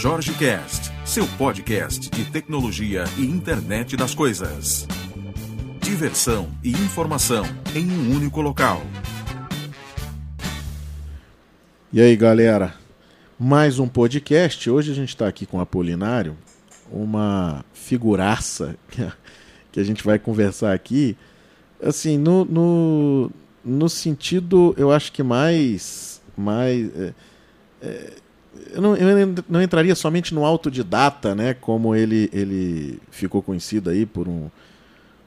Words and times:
Jorge 0.00 0.32
Cast, 0.34 0.92
seu 1.04 1.26
podcast 1.36 2.08
de 2.08 2.30
tecnologia 2.30 3.02
e 3.18 3.22
internet 3.22 3.96
das 3.96 4.14
coisas. 4.14 4.86
Diversão 5.82 6.48
e 6.62 6.70
informação 6.70 7.44
em 7.74 7.90
um 7.90 8.14
único 8.14 8.40
local. 8.40 8.80
E 11.92 12.00
aí, 12.00 12.14
galera? 12.14 12.76
Mais 13.36 13.80
um 13.80 13.88
podcast. 13.88 14.70
Hoje 14.70 14.92
a 14.92 14.94
gente 14.94 15.08
está 15.08 15.26
aqui 15.26 15.44
com 15.44 15.58
Apolinário, 15.58 16.38
uma 16.92 17.64
figuraça 17.74 18.76
que 19.72 19.80
a 19.80 19.84
gente 19.84 20.04
vai 20.04 20.16
conversar 20.16 20.74
aqui. 20.74 21.16
Assim, 21.82 22.16
no, 22.16 22.44
no, 22.44 23.32
no 23.64 23.88
sentido, 23.88 24.76
eu 24.78 24.92
acho 24.92 25.10
que 25.10 25.24
mais. 25.24 26.22
mais 26.36 26.88
é, 26.96 27.14
é, 27.82 28.12
eu, 28.72 28.80
não, 28.80 28.96
eu 28.96 29.34
não 29.48 29.62
entraria 29.62 29.94
somente 29.94 30.34
no 30.34 30.44
autodidata, 30.44 31.34
né? 31.34 31.54
Como 31.54 31.94
ele, 31.94 32.28
ele 32.32 32.98
ficou 33.10 33.42
conhecido 33.42 33.90
aí 33.90 34.06
por, 34.06 34.28
um, 34.28 34.50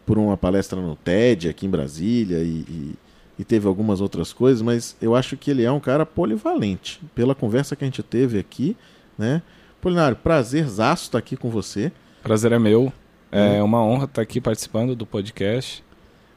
por 0.05 0.17
uma 0.17 0.37
palestra 0.37 0.79
no 0.79 0.95
TED 0.95 1.49
aqui 1.49 1.65
em 1.65 1.69
Brasília 1.69 2.39
e, 2.39 2.65
e, 2.67 2.95
e 3.39 3.43
teve 3.43 3.67
algumas 3.67 4.01
outras 4.01 4.31
coisas, 4.33 4.61
mas 4.61 4.95
eu 5.01 5.15
acho 5.15 5.35
que 5.37 5.51
ele 5.51 5.63
é 5.63 5.71
um 5.71 5.79
cara 5.79 6.05
polivalente. 6.05 7.01
Pela 7.15 7.35
conversa 7.35 7.75
que 7.75 7.83
a 7.83 7.87
gente 7.87 8.03
teve 8.03 8.39
aqui, 8.39 8.75
né? 9.17 9.41
Polinário, 9.79 10.15
prazerzaço 10.15 11.05
estar 11.05 11.17
aqui 11.17 11.35
com 11.35 11.49
você. 11.49 11.91
Prazer 12.21 12.51
é 12.51 12.59
meu. 12.59 12.93
É 13.31 13.61
hum. 13.61 13.65
uma 13.65 13.83
honra 13.83 14.05
estar 14.05 14.21
aqui 14.21 14.39
participando 14.39 14.95
do 14.95 15.05
podcast. 15.05 15.83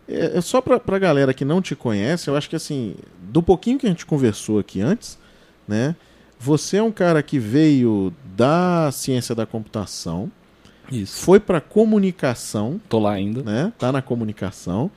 É, 0.09 0.39
é 0.39 0.41
só 0.41 0.61
para 0.61 0.81
a 0.87 0.99
galera 0.99 1.35
que 1.35 1.45
não 1.45 1.61
te 1.61 1.75
conhece, 1.75 2.29
eu 2.29 2.37
acho 2.37 2.49
que 2.49 2.57
assim, 2.57 2.95
do 3.23 3.43
pouquinho 3.43 3.79
que 3.79 3.87
a 3.87 3.89
gente 3.89 4.07
conversou 4.07 4.59
aqui 4.59 4.81
antes, 4.81 5.19
né? 5.67 5.97
Você 6.45 6.77
é 6.77 6.83
um 6.83 6.93
cara 6.93 7.23
que 7.23 7.39
veio 7.39 8.13
da 8.37 8.91
ciência 8.93 9.35
da 9.35 9.47
computação, 9.47 10.31
Isso. 10.93 11.23
foi 11.23 11.41
para 11.41 11.59
comunicação, 11.59 12.79
tô 12.87 12.99
lá 12.99 13.13
ainda, 13.13 13.43
né? 13.43 13.73
Tá 13.79 13.91
na 13.91 14.03
comunicação, 14.03 14.91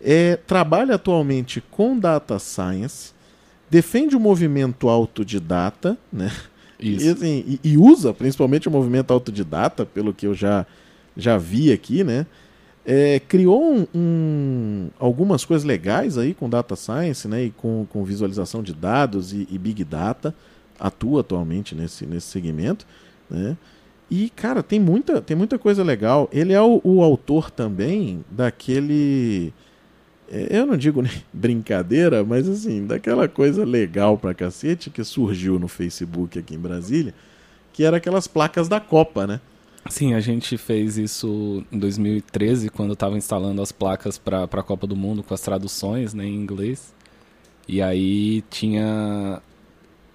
é, 0.00 0.36
trabalha 0.36 0.94
atualmente 0.94 1.60
com 1.72 1.98
data 1.98 2.38
science, 2.38 3.12
defende 3.68 4.14
o 4.14 4.20
movimento 4.20 4.88
autodidata, 4.88 5.98
né? 6.12 6.30
Isso. 6.78 7.04
E, 7.04 7.10
assim, 7.10 7.58
e, 7.64 7.76
usa 7.76 8.14
principalmente 8.14 8.68
o 8.68 8.70
movimento 8.70 9.12
autodidata, 9.12 9.84
pelo 9.84 10.14
que 10.14 10.28
eu 10.28 10.34
já 10.34 10.64
já 11.16 11.36
vi 11.36 11.72
aqui, 11.72 12.04
né? 12.04 12.26
É, 12.86 13.18
criou 13.18 13.60
um, 13.60 13.86
um, 13.92 14.88
algumas 15.00 15.44
coisas 15.44 15.64
legais 15.64 16.16
aí 16.16 16.32
com 16.32 16.48
data 16.48 16.76
science, 16.76 17.26
né? 17.26 17.46
E 17.46 17.50
com, 17.50 17.88
com 17.90 18.04
visualização 18.04 18.62
de 18.62 18.72
dados 18.72 19.32
e, 19.32 19.48
e 19.50 19.58
big 19.58 19.82
data 19.82 20.32
atua 20.82 21.20
atualmente 21.20 21.74
nesse, 21.74 22.04
nesse 22.04 22.26
segmento, 22.26 22.84
né? 23.30 23.56
E, 24.10 24.28
cara, 24.28 24.62
tem 24.62 24.78
muita, 24.78 25.22
tem 25.22 25.34
muita 25.34 25.58
coisa 25.58 25.82
legal. 25.82 26.28
Ele 26.30 26.52
é 26.52 26.60
o, 26.60 26.82
o 26.84 27.02
autor 27.02 27.50
também 27.50 28.22
daquele. 28.30 29.54
É, 30.30 30.58
eu 30.58 30.66
não 30.66 30.76
digo 30.76 31.02
brincadeira, 31.32 32.22
mas 32.22 32.46
assim, 32.46 32.86
daquela 32.86 33.26
coisa 33.26 33.64
legal 33.64 34.18
pra 34.18 34.34
cacete 34.34 34.90
que 34.90 35.02
surgiu 35.02 35.58
no 35.58 35.66
Facebook 35.66 36.38
aqui 36.38 36.54
em 36.54 36.58
Brasília, 36.58 37.14
que 37.72 37.84
era 37.84 37.96
aquelas 37.96 38.26
placas 38.26 38.68
da 38.68 38.80
Copa, 38.80 39.26
né? 39.26 39.40
Sim, 39.88 40.14
a 40.14 40.20
gente 40.20 40.58
fez 40.58 40.98
isso 40.98 41.64
em 41.72 41.78
2013, 41.78 42.68
quando 42.68 42.92
estava 42.92 43.16
instalando 43.16 43.62
as 43.62 43.72
placas 43.72 44.18
para 44.18 44.44
a 44.44 44.62
Copa 44.62 44.86
do 44.86 44.94
Mundo 44.94 45.22
com 45.22 45.32
as 45.32 45.40
traduções 45.40 46.12
né, 46.12 46.24
em 46.24 46.34
inglês. 46.34 46.94
E 47.66 47.80
aí 47.80 48.42
tinha 48.50 49.40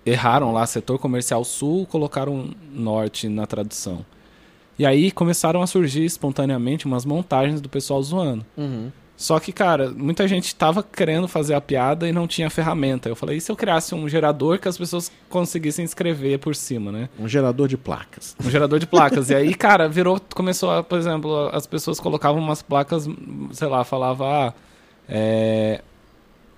erraram 0.10 0.52
lá 0.52 0.66
setor 0.66 0.98
comercial 1.00 1.44
sul, 1.44 1.86
colocaram 1.86 2.50
norte 2.72 3.28
na 3.28 3.46
tradução. 3.46 4.06
E 4.80 4.86
aí 4.86 5.12
começaram 5.12 5.62
a 5.62 5.68
surgir 5.68 6.06
espontaneamente 6.06 6.86
umas 6.86 7.04
montagens 7.04 7.60
do 7.60 7.68
pessoal 7.68 8.02
zoando. 8.02 8.46
Uhum. 8.56 8.92
Só 9.18 9.40
que, 9.40 9.52
cara, 9.52 9.90
muita 9.90 10.28
gente 10.28 10.54
tava 10.54 10.84
querendo 10.84 11.28
fazer 11.28 11.56
a 11.56 11.62
piada 11.62 12.08
e 12.08 12.12
não 12.12 12.28
tinha 12.28 12.52
ferramenta. 12.52 13.10
Eu 13.10 13.16
falei, 13.16 13.38
e 13.38 13.42
se 13.42 13.52
eu 13.52 13.56
criasse 13.56 13.96
um 13.96 14.08
gerador 14.08 14.60
que 14.60 14.68
as 14.68 14.78
pessoas 14.78 15.12
conseguissem 15.28 15.84
escrever 15.84 16.38
por 16.38 16.56
cima, 16.56 16.92
né? 16.92 17.10
Um 17.20 17.28
gerador 17.28 17.68
de 17.68 17.76
placas. 17.76 18.36
Um 18.46 18.52
gerador 18.52 18.78
de 18.78 18.86
placas. 18.86 19.32
e 19.32 19.36
aí, 19.36 19.56
cara, 19.58 19.90
virou, 19.90 20.22
começou, 20.36 20.70
a, 20.70 20.84
por 20.84 21.00
exemplo, 21.00 21.50
as 21.52 21.66
pessoas 21.66 22.00
colocavam 22.00 22.40
umas 22.40 22.62
placas, 22.62 23.10
sei 23.54 23.68
lá, 23.68 23.84
falava, 23.84 24.26
ah, 24.28 24.54
é, 25.10 25.82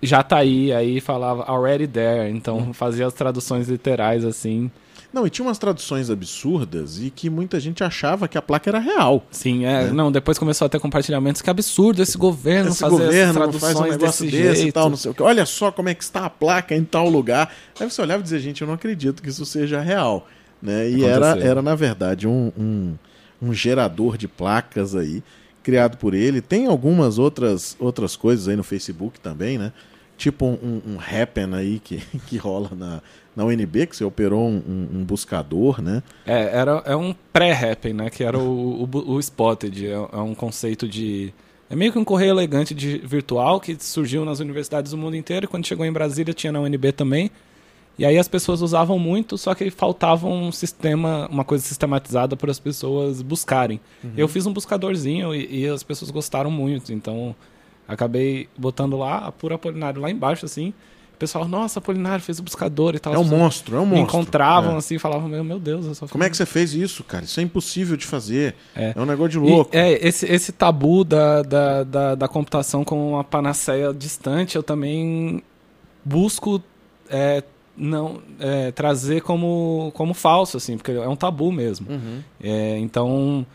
já 0.02 0.24
tá 0.24 0.38
aí, 0.38 0.72
aí 0.72 1.02
falava 1.02 1.44
already 1.44 1.88
there, 1.88 2.32
então 2.32 2.58
uhum. 2.58 2.74
fazia 2.74 3.06
as 3.08 3.14
traduções 3.14 3.68
literais 3.68 4.24
assim. 4.26 4.72
Não, 5.12 5.26
e 5.26 5.30
tinha 5.30 5.46
umas 5.46 5.58
traduções 5.58 6.10
absurdas 6.12 7.02
e 7.02 7.10
que 7.10 7.32
muita 7.32 7.60
gente 7.60 7.84
achava 7.84 8.28
que 8.28 8.38
a 8.38 8.42
placa 8.42 8.70
era 8.70 8.78
real. 8.78 9.26
Sim, 9.32 9.66
é. 9.66 9.86
Né? 9.86 9.92
Não, 9.92 10.12
depois 10.12 10.38
começou 10.38 10.68
a 10.68 10.70
ter 10.70 10.80
compartilhamentos. 10.80 11.42
Que 11.42 11.50
absurdo 11.50 12.04
esse 12.04 12.16
governo 12.16 12.70
esse 12.70 12.80
fazer 12.80 13.06
governo 13.06 13.34
traduções 13.34 13.62
faz 13.62 13.76
um 13.76 13.92
negócio 13.92 14.26
desse, 14.26 14.44
desse 14.44 14.68
e 14.68 14.72
tal, 14.72 14.88
não 14.88 14.98
sei 14.98 15.10
o 15.10 15.14
que. 15.16 15.24
Olha 15.24 15.48
só 15.48 15.72
como 15.72 15.90
é 15.90 15.96
que 15.96 16.04
está 16.04 16.26
a 16.26 16.30
placa 16.30 16.76
em 16.76 16.84
tal 16.84 17.10
lugar. 17.10 17.52
Aí 17.80 17.90
você 17.90 18.00
olhava 18.02 18.20
e 18.20 18.24
dizia, 18.24 18.40
gente, 18.40 18.62
eu 18.62 18.68
não 18.68 18.76
acredito 18.76 19.24
que 19.24 19.30
isso 19.30 19.46
seja 19.48 19.82
real. 19.82 20.28
Né? 20.62 20.92
E 20.92 21.04
era, 21.04 21.40
era, 21.40 21.62
na 21.62 21.74
verdade, 21.74 22.28
um, 22.28 22.52
um, 22.56 22.96
um 23.42 23.54
gerador 23.54 24.16
de 24.16 24.28
placas 24.28 24.96
aí, 24.96 25.24
criado 25.70 25.98
por 25.98 26.14
ele. 26.14 26.42
Tem 26.42 26.66
algumas 26.66 27.20
outras, 27.20 27.78
outras 27.80 28.16
coisas 28.16 28.48
aí 28.48 28.56
no 28.56 28.64
Facebook 28.64 29.20
também, 29.20 29.58
né? 29.58 29.72
tipo 30.20 30.46
um, 30.46 30.82
um 30.86 30.98
Happen 31.00 31.56
aí 31.56 31.80
que, 31.80 32.04
que 32.28 32.38
rola 32.38 32.70
na, 32.76 33.02
na 33.36 33.46
UNB, 33.46 33.88
que 33.88 33.96
você 33.96 34.04
operou 34.04 34.48
um, 34.48 34.62
um, 34.68 35.00
um 35.00 35.04
buscador, 35.04 35.82
né? 35.82 36.04
É, 36.28 36.58
era, 36.58 36.84
é 36.86 36.96
um 36.96 37.16
pré-Happen, 37.34 37.94
né? 37.94 38.10
Que 38.10 38.24
era 38.24 38.38
o, 38.38 38.84
o, 38.84 39.14
o 39.14 39.20
Spotted, 39.20 39.88
é, 39.88 39.92
é, 39.92 40.18
um 40.18 40.36
conceito 40.36 40.88
de... 40.88 41.34
É 41.70 41.76
meio 41.76 41.92
que 41.92 42.00
um 42.00 42.04
correio 42.04 42.32
elegante 42.32 42.74
de 42.74 42.98
virtual 42.98 43.62
que 43.62 43.78
surgiu 43.80 44.26
nas 44.26 44.40
universidades 44.40 44.92
do 44.92 44.98
mundo 44.98 45.16
inteiro 45.16 45.46
e 45.46 45.48
quando 45.48 45.66
chegou 45.66 45.86
em 45.86 45.92
Brasília 45.92 46.34
tinha 46.34 46.52
na 46.52 46.60
UNB 46.60 46.92
também. 46.92 47.32
E 48.00 48.06
aí 48.06 48.18
as 48.18 48.28
pessoas 48.28 48.62
usavam 48.62 48.98
muito, 48.98 49.38
só 49.38 49.54
que 49.54 49.70
faltava 49.70 50.26
um 50.28 50.52
sistema, 50.52 51.28
uma 51.30 51.44
coisa 51.44 51.64
sistematizada 51.64 52.36
para 52.36 52.50
as 52.50 52.60
pessoas 52.60 53.22
buscarem. 53.22 53.80
Uhum. 54.04 54.14
Eu 54.16 54.28
fiz 54.28 54.46
um 54.46 54.54
buscadorzinho 54.54 55.36
e, 55.36 55.64
e 55.64 55.68
as 55.68 55.84
pessoas 55.84 56.10
gostaram 56.10 56.50
muito, 56.50 56.94
então 56.94 57.36
Acabei 57.90 58.48
botando 58.56 58.96
lá, 58.96 59.32
por 59.32 59.52
Apolinário 59.52 60.00
lá 60.00 60.12
embaixo, 60.12 60.46
assim. 60.46 60.76
O 61.16 61.18
pessoal, 61.18 61.48
nossa, 61.48 61.80
Apolinário 61.80 62.24
fez 62.24 62.38
o 62.38 62.44
buscador 62.44 62.94
e 62.94 63.00
tal. 63.00 63.16
É 63.16 63.18
um 63.18 63.24
monstro, 63.24 63.76
é 63.76 63.80
um 63.80 63.86
monstro. 63.86 64.04
Encontravam 64.04 64.76
é. 64.76 64.78
assim 64.78 65.00
falavam, 65.00 65.28
meu, 65.28 65.44
meu 65.44 65.60
Deus, 65.60 65.88
eu 65.88 65.96
só 65.96 66.08
Como 66.08 66.24
é 66.24 66.30
que 66.30 66.38
você 66.38 66.46
fez 66.46 66.76
isso, 66.76 67.04
cara? 67.04 67.26
Isso 67.26 67.40
é 67.40 67.44
impossível 67.44 67.98
de 67.98 68.06
fazer. 68.06 68.54
É, 68.76 68.94
é 68.96 69.02
um 69.02 69.08
negócio 69.08 69.32
de 69.32 69.40
louco. 69.40 69.76
E, 69.76 69.80
é, 69.80 70.08
esse, 70.08 70.28
esse 70.28 70.52
tabu 70.52 71.04
da, 71.04 71.42
da, 71.42 71.84
da, 71.84 72.16
da, 72.16 72.28
computação 72.28 72.86
como 72.86 73.10
uma 73.10 73.24
panaceia 73.24 73.92
distante, 73.92 74.56
eu 74.56 74.62
também 74.62 75.42
busco 76.06 76.62
é, 77.10 77.44
não 77.80 78.22
é, 78.40 78.72
trazer 78.72 79.22
como, 79.22 79.92
como 79.96 80.14
falso, 80.14 80.58
assim, 80.58 80.78
porque 80.78 80.92
é 80.92 81.08
um 81.08 81.16
tabu 81.16 81.52
mesmo. 81.52 81.90
Uhum. 81.90 82.20
É, 82.42 82.78
então 82.80 83.46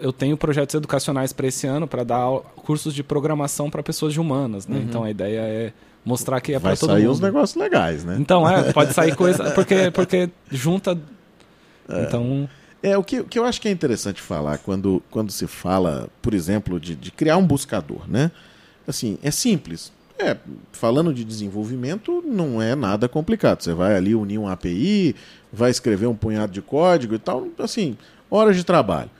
eu 0.00 0.12
tenho 0.12 0.36
projetos 0.36 0.74
educacionais 0.74 1.32
para 1.32 1.46
esse 1.46 1.66
ano 1.66 1.86
para 1.86 2.02
dar 2.02 2.40
cursos 2.56 2.92
de 2.94 3.04
programação 3.04 3.70
para 3.70 3.82
pessoas 3.82 4.12
de 4.12 4.20
humanas, 4.20 4.66
né? 4.66 4.76
Uhum. 4.76 4.82
Então 4.82 5.04
a 5.04 5.10
ideia 5.10 5.40
é 5.40 5.72
mostrar 6.04 6.40
que 6.40 6.54
é 6.54 6.58
para 6.58 6.74
todo 6.74 6.88
mundo. 6.88 6.96
Vai 6.96 7.02
sair 7.02 7.08
uns 7.10 7.20
negócios 7.20 7.62
legais, 7.62 8.04
né? 8.04 8.16
Então, 8.18 8.48
é, 8.48 8.72
pode 8.72 8.94
sair 8.94 9.14
coisa 9.16 9.50
porque 9.50 9.90
porque 9.90 10.30
junta 10.50 10.98
é. 11.88 12.02
Então, 12.02 12.48
é 12.82 12.96
o 12.96 13.02
que, 13.02 13.20
o 13.20 13.24
que 13.24 13.38
eu 13.38 13.44
acho 13.44 13.60
que 13.60 13.68
é 13.68 13.70
interessante 13.70 14.20
falar 14.20 14.58
quando, 14.58 15.02
quando 15.10 15.32
se 15.32 15.46
fala, 15.46 16.08
por 16.20 16.34
exemplo, 16.34 16.78
de, 16.78 16.94
de 16.94 17.10
criar 17.10 17.36
um 17.36 17.46
buscador, 17.46 18.08
né? 18.08 18.30
Assim, 18.86 19.18
é 19.22 19.30
simples. 19.30 19.92
É, 20.18 20.36
falando 20.72 21.14
de 21.14 21.24
desenvolvimento, 21.24 22.22
não 22.26 22.60
é 22.60 22.74
nada 22.74 23.08
complicado. 23.08 23.62
Você 23.62 23.72
vai 23.72 23.94
ali 23.94 24.14
unir 24.14 24.38
um 24.38 24.48
API, 24.48 25.14
vai 25.52 25.70
escrever 25.70 26.06
um 26.06 26.16
punhado 26.16 26.52
de 26.52 26.60
código 26.60 27.14
e 27.14 27.18
tal, 27.18 27.46
assim, 27.58 27.96
horas 28.28 28.56
de 28.56 28.64
trabalho. 28.64 29.10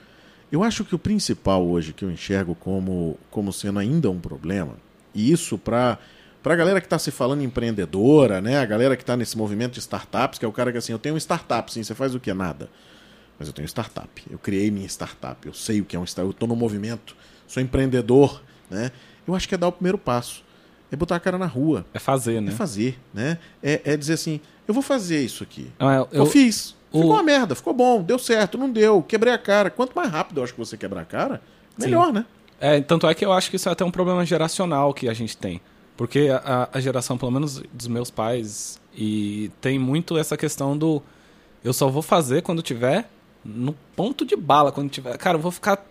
Eu 0.51 0.63
acho 0.63 0.83
que 0.83 0.93
o 0.93 0.99
principal 0.99 1.65
hoje 1.65 1.93
que 1.93 2.03
eu 2.03 2.11
enxergo 2.11 2.53
como, 2.53 3.17
como 3.31 3.53
sendo 3.53 3.79
ainda 3.79 4.09
um 4.09 4.19
problema, 4.19 4.75
e 5.13 5.31
isso 5.31 5.57
para 5.57 5.97
para 6.41 6.53
a 6.53 6.57
galera 6.57 6.79
que 6.79 6.87
está 6.87 6.97
se 6.97 7.11
falando 7.11 7.43
empreendedora, 7.43 8.39
né? 8.39 8.59
A 8.59 8.65
galera 8.65 8.95
que 8.95 9.03
está 9.03 9.17
nesse 9.17 9.37
movimento 9.37 9.73
de 9.73 9.79
startups, 9.79 10.39
que 10.39 10.45
é 10.45 10.47
o 10.47 10.53
cara 10.53 10.71
que 10.71 10.77
assim, 10.77 10.93
eu 10.93 10.99
tenho 10.99 11.15
um 11.15 11.17
startup, 11.17 11.71
sim, 11.71 11.83
você 11.83 11.93
faz 11.93 12.15
o 12.15 12.19
que? 12.19 12.33
Nada. 12.33 12.69
Mas 13.37 13.49
eu 13.49 13.53
tenho 13.53 13.67
startup. 13.67 14.23
Eu 14.29 14.39
criei 14.39 14.71
minha 14.71 14.87
startup. 14.87 15.45
Eu 15.45 15.53
sei 15.53 15.81
o 15.81 15.85
que 15.85 15.97
é 15.97 15.99
um 15.99 16.05
startup. 16.05 16.27
Eu 16.27 16.31
estou 16.31 16.47
no 16.47 16.55
movimento. 16.55 17.15
Sou 17.45 17.61
empreendedor, 17.61 18.41
né? 18.69 18.91
Eu 19.27 19.35
acho 19.35 19.49
que 19.49 19.55
é 19.55 19.57
dar 19.57 19.67
o 19.67 19.71
primeiro 19.71 19.97
passo. 19.97 20.43
É 20.91 20.95
botar 20.95 21.15
a 21.15 21.19
cara 21.19 21.37
na 21.37 21.45
rua. 21.45 21.85
É 21.93 21.99
fazer, 21.99 22.41
né? 22.41 22.51
É 22.51 22.55
fazer, 22.55 22.99
né? 23.13 23.37
É, 23.61 23.81
é 23.85 23.97
dizer 23.97 24.13
assim, 24.13 24.41
eu 24.67 24.73
vou 24.73 24.83
fazer 24.83 25.23
isso 25.23 25.43
aqui. 25.43 25.71
Ah, 25.79 25.95
eu, 25.95 26.07
eu, 26.11 26.25
fiz. 26.25 26.75
Ficou 26.87 27.05
o... 27.05 27.13
uma 27.13 27.23
merda, 27.23 27.55
ficou 27.55 27.73
bom, 27.73 28.01
deu 28.01 28.17
certo, 28.17 28.57
não 28.57 28.69
deu, 28.69 29.03
quebrei 29.03 29.33
a 29.33 29.37
cara. 29.37 29.69
Quanto 29.69 29.93
mais 29.95 30.09
rápido 30.09 30.39
eu 30.39 30.43
acho 30.43 30.53
que 30.53 30.59
você 30.59 30.75
quebrar 30.77 31.01
a 31.01 31.05
cara, 31.05 31.41
melhor, 31.77 32.07
Sim. 32.07 32.13
né? 32.13 32.25
É, 32.59 32.81
tanto 32.81 33.07
é 33.07 33.13
que 33.13 33.23
eu 33.23 33.31
acho 33.31 33.49
que 33.49 33.55
isso 33.55 33.69
é 33.69 33.71
até 33.71 33.85
um 33.85 33.91
problema 33.91 34.25
geracional 34.25 34.93
que 34.93 35.07
a 35.07 35.13
gente 35.13 35.37
tem. 35.37 35.61
Porque 35.95 36.29
a, 36.31 36.69
a 36.73 36.79
geração, 36.79 37.17
pelo 37.17 37.31
menos 37.31 37.61
dos 37.73 37.87
meus 37.87 38.09
pais, 38.09 38.79
e 38.95 39.51
tem 39.61 39.77
muito 39.77 40.17
essa 40.17 40.35
questão 40.35 40.77
do 40.77 41.01
Eu 41.63 41.73
só 41.73 41.89
vou 41.89 42.01
fazer 42.01 42.41
quando 42.41 42.61
tiver 42.61 43.09
no 43.43 43.73
ponto 43.95 44.25
de 44.25 44.35
bala, 44.35 44.71
quando 44.71 44.89
tiver. 44.89 45.17
Cara, 45.17 45.37
eu 45.37 45.41
vou 45.41 45.51
ficar 45.51 45.85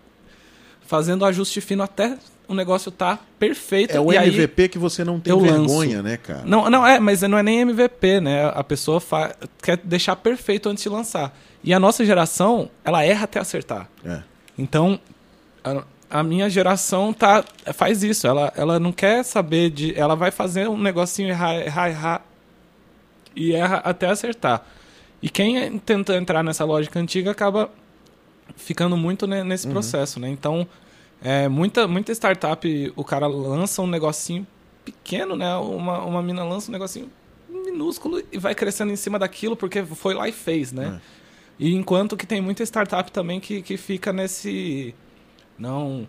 fazendo 0.80 1.24
ajuste 1.24 1.60
fino 1.60 1.82
até 1.82 2.18
o 2.48 2.54
negócio 2.54 2.90
tá 2.90 3.18
perfeito. 3.38 3.94
É 3.96 4.00
o 4.00 4.12
e 4.12 4.16
aí 4.18 4.28
MVP 4.28 4.68
que 4.70 4.78
você 4.78 5.04
não 5.04 5.20
tem 5.20 5.38
vergonha, 5.38 5.96
lanço. 5.98 6.02
né, 6.02 6.16
cara? 6.16 6.42
Não, 6.46 6.68
não 6.70 6.86
é, 6.86 6.98
mas 6.98 7.20
não 7.22 7.36
é 7.38 7.42
nem 7.42 7.60
MVP, 7.60 8.20
né? 8.20 8.46
A 8.54 8.64
pessoa 8.64 9.00
fa- 9.00 9.34
quer 9.62 9.76
deixar 9.76 10.16
perfeito 10.16 10.68
antes 10.68 10.82
de 10.82 10.88
lançar. 10.88 11.36
E 11.62 11.74
a 11.74 11.78
nossa 11.78 12.04
geração, 12.04 12.70
ela 12.84 13.04
erra 13.04 13.24
até 13.24 13.38
acertar. 13.38 13.88
É. 14.04 14.22
Então, 14.58 14.98
a, 15.62 15.84
a 16.10 16.22
minha 16.22 16.48
geração 16.48 17.12
tá 17.12 17.44
faz 17.74 18.02
isso. 18.02 18.26
Ela, 18.26 18.52
ela 18.56 18.80
não 18.80 18.92
quer 18.92 19.22
saber 19.24 19.70
de. 19.70 19.98
Ela 19.98 20.14
vai 20.16 20.30
fazer 20.30 20.68
um 20.68 20.78
negocinho 20.78 21.28
errar, 21.28 21.54
errar, 21.56 21.88
errar 21.90 22.24
e 23.36 23.52
erra 23.54 23.76
até 23.84 24.06
acertar. 24.08 24.64
E 25.20 25.28
quem 25.28 25.78
tenta 25.80 26.14
entrar 26.16 26.42
nessa 26.42 26.64
lógica 26.64 26.98
antiga 26.98 27.32
acaba 27.32 27.70
ficando 28.56 28.96
muito 28.96 29.26
ne- 29.26 29.44
nesse 29.44 29.66
processo, 29.68 30.18
né? 30.18 30.28
Então, 30.28 30.66
é, 31.22 31.48
muita, 31.48 31.88
muita 31.88 32.12
startup, 32.12 32.92
o 32.94 33.04
cara 33.04 33.26
lança 33.26 33.82
um 33.82 33.86
negocinho 33.86 34.46
pequeno, 34.84 35.36
né? 35.36 35.54
Uma, 35.56 36.04
uma 36.04 36.22
mina 36.22 36.44
lança 36.44 36.70
um 36.70 36.72
negocinho 36.72 37.10
minúsculo 37.48 38.22
e 38.32 38.38
vai 38.38 38.54
crescendo 38.54 38.92
em 38.92 38.96
cima 38.96 39.18
daquilo 39.18 39.56
porque 39.56 39.84
foi 39.84 40.14
lá 40.14 40.28
e 40.28 40.32
fez, 40.32 40.72
né? 40.72 41.00
E 41.58 41.74
enquanto 41.74 42.16
que 42.16 42.26
tem 42.26 42.40
muita 42.40 42.62
startup 42.62 43.10
também 43.10 43.40
que, 43.40 43.60
que 43.62 43.76
fica 43.76 44.12
nesse. 44.12 44.94
Não. 45.58 46.06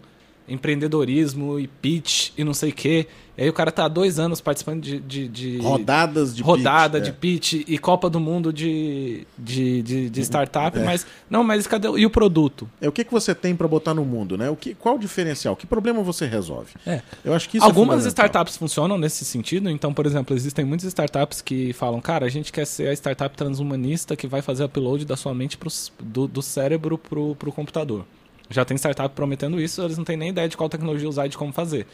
Empreendedorismo 0.50 1.60
e 1.60 1.68
pitch 1.68 2.32
e 2.38 2.44
não 2.44 2.54
sei 2.54 2.72
o 2.72 2.74
quê. 2.74 3.08
E 3.40 3.44
aí 3.44 3.50
o 3.50 3.54
cara 3.54 3.72
tá 3.72 3.86
há 3.86 3.88
dois 3.88 4.20
anos 4.20 4.42
participando 4.42 4.82
de. 4.82 5.00
de, 5.00 5.28
de 5.30 5.58
Rodadas 5.60 6.36
de 6.36 6.44
rodada 6.44 7.00
pitch, 7.00 7.06
de 7.06 7.10
é. 7.10 7.14
pitch 7.14 7.54
e 7.70 7.78
Copa 7.78 8.10
do 8.10 8.20
Mundo 8.20 8.52
de, 8.52 9.26
de, 9.38 9.82
de, 9.82 10.10
de 10.10 10.22
startup, 10.22 10.78
mas. 10.80 11.08
Não, 11.30 11.42
mas 11.42 11.66
cadê. 11.66 11.88
E 11.98 12.06
o 12.06 12.10
produto? 12.10 12.70
É 12.82 12.90
o 12.90 12.92
que, 12.92 13.06
que 13.06 13.12
você 13.12 13.34
tem 13.34 13.56
para 13.56 13.66
botar 13.66 13.94
no 13.94 14.04
mundo, 14.04 14.38
né? 14.38 14.50
O 14.50 14.58
que, 14.58 14.74
qual 14.74 14.96
o 14.96 15.00
diferencial? 15.00 15.56
Que 15.56 15.66
problema 15.66 16.04
você 16.04 16.26
resolve? 16.26 16.74
É. 16.86 17.02
Eu 17.24 17.34
acho 17.34 17.48
que 17.48 17.56
isso 17.58 17.66
é 17.66 17.70
Algumas 17.70 18.00
fundamental. 18.00 18.26
startups 18.26 18.58
funcionam 18.58 18.98
nesse 18.98 19.24
sentido. 19.24 19.70
Então, 19.70 19.94
por 19.94 20.06
exemplo, 20.06 20.36
existem 20.36 20.66
muitas 20.66 20.88
startups 20.88 21.42
que 21.42 21.72
falam, 21.72 22.02
cara, 22.02 22.26
a 22.26 22.30
gente 22.30 22.52
quer 22.52 22.66
ser 22.66 22.90
a 22.90 22.94
startup 22.94 23.38
transhumanista 23.38 24.18
que 24.18 24.28
vai 24.28 24.42
fazer 24.42 24.66
upload 24.66 25.06
da 25.06 25.16
sua 25.16 25.34
mente 25.34 25.58
pros, 25.58 25.94
do, 25.98 26.28
do 26.28 26.42
cérebro 26.42 26.98
pro, 26.98 27.36
pro 27.36 27.54
computador. 27.54 28.06
Já 28.50 28.66
tem 28.66 28.78
startup 28.78 29.14
prometendo 29.14 29.60
isso, 29.62 29.82
eles 29.82 29.98
não 29.98 30.04
têm 30.04 30.18
nem 30.18 30.30
ideia 30.30 30.50
de 30.50 30.58
qual 30.58 30.70
tecnologia 30.70 31.08
usar 31.08 31.28
e 31.28 31.30
de 31.30 31.38
como 31.38 31.54
fazer. 31.54 31.86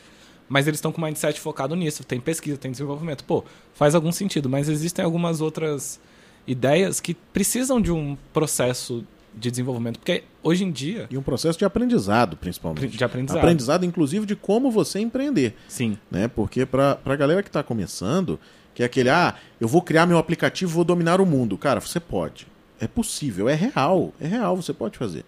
Mas 0.47 0.67
eles 0.67 0.77
estão 0.77 0.91
com 0.91 1.01
o 1.01 1.05
mindset 1.05 1.39
focado 1.39 1.75
nisso. 1.75 2.03
Tem 2.03 2.19
pesquisa, 2.19 2.57
tem 2.57 2.71
desenvolvimento. 2.71 3.23
Pô, 3.23 3.43
faz 3.73 3.95
algum 3.95 4.11
sentido. 4.11 4.47
Mas 4.47 4.69
existem 4.69 5.03
algumas 5.03 5.41
outras 5.41 5.99
ideias 6.47 6.99
que 6.99 7.13
precisam 7.13 7.81
de 7.81 7.91
um 7.91 8.15
processo 8.31 9.03
de 9.33 9.49
desenvolvimento. 9.49 9.99
Porque 9.99 10.23
hoje 10.43 10.63
em 10.63 10.71
dia. 10.71 11.07
E 11.09 11.17
um 11.17 11.21
processo 11.21 11.57
de 11.57 11.65
aprendizado, 11.65 12.37
principalmente. 12.37 12.95
De 12.95 13.03
aprendizado. 13.03 13.39
Aprendizado, 13.39 13.85
inclusive, 13.85 14.25
de 14.25 14.35
como 14.35 14.71
você 14.71 14.99
empreender. 14.99 15.55
Sim. 15.67 15.97
né? 16.09 16.27
Porque 16.27 16.65
para 16.65 16.99
a 17.03 17.15
galera 17.15 17.43
que 17.43 17.49
está 17.49 17.63
começando, 17.63 18.39
que 18.73 18.83
é 18.83 18.85
aquele, 18.85 19.09
ah, 19.09 19.35
eu 19.59 19.67
vou 19.67 19.81
criar 19.81 20.05
meu 20.05 20.17
aplicativo, 20.17 20.71
vou 20.71 20.83
dominar 20.83 21.19
o 21.19 21.25
mundo. 21.25 21.57
Cara, 21.57 21.81
você 21.81 21.99
pode. 21.99 22.47
É 22.79 22.87
possível, 22.87 23.49
é 23.49 23.55
real. 23.55 24.13
É 24.19 24.27
real, 24.27 24.55
você 24.55 24.73
pode 24.73 24.97
fazer. 24.97 25.25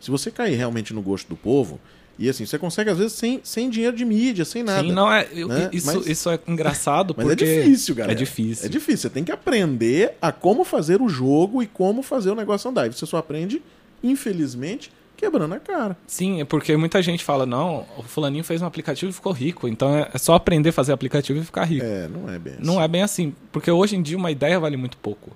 Se 0.00 0.10
você 0.10 0.30
cair 0.30 0.56
realmente 0.56 0.92
no 0.94 1.02
gosto 1.02 1.28
do 1.28 1.36
povo, 1.36 1.78
e 2.18 2.28
assim, 2.28 2.44
você 2.44 2.58
consegue 2.58 2.90
às 2.90 2.98
vezes 2.98 3.12
sem, 3.14 3.40
sem 3.44 3.70
dinheiro 3.70 3.96
de 3.96 4.04
mídia, 4.04 4.44
sem 4.44 4.62
nada. 4.62 4.82
Sim, 4.82 4.92
não 4.92 5.10
é. 5.12 5.26
eu- 5.32 5.48
né? 5.48 5.70
Isso, 5.72 5.86
Mas- 5.86 6.06
isso 6.06 6.28
é 6.30 6.38
engraçado 6.46 7.14
Mas 7.16 7.26
porque. 7.26 7.44
é 7.44 7.62
difícil, 7.62 7.94
galera. 7.94 8.12
É 8.12 8.14
difícil. 8.14 8.66
É 8.66 8.68
difícil. 8.68 8.98
Você 8.98 9.10
tem 9.10 9.24
que 9.24 9.32
aprender 9.32 10.14
a 10.20 10.30
como 10.32 10.64
fazer 10.64 11.00
o 11.00 11.08
jogo 11.08 11.62
e 11.62 11.66
como 11.66 12.02
fazer 12.02 12.30
o 12.30 12.34
negócio 12.34 12.68
andar. 12.70 12.86
E 12.88 12.92
você 12.92 13.06
só 13.06 13.16
aprende, 13.18 13.62
infelizmente, 14.02 14.90
quebrando 15.16 15.54
a 15.54 15.60
cara. 15.60 15.96
Sim, 16.06 16.40
é 16.40 16.44
porque 16.44 16.76
muita 16.76 17.00
gente 17.02 17.24
fala, 17.24 17.46
não, 17.46 17.86
o 17.96 18.02
fulaninho 18.02 18.44
fez 18.44 18.60
um 18.62 18.66
aplicativo 18.66 19.10
e 19.10 19.14
ficou 19.14 19.32
rico. 19.32 19.66
Então 19.68 19.94
é 19.94 20.10
é 20.12 20.18
só 20.18 20.34
aprender 20.34 20.70
a 20.70 20.72
fazer 20.72 20.92
aplicativo 20.92 21.38
e 21.38 21.44
ficar 21.44 21.64
rico. 21.64 21.84
É, 21.84 22.08
não 22.08 22.30
é 22.30 22.38
bem 22.38 22.54
assim. 22.54 22.64
Não 22.64 22.82
é 22.82 22.88
bem 22.88 23.02
assim, 23.02 23.34
porque 23.52 23.70
hoje 23.70 23.96
em 23.96 24.02
dia 24.02 24.16
uma 24.16 24.30
ideia 24.30 24.58
vale 24.60 24.76
muito 24.76 24.96
pouco. 24.98 25.30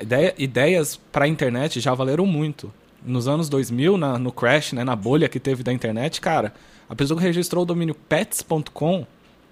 Ideia, 0.00 0.34
ideias 0.38 0.96
para 1.10 1.24
a 1.24 1.28
internet 1.28 1.80
já 1.80 1.92
valeram 1.94 2.26
muito. 2.26 2.72
Nos 3.08 3.26
anos 3.26 3.48
2000, 3.48 3.96
na, 3.96 4.18
no 4.18 4.30
crash, 4.30 4.72
né, 4.72 4.84
na 4.84 4.94
bolha 4.94 5.28
que 5.28 5.40
teve 5.40 5.62
da 5.62 5.72
internet, 5.72 6.20
cara, 6.20 6.52
a 6.88 6.94
pessoa 6.94 7.18
que 7.18 7.24
registrou 7.24 7.62
o 7.62 7.66
domínio 7.66 7.94
pets.com, 7.94 9.06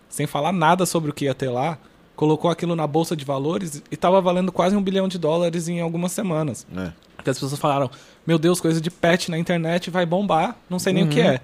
sem 0.08 0.26
falar 0.26 0.52
nada 0.52 0.84
sobre 0.86 1.10
o 1.10 1.14
que 1.14 1.24
ia 1.24 1.34
ter 1.34 1.48
lá, 1.48 1.78
colocou 2.14 2.50
aquilo 2.50 2.76
na 2.76 2.86
bolsa 2.86 3.16
de 3.16 3.24
valores 3.24 3.82
e 3.90 3.94
estava 3.94 4.20
valendo 4.20 4.52
quase 4.52 4.76
um 4.76 4.82
bilhão 4.82 5.08
de 5.08 5.18
dólares 5.18 5.68
em 5.68 5.80
algumas 5.80 6.12
semanas. 6.12 6.66
É. 6.76 6.92
Porque 7.16 7.30
as 7.30 7.38
pessoas 7.38 7.58
falaram, 7.60 7.90
meu 8.26 8.38
Deus, 8.38 8.60
coisa 8.60 8.80
de 8.80 8.90
pet 8.90 9.30
na 9.30 9.38
internet 9.38 9.90
vai 9.90 10.06
bombar, 10.06 10.56
não 10.68 10.78
sei 10.78 10.92
nem 10.92 11.04
o 11.04 11.08
que 11.08 11.20
Uhum. 11.20 11.26
é. 11.26 11.40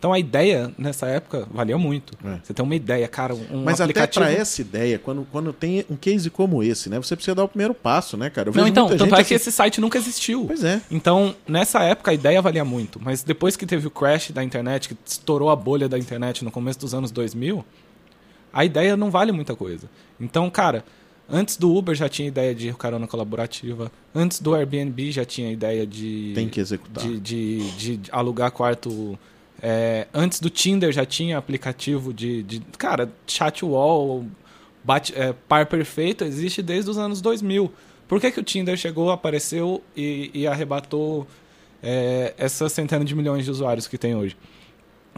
Então 0.00 0.14
a 0.14 0.18
ideia, 0.18 0.72
nessa 0.78 1.06
época, 1.06 1.46
valia 1.52 1.76
muito. 1.76 2.16
É. 2.24 2.38
Você 2.42 2.54
tem 2.54 2.64
uma 2.64 2.74
ideia, 2.74 3.06
cara, 3.06 3.34
um 3.34 3.64
Mas 3.64 3.82
até 3.82 3.84
aplicativo... 3.84 4.24
para 4.24 4.32
essa 4.32 4.62
ideia, 4.62 4.98
quando, 4.98 5.26
quando 5.30 5.52
tem 5.52 5.84
um 5.90 5.94
case 5.94 6.30
como 6.30 6.62
esse, 6.62 6.88
né? 6.88 6.96
Você 6.96 7.14
precisa 7.14 7.34
dar 7.34 7.44
o 7.44 7.48
primeiro 7.48 7.74
passo, 7.74 8.16
né, 8.16 8.30
cara? 8.30 8.50
Não, 8.50 8.66
então, 8.66 8.88
tanto 8.88 9.04
é 9.04 9.18
que 9.18 9.20
assim- 9.20 9.34
esse 9.34 9.52
site 9.52 9.78
nunca 9.78 9.98
existiu. 9.98 10.46
Pois 10.46 10.64
é. 10.64 10.80
Então, 10.90 11.36
nessa 11.46 11.82
época, 11.82 12.12
a 12.12 12.14
ideia 12.14 12.40
valia 12.40 12.64
muito. 12.64 12.98
Mas 12.98 13.22
depois 13.22 13.56
que 13.56 13.66
teve 13.66 13.88
o 13.88 13.90
crash 13.90 14.30
da 14.30 14.42
internet, 14.42 14.88
que 14.88 14.96
estourou 15.04 15.50
a 15.50 15.56
bolha 15.56 15.86
da 15.86 15.98
internet 15.98 16.42
no 16.46 16.50
começo 16.50 16.78
dos 16.78 16.94
anos 16.94 17.10
2000, 17.10 17.62
a 18.50 18.64
ideia 18.64 18.96
não 18.96 19.10
vale 19.10 19.32
muita 19.32 19.54
coisa. 19.54 19.86
Então, 20.18 20.48
cara, 20.48 20.82
antes 21.28 21.58
do 21.58 21.76
Uber 21.76 21.94
já 21.94 22.08
tinha 22.08 22.26
ideia 22.26 22.54
de 22.54 22.72
carona 22.72 23.06
colaborativa. 23.06 23.92
Antes 24.14 24.40
do 24.40 24.54
Airbnb 24.54 25.12
já 25.12 25.26
tinha 25.26 25.52
ideia 25.52 25.86
de... 25.86 26.32
Tem 26.34 26.48
que 26.48 26.58
executar. 26.58 27.04
De, 27.04 27.20
de, 27.20 27.70
de 27.72 28.10
alugar 28.10 28.50
quarto... 28.50 29.18
é, 29.62 30.06
antes 30.14 30.40
do 30.40 30.48
Tinder 30.50 30.92
já 30.92 31.04
tinha 31.04 31.36
aplicativo 31.38 32.12
de... 32.12 32.42
de 32.42 32.60
cara, 32.78 33.10
chat 33.26 33.64
wall, 33.64 34.24
bate, 34.84 35.12
é, 35.16 35.32
par 35.48 35.66
perfeito, 35.66 36.24
existe 36.24 36.62
desde 36.62 36.90
os 36.90 36.98
anos 36.98 37.20
2000. 37.20 37.72
Por 38.08 38.20
que, 38.20 38.30
que 38.30 38.40
o 38.40 38.42
Tinder 38.42 38.76
chegou, 38.76 39.10
apareceu 39.10 39.82
e, 39.96 40.30
e 40.34 40.46
arrebatou 40.46 41.26
é, 41.82 42.34
essa 42.36 42.68
centena 42.68 43.04
de 43.04 43.14
milhões 43.14 43.44
de 43.44 43.50
usuários 43.50 43.86
que 43.86 43.96
tem 43.98 44.14
hoje? 44.14 44.36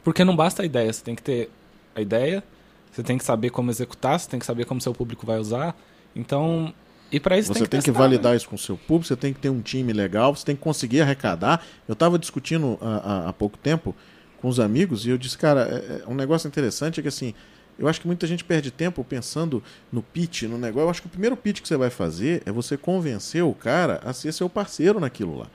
Porque 0.04 0.25
não 0.25 0.34
basta 0.37 0.62
a 0.62 0.66
ideia, 0.66 0.92
você 0.92 1.02
tem 1.02 1.14
que 1.14 1.22
ter 1.22 1.49
a 1.94 2.00
ideia, 2.00 2.42
você 2.90 3.02
tem 3.02 3.16
que 3.16 3.25
saber 3.25 3.50
como 3.50 3.70
executar, 3.70 4.18
você 4.18 4.28
tem 4.28 4.38
que 4.40 4.44
saber 4.46 4.64
como 4.66 4.80
seu 4.80 4.92
público 4.92 5.25
vai 5.25 5.38
usar. 5.38 5.75
Então, 6.14 6.75
e 7.11 7.18
para 7.20 7.38
isso 7.38 7.49
Você 7.49 7.61
tem 7.61 7.62
que 7.64 7.70
tem 7.70 7.80
que 7.80 7.87
testar, 7.87 7.99
validar 7.99 8.32
né? 8.32 8.37
isso 8.37 8.49
com 8.49 8.56
o 8.56 8.58
seu 8.58 8.76
público, 8.76 9.06
você 9.06 9.16
tem 9.16 9.32
que 9.32 9.40
ter 9.40 9.49
um 9.49 9.61
time 9.61 9.92
legal, 9.92 10.34
você 10.34 10.44
tem 10.44 10.56
que 10.56 10.62
conseguir 10.62 11.00
arrecadar. 11.00 11.64
Eu 11.88 11.92
estava 11.94 12.18
discutindo 12.18 12.78
há, 12.80 12.87
há- 12.96 13.28
há 13.28 13.32
pouco 13.32 13.56
tempo 13.56 13.94
com 14.42 14.49
os 14.49 14.58
amigos 14.58 15.06
e 15.06 15.11
eu 15.11 15.16
disse, 15.16 15.38
cara, 15.38 15.62
é, 15.62 16.02
é 16.04 16.11
um 16.11 16.14
negócio 16.14 16.49
interessante 16.49 16.99
é 16.99 17.02
que 17.02 17.08
assim, 17.08 17.32
eu 17.78 17.87
acho 17.87 18.00
que 18.00 18.06
muita 18.08 18.26
gente 18.26 18.44
perde 18.44 18.72
tempo 18.72 19.02
pensando 19.04 19.62
no 19.90 20.02
pitch, 20.02 20.42
no 20.42 20.58
negócio. 20.58 20.87
Eu 20.87 20.90
acho 20.90 21.00
que 21.00 21.06
o 21.06 21.11
primeiro 21.11 21.37
pitch 21.37 21.61
que 21.61 21.68
você 21.68 21.76
vai 21.76 21.88
fazer 21.88 22.42
é 22.44 22.50
você 22.50 22.76
convencer 22.76 23.42
o 23.44 23.54
cara 23.54 24.00
a 24.04 24.12
ser 24.12 24.32
seu 24.32 24.49
parceiro 24.49 24.99
naquilo 24.99 25.38
lá. 25.38 25.46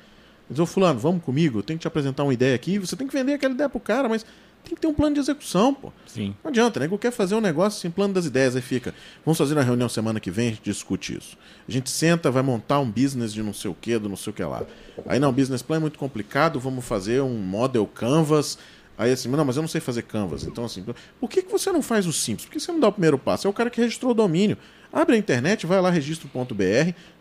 Diz, 0.49 0.57
ô 0.59 0.65
fulano, 0.65 0.97
vamos 0.97 1.21
comigo, 1.21 1.59
eu 1.59 1.63
tenho 1.63 1.77
que 1.77 1.81
te 1.81 1.87
apresentar 1.87 2.23
uma 2.23 2.33
ideia 2.33 2.55
aqui, 2.55 2.79
você 2.79 2.95
tem 2.95 3.05
que 3.05 3.13
vender 3.13 3.33
aquela 3.33 3.53
ideia 3.53 3.67
pro 3.67 3.81
cara, 3.81 4.07
mas 4.07 4.25
tem 4.63 4.75
que 4.75 4.81
ter 4.81 4.87
um 4.87 4.93
plano 4.93 5.15
de 5.15 5.21
execução, 5.21 5.73
pô. 5.73 5.91
Sim. 6.05 6.35
Não 6.43 6.49
adianta, 6.49 6.79
né? 6.79 6.89
Quer 6.99 7.11
fazer 7.11 7.35
um 7.35 7.41
negócio 7.41 7.79
sem 7.79 7.91
plano 7.91 8.13
das 8.13 8.25
ideias, 8.25 8.55
aí 8.55 8.61
fica. 8.61 8.93
Vamos 9.25 9.37
fazer 9.37 9.53
uma 9.53 9.63
reunião 9.63 9.87
semana 9.87 10.19
que 10.19 10.31
vem, 10.31 10.47
a 10.47 10.51
gente 10.51 10.63
discute 10.63 11.17
isso. 11.17 11.37
A 11.67 11.71
gente 11.71 11.89
senta, 11.89 12.31
vai 12.31 12.43
montar 12.43 12.79
um 12.79 12.89
business 12.89 13.33
de 13.33 13.41
não 13.41 13.53
sei 13.53 13.71
o 13.71 13.73
que, 13.73 13.97
do 13.97 14.09
não 14.09 14.17
sei 14.17 14.31
o 14.31 14.33
que 14.33 14.43
lá. 14.43 14.63
Aí 15.05 15.19
não, 15.19 15.31
business 15.31 15.61
plan 15.61 15.77
é 15.77 15.79
muito 15.79 15.97
complicado, 15.97 16.59
vamos 16.59 16.83
fazer 16.83 17.21
um 17.21 17.37
model 17.37 17.85
canvas. 17.85 18.57
Aí 18.97 19.11
assim, 19.11 19.29
não, 19.29 19.45
mas 19.45 19.55
eu 19.55 19.61
não 19.61 19.67
sei 19.67 19.79
fazer 19.79 20.01
canvas. 20.01 20.43
Então, 20.43 20.65
assim, 20.65 20.83
por 21.19 21.29
que, 21.29 21.43
que 21.43 21.51
você 21.51 21.71
não 21.71 21.83
faz 21.83 22.07
o 22.07 22.13
simples? 22.13 22.45
Por 22.45 22.53
que 22.53 22.59
você 22.59 22.71
não 22.71 22.79
dá 22.79 22.87
o 22.87 22.91
primeiro 22.91 23.17
passo? 23.17 23.45
É 23.45 23.49
o 23.49 23.53
cara 23.53 23.69
que 23.69 23.79
registrou 23.79 24.11
o 24.11 24.15
domínio. 24.15 24.57
Abre 24.91 25.15
a 25.15 25.19
internet, 25.19 25.67
vai 25.67 25.79
lá, 25.79 25.89
registro.br, 25.89 26.63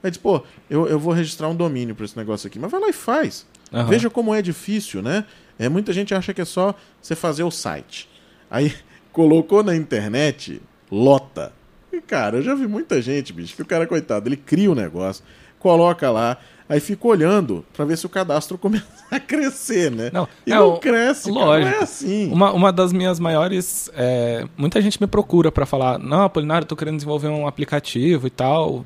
aí 0.03 0.11
diz, 0.11 0.17
pô, 0.17 0.43
eu, 0.71 0.87
eu 0.89 0.99
vou 0.99 1.13
registrar 1.13 1.49
um 1.49 1.55
domínio 1.55 1.95
para 1.95 2.05
esse 2.05 2.17
negócio 2.17 2.47
aqui. 2.47 2.59
Mas 2.59 2.71
vai 2.71 2.81
lá 2.81 2.89
e 2.89 2.93
faz. 2.93 3.45
Aham. 3.73 3.89
Veja 3.89 4.09
como 4.09 4.35
é 4.35 4.41
difícil, 4.41 5.03
né? 5.03 5.25
É, 5.59 5.69
muita 5.69 5.93
gente 5.93 6.15
acha 6.15 6.33
que 6.33 6.41
é 6.41 6.45
só 6.45 6.75
você 7.03 7.15
fazer 7.15 7.43
o 7.43 7.51
site. 7.51 8.09
Aí 8.51 8.75
colocou 9.13 9.63
na 9.63 9.77
internet, 9.77 10.63
lota. 10.91 11.53
E, 11.93 12.01
cara, 12.01 12.39
eu 12.39 12.43
já 12.43 12.55
vi 12.55 12.67
muita 12.67 13.03
gente, 13.03 13.33
bicho, 13.33 13.55
que 13.55 13.63
o 13.63 13.67
cara, 13.67 13.87
coitado, 13.87 14.29
ele 14.29 14.37
cria 14.37 14.71
o 14.71 14.75
negócio, 14.75 15.25
coloca 15.59 16.11
lá, 16.11 16.39
aí 16.69 16.81
fica 16.81 17.07
olhando 17.07 17.65
pra 17.73 17.85
ver 17.85 17.97
se 17.97 18.07
o 18.07 18.09
cadastro 18.09 18.57
começa 18.59 18.87
a 19.11 19.21
crescer, 19.21 19.91
né? 19.91 20.11
Não, 20.13 20.29
e 20.47 20.53
é 20.53 20.57
não 20.57 20.79
cresce, 20.79 21.33
cara, 21.33 21.45
lógico. 21.45 21.71
não 21.71 21.79
é 21.79 21.83
assim. 21.83 22.33
Uma, 22.33 22.53
uma 22.53 22.73
das 22.73 22.93
minhas 22.93 23.21
maiores. 23.21 23.91
é, 23.95 24.47
muita 24.57 24.81
gente 24.81 25.01
me 25.01 25.07
procura 25.07 25.51
para 25.53 25.67
falar: 25.67 25.99
Não, 25.99 26.23
Apolinário, 26.23 26.65
eu 26.65 26.69
tô 26.69 26.77
querendo 26.77 26.97
desenvolver 26.97 27.29
um 27.29 27.47
aplicativo 27.47 28.27
e 28.27 28.31
tal. 28.31 28.85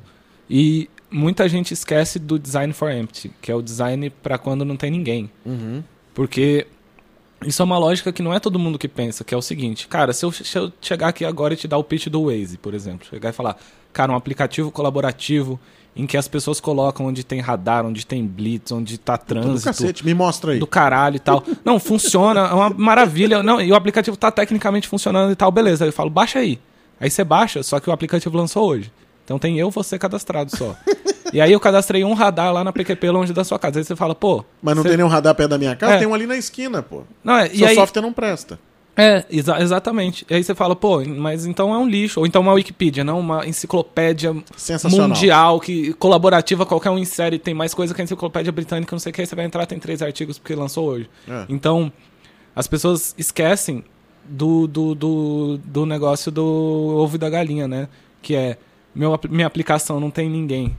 E 0.48 0.90
muita 1.10 1.48
gente 1.48 1.72
esquece 1.72 2.18
do 2.18 2.38
design 2.38 2.72
for 2.72 2.90
empty, 2.90 3.32
que 3.40 3.50
é 3.50 3.54
o 3.54 3.62
design 3.62 4.10
para 4.10 4.38
quando 4.38 4.64
não 4.64 4.76
tem 4.76 4.90
ninguém. 4.90 5.30
Uhum. 5.44 5.82
Porque 6.14 6.66
isso 7.46 7.62
é 7.62 7.64
uma 7.64 7.78
lógica 7.78 8.12
que 8.12 8.22
não 8.22 8.34
é 8.34 8.38
todo 8.38 8.58
mundo 8.58 8.78
que 8.78 8.88
pensa, 8.88 9.24
que 9.24 9.34
é 9.34 9.36
o 9.36 9.42
seguinte, 9.42 9.88
cara, 9.88 10.12
se 10.12 10.24
eu, 10.24 10.30
se 10.32 10.58
eu 10.58 10.72
chegar 10.80 11.08
aqui 11.08 11.24
agora 11.24 11.54
e 11.54 11.56
te 11.56 11.66
dar 11.66 11.78
o 11.78 11.84
pitch 11.84 12.08
do 12.08 12.26
Waze, 12.26 12.58
por 12.58 12.74
exemplo, 12.74 13.06
chegar 13.08 13.30
e 13.30 13.32
falar, 13.32 13.56
cara, 13.92 14.12
um 14.12 14.16
aplicativo 14.16 14.70
colaborativo 14.70 15.58
em 15.96 16.06
que 16.06 16.16
as 16.16 16.28
pessoas 16.28 16.60
colocam 16.60 17.06
onde 17.06 17.24
tem 17.24 17.40
radar, 17.40 17.84
onde 17.84 18.06
tem 18.06 18.24
blitz, 18.26 18.70
onde 18.72 18.96
tá 18.96 19.16
Do 19.16 19.24
trânsito 19.24 19.64
cacete, 19.64 20.04
me 20.04 20.14
mostra 20.14 20.52
aí. 20.52 20.58
do 20.58 20.66
caralho 20.66 21.16
e 21.16 21.18
tal. 21.18 21.42
Não, 21.64 21.78
funciona, 21.80 22.40
é 22.48 22.52
uma 22.54 22.70
maravilha. 22.70 23.42
Não, 23.42 23.60
e 23.60 23.70
o 23.70 23.74
aplicativo 23.74 24.16
tá 24.16 24.30
tecnicamente 24.30 24.86
funcionando 24.88 25.32
e 25.32 25.36
tal, 25.36 25.50
beleza. 25.50 25.84
Aí 25.84 25.88
eu 25.88 25.92
falo, 25.92 26.08
baixa 26.10 26.38
aí. 26.38 26.58
Aí 27.00 27.10
você 27.10 27.24
baixa, 27.24 27.62
só 27.62 27.80
que 27.80 27.90
o 27.90 27.92
aplicativo 27.92 28.36
lançou 28.36 28.66
hoje. 28.68 28.92
Então 29.24 29.38
tem 29.38 29.58
eu, 29.58 29.70
você 29.70 29.98
cadastrado 29.98 30.56
só. 30.56 30.74
e 31.32 31.40
aí 31.40 31.52
eu 31.52 31.60
cadastrei 31.60 32.02
um 32.04 32.14
radar 32.14 32.52
lá 32.52 32.62
na 32.64 32.72
PQP 32.72 33.10
longe 33.10 33.32
da 33.32 33.44
sua 33.44 33.58
casa. 33.58 33.78
Aí 33.80 33.84
você 33.84 33.94
fala, 33.96 34.14
pô. 34.14 34.44
Mas 34.62 34.74
não 34.76 34.82
você- 34.82 34.88
tem 34.90 34.96
nenhum 34.96 35.08
radar 35.08 35.34
perto 35.34 35.50
da 35.50 35.58
minha 35.58 35.74
casa? 35.76 35.94
É. 35.94 35.98
Tem 35.98 36.06
um 36.06 36.14
ali 36.14 36.26
na 36.26 36.36
esquina, 36.36 36.82
pô. 36.82 37.02
Não, 37.22 37.36
é, 37.36 37.48
Seu 37.48 37.66
aí, 37.66 37.74
software 37.74 38.02
não 38.02 38.12
presta. 38.12 38.58
É, 38.96 39.24
exa- 39.30 39.60
exatamente. 39.60 40.26
E 40.28 40.34
aí 40.34 40.44
você 40.44 40.54
fala, 40.54 40.76
pô, 40.76 41.02
mas 41.04 41.46
então 41.46 41.72
é 41.74 41.78
um 41.78 41.88
lixo. 41.88 42.20
Ou 42.20 42.26
então 42.26 42.42
uma 42.42 42.52
Wikipedia, 42.52 43.02
não 43.04 43.18
uma 43.20 43.46
enciclopédia 43.46 44.34
mundial, 45.14 45.60
que 45.60 45.92
colaborativa, 45.94 46.66
qualquer 46.66 46.90
um 46.90 46.98
insere, 46.98 47.38
tem 47.38 47.54
mais 47.54 47.72
coisa 47.72 47.94
que 47.94 48.00
a 48.00 48.04
enciclopédia 48.04 48.52
britânica, 48.52 48.94
não 48.94 48.98
sei 49.00 49.10
o 49.10 49.12
que, 49.14 49.20
aí 49.22 49.26
você 49.26 49.34
vai 49.34 49.44
entrar, 49.44 49.64
tem 49.66 49.78
três 49.78 50.02
artigos 50.02 50.38
porque 50.38 50.54
lançou 50.54 50.86
hoje. 50.88 51.08
É. 51.28 51.44
Então, 51.48 51.90
as 52.54 52.66
pessoas 52.66 53.14
esquecem 53.16 53.84
do, 54.28 54.66
do, 54.66 54.94
do, 54.94 55.60
do 55.64 55.86
negócio 55.86 56.30
do 56.30 56.44
ovo 56.44 57.16
e 57.16 57.18
da 57.18 57.30
galinha, 57.30 57.66
né? 57.66 57.88
Que 58.20 58.34
é, 58.34 58.58
meu, 58.94 59.18
minha 59.30 59.46
aplicação 59.46 59.98
não 59.98 60.10
tem 60.10 60.28
ninguém 60.28 60.76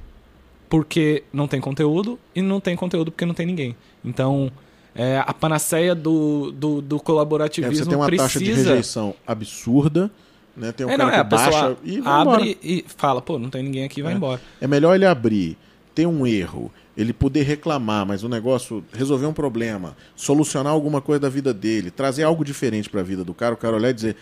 porque 0.70 1.24
não 1.34 1.48
tem 1.48 1.60
conteúdo 1.60 2.18
e 2.36 2.42
não 2.42 2.60
tem 2.60 2.76
conteúdo 2.76 3.12
porque 3.12 3.26
não 3.26 3.34
tem 3.34 3.46
ninguém. 3.46 3.76
Então, 4.06 4.50
é, 4.96 5.24
a 5.26 5.34
panaceia 5.34 5.96
do, 5.96 6.52
do, 6.52 6.82
do 6.82 6.96
É, 6.98 7.00
colaborativismo 7.00 7.76
você 7.76 7.86
tem 7.86 7.96
uma 7.98 8.06
precisa... 8.06 8.28
taxa 8.28 8.40
de 8.40 8.52
rejeição 8.52 9.14
absurda, 9.26 10.12
né? 10.56 10.72
Tem 10.72 10.86
um 10.86 10.90
É, 10.90 10.98
cara 10.98 11.12
não, 11.12 11.18
é, 11.20 11.24
que 11.24 11.30
baixa 11.30 11.78
e 11.84 12.02
vai 12.02 12.22
embora. 12.22 12.38
abre 12.42 12.58
e 12.62 12.86
fala, 12.98 13.22
pô, 13.22 13.40
não 13.40 13.50
tem 13.50 13.64
ninguém 13.64 13.86
aqui, 13.86 14.02
vai 14.02 14.14
É. 14.14 14.16
embora. 14.16 14.42
É 14.60 14.68
melhor 14.68 14.94
ele 14.96 15.06
abrir, 15.06 15.58
ter 15.96 16.06
um 16.06 16.28
erro, 16.28 16.72
ele 16.98 17.14
poder 17.14 17.44
reclamar, 17.44 18.06
mas 18.06 18.24
o 18.24 18.30
negócio, 18.30 18.84
resolver 18.94 19.26
um 19.26 19.34
problema, 19.34 19.96
solucionar 20.16 20.74
alguma 20.74 21.00
coisa 21.02 21.22
da 21.22 21.30
vida 21.30 21.54
dele, 21.54 21.90
trazer 21.90 22.24
algo 22.24 22.44
diferente 22.44 22.90
para 22.90 23.00
a 23.00 23.04
vida 23.04 23.24
do 23.24 23.34
cara, 23.34 23.54
o 23.54 23.58
cara 23.58 23.76
olhar 23.78 23.90
e 23.92 23.94
dizer, 23.94 24.16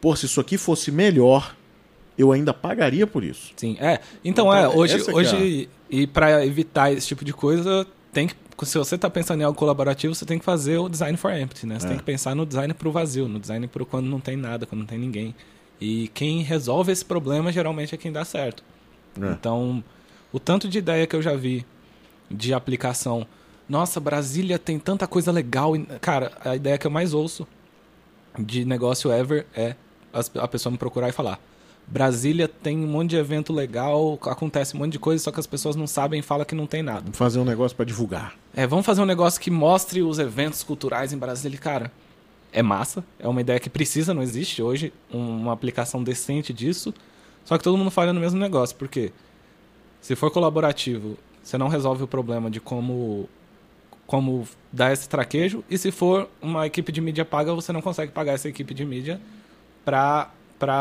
pô, 0.00 0.14
se 0.16 0.26
isso 0.26 0.40
aqui 0.40 0.58
fosse 0.58 0.90
melhor, 0.90 1.54
eu 2.18 2.32
ainda 2.32 2.52
pagaria 2.52 3.06
por 3.06 3.22
isso. 3.22 3.52
Sim, 3.56 3.76
é. 3.80 4.00
Então, 4.24 4.46
Então, 4.48 4.54
é, 4.54 4.68
hoje, 4.68 4.96
essa 4.96 5.04
que 5.04 5.10
é 5.10 5.14
hoje 5.14 5.68
e 5.88 6.06
para 6.06 6.44
evitar 6.44 6.92
esse 6.92 7.06
tipo 7.06 7.24
de 7.24 7.32
coisa, 7.32 7.86
tem 8.12 8.26
que 8.26 8.34
se 8.66 8.76
você 8.78 8.96
tá 8.98 9.08
pensando 9.10 9.40
em 9.40 9.44
algo 9.44 9.58
colaborativo, 9.58 10.14
você 10.14 10.24
tem 10.24 10.38
que 10.38 10.44
fazer 10.44 10.78
o 10.78 10.88
design 10.88 11.16
for 11.16 11.32
empty, 11.32 11.66
né? 11.66 11.78
Você 11.78 11.86
É. 11.86 11.88
tem 11.90 11.98
que 11.98 12.04
pensar 12.04 12.34
no 12.34 12.44
design 12.46 12.72
pro 12.74 12.90
vazio, 12.92 13.28
no 13.28 13.38
design 13.38 13.66
pro 13.66 13.84
quando 13.86 14.06
não 14.06 14.20
tem 14.20 14.36
nada, 14.36 14.66
quando 14.66 14.80
não 14.80 14.86
tem 14.86 14.98
ninguém. 14.98 15.34
E 15.80 16.08
quem 16.08 16.42
resolve 16.42 16.92
esse 16.92 17.04
problema 17.04 17.50
geralmente 17.50 17.94
é 17.94 17.98
quem 17.98 18.12
dá 18.12 18.24
certo. 18.24 18.62
É. 19.20 19.30
Então, 19.32 19.82
o 20.32 20.38
tanto 20.38 20.68
de 20.68 20.78
ideia 20.78 21.06
que 21.06 21.16
eu 21.16 21.22
já 21.22 21.34
vi 21.34 21.64
de 22.30 22.52
aplicação. 22.54 23.26
Nossa, 23.68 23.98
Brasília 24.00 24.58
tem 24.58 24.78
tanta 24.78 25.06
coisa 25.06 25.32
legal. 25.32 25.72
Cara, 26.00 26.32
a 26.44 26.54
ideia 26.56 26.76
que 26.78 26.86
eu 26.86 26.90
mais 26.90 27.14
ouço 27.14 27.46
de 28.38 28.64
negócio 28.64 29.10
ever 29.12 29.46
é 29.54 29.74
a 30.12 30.48
pessoa 30.48 30.70
me 30.70 30.78
procurar 30.78 31.08
e 31.08 31.12
falar: 31.12 31.40
Brasília 31.90 32.46
tem 32.46 32.78
um 32.78 32.86
monte 32.86 33.10
de 33.10 33.16
evento 33.16 33.52
legal, 33.52 34.16
acontece 34.22 34.76
um 34.76 34.78
monte 34.78 34.92
de 34.92 34.98
coisa, 34.98 35.22
só 35.24 35.32
que 35.32 35.40
as 35.40 35.46
pessoas 35.46 35.74
não 35.74 35.86
sabem 35.88 36.20
e 36.20 36.22
falam 36.22 36.44
que 36.44 36.54
não 36.54 36.66
tem 36.66 36.82
nada. 36.82 37.00
Vamos 37.00 37.18
fazer 37.18 37.40
um 37.40 37.44
negócio 37.44 37.76
para 37.76 37.84
divulgar. 37.84 38.34
É, 38.54 38.66
vamos 38.66 38.86
fazer 38.86 39.00
um 39.02 39.06
negócio 39.06 39.40
que 39.40 39.50
mostre 39.50 40.00
os 40.02 40.18
eventos 40.20 40.62
culturais 40.62 41.12
em 41.12 41.18
Brasília. 41.18 41.58
Cara, 41.58 41.90
é 42.52 42.62
massa, 42.62 43.04
é 43.18 43.26
uma 43.26 43.40
ideia 43.40 43.58
que 43.58 43.68
precisa, 43.68 44.14
não 44.14 44.22
existe 44.22 44.62
hoje 44.62 44.92
um- 45.12 45.38
uma 45.42 45.52
aplicação 45.52 46.02
decente 46.02 46.52
disso. 46.52 46.94
Só 47.44 47.58
que 47.58 47.64
todo 47.64 47.76
mundo 47.76 47.90
falha 47.90 48.12
no 48.12 48.20
mesmo 48.20 48.38
negócio, 48.38 48.76
porque 48.76 49.12
se 50.00 50.14
for 50.14 50.30
colaborativo, 50.30 51.18
você 51.42 51.58
não 51.58 51.66
resolve 51.68 52.04
o 52.04 52.06
problema 52.06 52.48
de 52.50 52.60
como 52.60 53.28
como 54.06 54.44
dar 54.72 54.92
esse 54.92 55.08
traquejo, 55.08 55.62
e 55.70 55.78
se 55.78 55.92
for 55.92 56.28
uma 56.42 56.66
equipe 56.66 56.90
de 56.90 57.00
mídia 57.00 57.24
paga, 57.24 57.54
você 57.54 57.72
não 57.72 57.80
consegue 57.80 58.10
pagar 58.10 58.32
essa 58.32 58.48
equipe 58.48 58.74
de 58.74 58.84
mídia 58.84 59.20
pra 59.84 60.28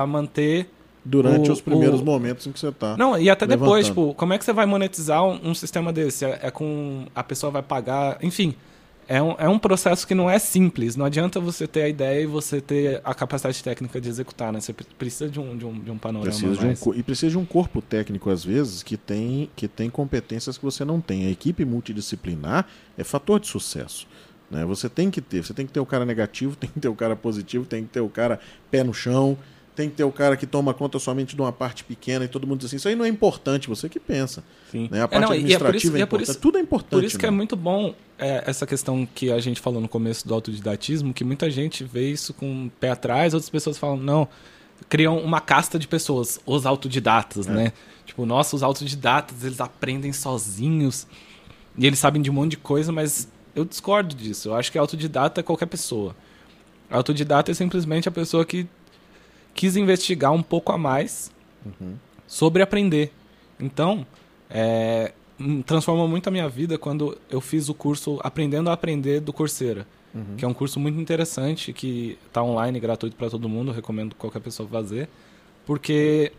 manter 0.07 0.67
Durante 1.09 1.49
O- 1.49 1.53
os 1.53 1.61
primeiros 1.61 2.01
o- 2.01 2.05
momentos 2.05 2.45
em 2.45 2.51
que 2.51 2.59
você 2.59 2.71
tá. 2.71 2.95
não, 2.97 3.17
e 3.17 3.29
até 3.29 3.47
depois, 3.47 3.87
levantando. 3.87 4.07
tipo, 4.09 4.13
como 4.17 4.33
é 4.33 4.37
que 4.37 4.45
você 4.45 4.53
vai 4.53 4.65
monetizar 4.65 5.23
um, 5.25 5.49
um 5.49 5.53
sistema 5.55 5.91
desse? 5.91 6.23
É, 6.25 6.39
é 6.43 6.51
com. 6.51 7.05
A 7.15 7.23
pessoa 7.23 7.51
vai 7.51 7.63
pagar. 7.63 8.17
Enfim. 8.21 8.53
É 9.11 9.19
um, 9.23 9.31
é 9.39 9.49
um 9.49 9.57
processo 9.57 10.05
que 10.05 10.13
não 10.13 10.29
é 10.29 10.37
simples. 10.37 10.95
Não 10.95 11.03
adianta 11.03 11.39
você 11.39 11.65
ter 11.65 11.81
a 11.81 11.89
ideia 11.89 12.21
e 12.21 12.27
você 12.27 12.61
ter 12.61 13.01
a 13.03 13.11
capacidade 13.11 13.63
técnica 13.63 13.99
de 13.99 14.07
executar, 14.07 14.53
né? 14.53 14.59
Você 14.61 14.71
pre- 14.71 14.85
precisa 14.99 15.27
de 15.27 15.39
um, 15.39 15.57
de 15.57 15.65
um, 15.65 15.79
de 15.79 15.89
um 15.89 15.97
panorama. 15.97 16.29
Precisa 16.29 16.55
de 16.55 16.63
um, 16.89 16.93
e 16.93 17.01
precisa 17.01 17.31
de 17.31 17.37
um 17.39 17.43
corpo 17.43 17.81
técnico, 17.81 18.29
às 18.29 18.45
vezes, 18.45 18.83
que 18.83 18.95
tem, 18.95 19.49
que 19.55 19.67
tem 19.67 19.89
competências 19.89 20.59
que 20.59 20.63
você 20.63 20.85
não 20.85 21.01
tem. 21.01 21.25
A 21.25 21.31
equipe 21.31 21.65
multidisciplinar 21.65 22.67
é 22.95 23.03
fator 23.03 23.39
de 23.39 23.47
sucesso. 23.47 24.05
Né? 24.49 24.63
Você 24.65 24.87
tem 24.87 25.09
que 25.09 25.21
ter. 25.21 25.43
Você 25.43 25.55
tem 25.55 25.65
que 25.65 25.71
ter 25.71 25.79
o 25.79 25.85
cara 25.87 26.05
negativo, 26.05 26.53
tem 26.57 26.69
que 26.69 26.79
ter 26.79 26.87
o 26.87 26.95
cara 26.95 27.15
positivo, 27.15 27.65
tem 27.65 27.83
que 27.83 27.89
ter 27.89 28.01
o 28.01 28.09
cara 28.09 28.39
pé 28.69 28.83
no 28.83 28.93
chão, 28.93 29.35
tem 29.79 29.89
que 29.89 29.95
ter 29.95 30.03
o 30.03 30.11
cara 30.11 30.35
que 30.35 30.45
toma 30.45 30.73
conta 30.73 30.99
somente 30.99 31.37
de 31.37 31.41
uma 31.41 31.53
parte 31.53 31.85
pequena 31.85 32.25
e 32.25 32.27
todo 32.27 32.45
mundo 32.45 32.57
diz 32.59 32.65
assim, 32.67 32.75
isso 32.75 32.89
aí 32.89 32.95
não 32.95 33.05
é 33.05 33.07
importante, 33.07 33.69
você 33.69 33.87
que 33.87 33.97
pensa. 33.97 34.43
Sim. 34.69 34.89
Né? 34.91 34.99
A 34.99 35.03
É, 35.05 35.07
parte 35.07 35.21
não, 35.21 35.23
é 35.23 35.27
por 35.27 35.33
administrativa 35.35 35.77
isso- 35.77 35.95
é, 35.95 35.99
e 35.99 36.01
é 36.01 36.05
por 36.05 36.15
importante. 36.17 36.29
isso- 36.31 36.39
Tudo 36.41 36.57
é 36.57 36.61
importante. 36.61 36.89
Por 36.89 37.03
isso 37.05 37.17
que 37.17 37.25
é 37.25 37.31
né? 37.31 37.37
muito 37.37 37.55
bom 37.55 37.95
é, 38.17 38.43
essa 38.45 38.67
questão 38.67 39.07
que 39.15 39.31
a 39.31 39.39
gente 39.39 39.61
falou 39.61 39.79
no 39.79 39.87
começo 39.87 40.27
do 40.27 40.33
autodidatismo, 40.33 41.13
que 41.13 41.23
muita 41.23 41.49
gente 41.49 41.85
vê 41.85 42.11
isso 42.11 42.33
com 42.33 42.65
o 42.65 42.69
pé 42.69 42.89
atrás, 42.89 43.33
outras 43.33 43.49
pessoas 43.49 43.77
falam, 43.77 43.95
não, 43.95 44.27
criam 44.89 45.17
uma 45.19 45.39
casta 45.39 45.79
de 45.79 45.87
pessoas, 45.87 46.41
os 46.45 46.65
autodidatas, 46.65 47.47
É. 47.47 47.51
né? 47.51 47.73
Tipo, 48.05 48.25
nossa, 48.25 48.57
os 48.57 48.63
autodidatas, 48.63 49.45
eles 49.45 49.61
aprendem 49.61 50.11
sozinhos 50.11 51.07
e 51.77 51.87
eles 51.87 51.99
sabem 51.99 52.21
de 52.21 52.29
um 52.29 52.33
monte 52.33 52.51
de 52.51 52.57
coisa, 52.57 52.91
mas 52.91 53.29
eu 53.55 53.63
discordo 53.63 54.13
disso. 54.13 54.49
Eu 54.49 54.55
acho 54.55 54.69
que 54.71 54.77
autodidata 54.77 55.39
é 55.39 55.43
qualquer 55.43 55.67
pessoa. 55.67 56.13
Autodidata 56.89 57.51
é 57.51 57.53
simplesmente 57.53 58.09
a 58.09 58.11
pessoa 58.11 58.43
que 58.43 58.65
quis 59.59 59.75
investigar 59.75 60.31
um 60.31 60.41
pouco 60.41 60.71
a 60.71 60.77
mais 60.77 61.31
Uhum. 61.65 61.95
sobre 62.25 62.63
aprender. 62.63 63.11
Então, 63.59 64.07
é, 64.49 65.11
transformou 65.65 66.07
muito 66.07 66.27
a 66.27 66.31
minha 66.31 66.47
vida 66.47 66.77
quando 66.77 67.17
eu 67.29 67.41
fiz 67.41 67.67
o 67.67 67.73
curso 67.73 68.17
Aprendendo 68.23 68.69
a 68.69 68.73
Aprender 68.73 69.19
do 69.19 69.33
Coursera, 69.33 69.85
Uhum. 70.15 70.35
que 70.37 70.45
é 70.45 70.47
um 70.47 70.53
curso 70.53 70.79
muito 70.79 70.97
interessante 70.97 71.73
que 71.73 72.17
está 72.27 72.41
online, 72.41 72.79
gratuito 72.79 73.17
para 73.17 73.29
todo 73.29 73.49
mundo, 73.49 73.73
recomendo 73.73 74.15
qualquer 74.15 74.39
pessoa 74.39 74.67
fazer, 74.69 75.09
porque 75.65 76.31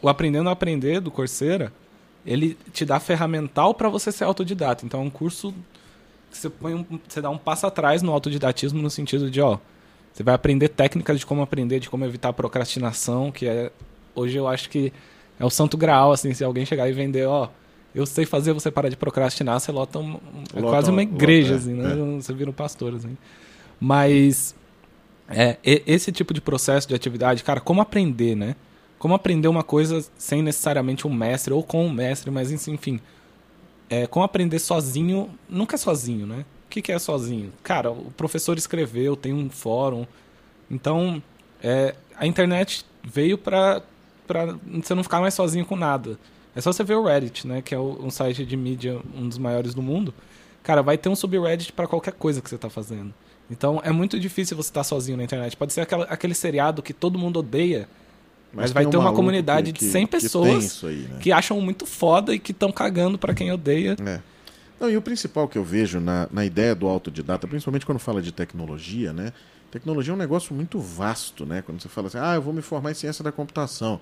o 0.00 0.08
Aprendendo 0.08 0.48
a 0.48 0.52
Aprender 0.52 0.98
do 1.00 1.10
Coursera, 1.10 1.70
ele 2.24 2.56
te 2.72 2.86
dá 2.86 2.98
ferramental 2.98 3.74
para 3.74 3.90
você 3.90 4.10
ser 4.10 4.24
autodidata. 4.24 4.86
Então 4.86 5.00
é 5.00 5.04
um 5.04 5.10
curso 5.10 5.52
que 6.30 6.38
você 6.38 6.48
põe 6.48 6.72
um, 6.74 6.86
você 7.06 7.20
dá 7.20 7.28
um 7.28 7.36
passo 7.36 7.66
atrás 7.66 8.00
no 8.00 8.12
autodidatismo 8.12 8.80
no 8.80 8.88
sentido 8.88 9.30
de, 9.30 9.40
ó, 9.42 9.58
você 10.12 10.22
vai 10.22 10.34
aprender 10.34 10.68
técnicas 10.68 11.18
de 11.18 11.26
como 11.26 11.42
aprender, 11.42 11.80
de 11.80 11.88
como 11.88 12.04
evitar 12.04 12.28
a 12.28 12.32
procrastinação, 12.32 13.32
que 13.32 13.46
é 13.46 13.70
hoje 14.14 14.36
eu 14.36 14.46
acho 14.46 14.68
que 14.68 14.92
é 15.38 15.44
o 15.44 15.50
santo 15.50 15.76
graal, 15.76 16.12
assim, 16.12 16.34
se 16.34 16.44
alguém 16.44 16.66
chegar 16.66 16.88
e 16.88 16.92
vender, 16.92 17.26
ó, 17.26 17.48
eu 17.94 18.06
sei 18.06 18.24
fazer 18.24 18.52
você 18.52 18.70
parar 18.70 18.88
de 18.88 18.96
procrastinar, 18.96 19.58
você 19.58 19.72
lota, 19.72 19.98
um, 19.98 20.18
é 20.54 20.60
Lota 20.60 20.68
quase 20.68 20.90
uma 20.90 21.02
igreja, 21.02 21.54
lota, 21.54 21.62
assim, 21.62 21.78
é, 21.78 21.82
né? 21.82 22.16
é. 22.16 22.20
Você 22.20 22.32
vira 22.32 22.50
um 22.50 22.52
pastor, 22.52 22.94
assim. 22.94 23.16
Mas 23.80 24.54
é, 25.28 25.58
esse 25.64 26.12
tipo 26.12 26.32
de 26.32 26.40
processo 26.40 26.88
de 26.88 26.94
atividade, 26.94 27.42
cara, 27.42 27.60
como 27.60 27.80
aprender, 27.80 28.34
né? 28.34 28.54
Como 28.98 29.14
aprender 29.14 29.48
uma 29.48 29.62
coisa 29.62 30.04
sem 30.16 30.42
necessariamente 30.42 31.06
um 31.06 31.12
mestre, 31.12 31.52
ou 31.52 31.62
com 31.62 31.86
um 31.86 31.90
mestre, 31.90 32.30
mas 32.30 32.50
enfim. 32.68 33.00
É, 33.90 34.06
como 34.06 34.24
aprender 34.24 34.58
sozinho, 34.58 35.28
nunca 35.48 35.74
é 35.74 35.78
sozinho, 35.78 36.26
né? 36.26 36.44
O 36.72 36.74
que, 36.74 36.80
que 36.80 36.90
é 36.90 36.98
sozinho? 36.98 37.52
Cara, 37.62 37.90
o 37.90 38.10
professor 38.16 38.56
escreveu, 38.56 39.14
tem 39.14 39.34
um 39.34 39.50
fórum. 39.50 40.06
Então, 40.70 41.22
é, 41.62 41.94
a 42.16 42.26
internet 42.26 42.82
veio 43.04 43.36
pra, 43.36 43.82
pra 44.26 44.56
você 44.82 44.94
não 44.94 45.02
ficar 45.02 45.20
mais 45.20 45.34
sozinho 45.34 45.66
com 45.66 45.76
nada. 45.76 46.18
É 46.56 46.62
só 46.62 46.72
você 46.72 46.82
ver 46.82 46.94
o 46.94 47.04
Reddit, 47.04 47.46
né? 47.46 47.60
Que 47.60 47.74
é 47.74 47.78
um 47.78 48.08
site 48.10 48.46
de 48.46 48.56
mídia, 48.56 48.98
um 49.14 49.28
dos 49.28 49.36
maiores 49.36 49.74
do 49.74 49.82
mundo. 49.82 50.14
Cara, 50.62 50.82
vai 50.82 50.96
ter 50.96 51.10
um 51.10 51.14
subreddit 51.14 51.74
pra 51.74 51.86
qualquer 51.86 52.14
coisa 52.14 52.40
que 52.40 52.48
você 52.48 52.56
tá 52.56 52.70
fazendo. 52.70 53.12
Então, 53.50 53.78
é 53.84 53.92
muito 53.92 54.18
difícil 54.18 54.56
você 54.56 54.70
estar 54.70 54.82
sozinho 54.84 55.18
na 55.18 55.24
internet. 55.24 55.54
Pode 55.54 55.74
ser 55.74 55.82
aquela- 55.82 56.04
aquele 56.06 56.32
seriado 56.34 56.82
que 56.82 56.94
todo 56.94 57.18
mundo 57.18 57.40
odeia, 57.40 57.86
Mas 58.50 58.72
vai 58.72 58.84
tem 58.84 58.88
um 58.88 58.90
ter 58.92 58.96
uma 58.96 59.12
comunidade 59.12 59.72
de 59.72 59.84
100 59.84 60.06
Que 60.06 60.12
tem 60.12 60.20
pessoas 60.22 60.64
isso 60.64 60.86
aí, 60.86 60.96
né? 61.02 61.18
que 61.20 61.30
acham 61.32 61.60
muito 61.60 61.84
foda 61.84 62.34
e 62.34 62.38
que 62.38 62.52
estão 62.52 62.72
cagando 62.72 63.18
pra 63.18 63.34
quem 63.34 63.52
odeia. 63.52 63.94
É. 64.06 64.20
Não, 64.82 64.90
e 64.90 64.96
o 64.96 65.02
principal 65.02 65.46
que 65.46 65.56
eu 65.56 65.62
vejo 65.62 66.00
na, 66.00 66.28
na 66.32 66.44
ideia 66.44 66.74
do 66.74 66.88
autodidata, 66.88 67.46
principalmente 67.46 67.86
quando 67.86 68.00
fala 68.00 68.20
de 68.20 68.32
tecnologia, 68.32 69.12
né? 69.12 69.32
Tecnologia 69.70 70.12
é 70.12 70.16
um 70.16 70.18
negócio 70.18 70.52
muito 70.52 70.80
vasto, 70.80 71.46
né? 71.46 71.62
Quando 71.62 71.80
você 71.80 71.88
fala 71.88 72.08
assim, 72.08 72.18
ah, 72.20 72.34
eu 72.34 72.42
vou 72.42 72.52
me 72.52 72.60
formar 72.62 72.90
em 72.90 72.94
ciência 72.94 73.22
da 73.22 73.30
computação. 73.30 74.00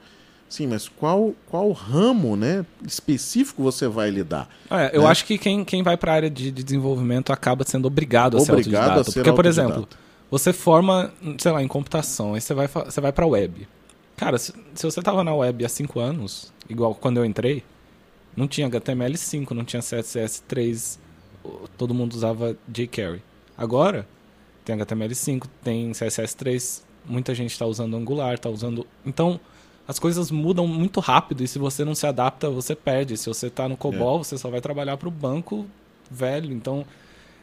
Sim, 0.49 0.67
mas 0.69 0.89
qual, 0.89 1.35
qual 1.51 1.71
ramo 1.71 2.35
né, 2.35 2.65
específico 2.85 3.63
você 3.63 3.87
vai 3.87 4.09
lidar? 4.09 4.49
É, 4.71 4.97
eu 4.97 5.03
né? 5.03 5.09
acho 5.09 5.27
que 5.27 5.37
quem, 5.37 5.67
quem 5.67 5.83
vai 5.83 5.99
pra 5.99 6.15
área 6.15 6.31
de, 6.31 6.51
de 6.51 6.65
desenvolvimento 6.65 7.31
acaba 7.31 7.63
sendo 7.65 7.85
obrigado 7.85 8.39
a 8.39 8.41
ser 8.41 8.51
Obrigado 8.51 8.89
a 8.89 8.95
autodidata. 8.95 9.11
ser 9.13 9.21
Porque, 9.21 9.33
por 9.33 9.47
autodidata. 9.47 9.81
exemplo, 9.81 9.99
você 10.31 10.53
forma, 10.55 11.13
sei 11.39 11.53
lá, 11.53 11.63
em 11.63 11.69
computação, 11.69 12.33
aí 12.33 12.41
você 12.41 12.55
vai, 12.55 12.67
você 12.67 13.01
vai 13.03 13.13
pra 13.13 13.27
web. 13.27 13.69
Cara, 14.17 14.39
se, 14.39 14.55
se 14.75 14.87
você 14.87 15.03
tava 15.03 15.23
na 15.23 15.35
web 15.35 15.63
há 15.63 15.69
cinco 15.69 16.01
anos, 16.01 16.51
igual 16.69 16.95
quando 16.95 17.19
eu 17.19 17.25
entrei, 17.25 17.63
Não 18.37 18.47
tinha 18.47 18.69
HTML5, 18.69 19.51
não 19.51 19.65
tinha 19.65 19.81
CSS3, 19.81 20.99
todo 21.77 21.95
mundo 21.95 22.15
usava 22.15 22.57
jQuery. 22.69 23.23
Agora, 23.57 24.07
tem 24.65 24.77
HTML5, 24.77 25.47
tem 25.63 25.91
CSS3, 25.93 26.83
muita 27.05 27.35
gente 27.35 27.51
está 27.51 27.67
usando 27.67 27.97
Angular, 27.97 28.35
está 28.35 28.49
usando... 28.49 28.87
Então, 29.05 29.41
as 29.87 29.99
coisas 29.99 30.31
mudam 30.31 30.67
muito 30.67 31.01
rápido 31.01 31.43
e 31.43 31.49
se 31.49 31.59
você 31.59 31.85
não 31.85 31.95
se 31.95 32.07
adapta, 32.07 32.49
você 32.49 32.77
perde. 32.77 33.17
Se 33.17 33.29
você 33.29 33.49
está 33.49 33.69
no 33.69 33.77
COBOL, 33.77 34.21
é. 34.21 34.25
você 34.25 34.39
só 34.39 34.49
vai 34.49 34.61
trabalhar 34.61 34.97
para 34.97 35.09
o 35.09 35.11
banco 35.11 35.67
velho. 36.11 36.53
Então, 36.53 36.87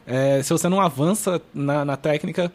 é, 0.06 0.42
se 0.42 0.50
você 0.50 0.68
não 0.68 0.80
avança 0.80 1.40
na, 1.52 1.84
na, 1.84 1.96
técnica... 1.96 2.52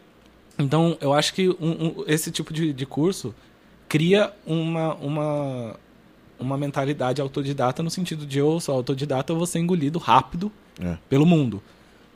Então, 0.58 0.96
eu 1.00 1.12
acho 1.12 1.34
que 1.34 1.48
um, 1.48 1.56
um, 1.60 2.04
esse 2.06 2.30
tipo 2.30 2.52
de, 2.52 2.72
de 2.72 2.86
curso 2.86 3.34
cria 3.88 4.32
uma, 4.46 4.94
uma, 4.94 5.76
uma 6.38 6.56
mentalidade 6.56 7.20
autodidata 7.20 7.82
no 7.82 7.90
sentido 7.90 8.26
de 8.26 8.38
eu 8.38 8.58
sou 8.60 8.74
autodidata, 8.74 9.32
eu 9.32 9.36
vou 9.36 9.46
ser 9.46 9.58
engolido 9.58 9.98
rápido 9.98 10.50
é. 10.80 10.96
pelo 11.08 11.26
mundo. 11.26 11.62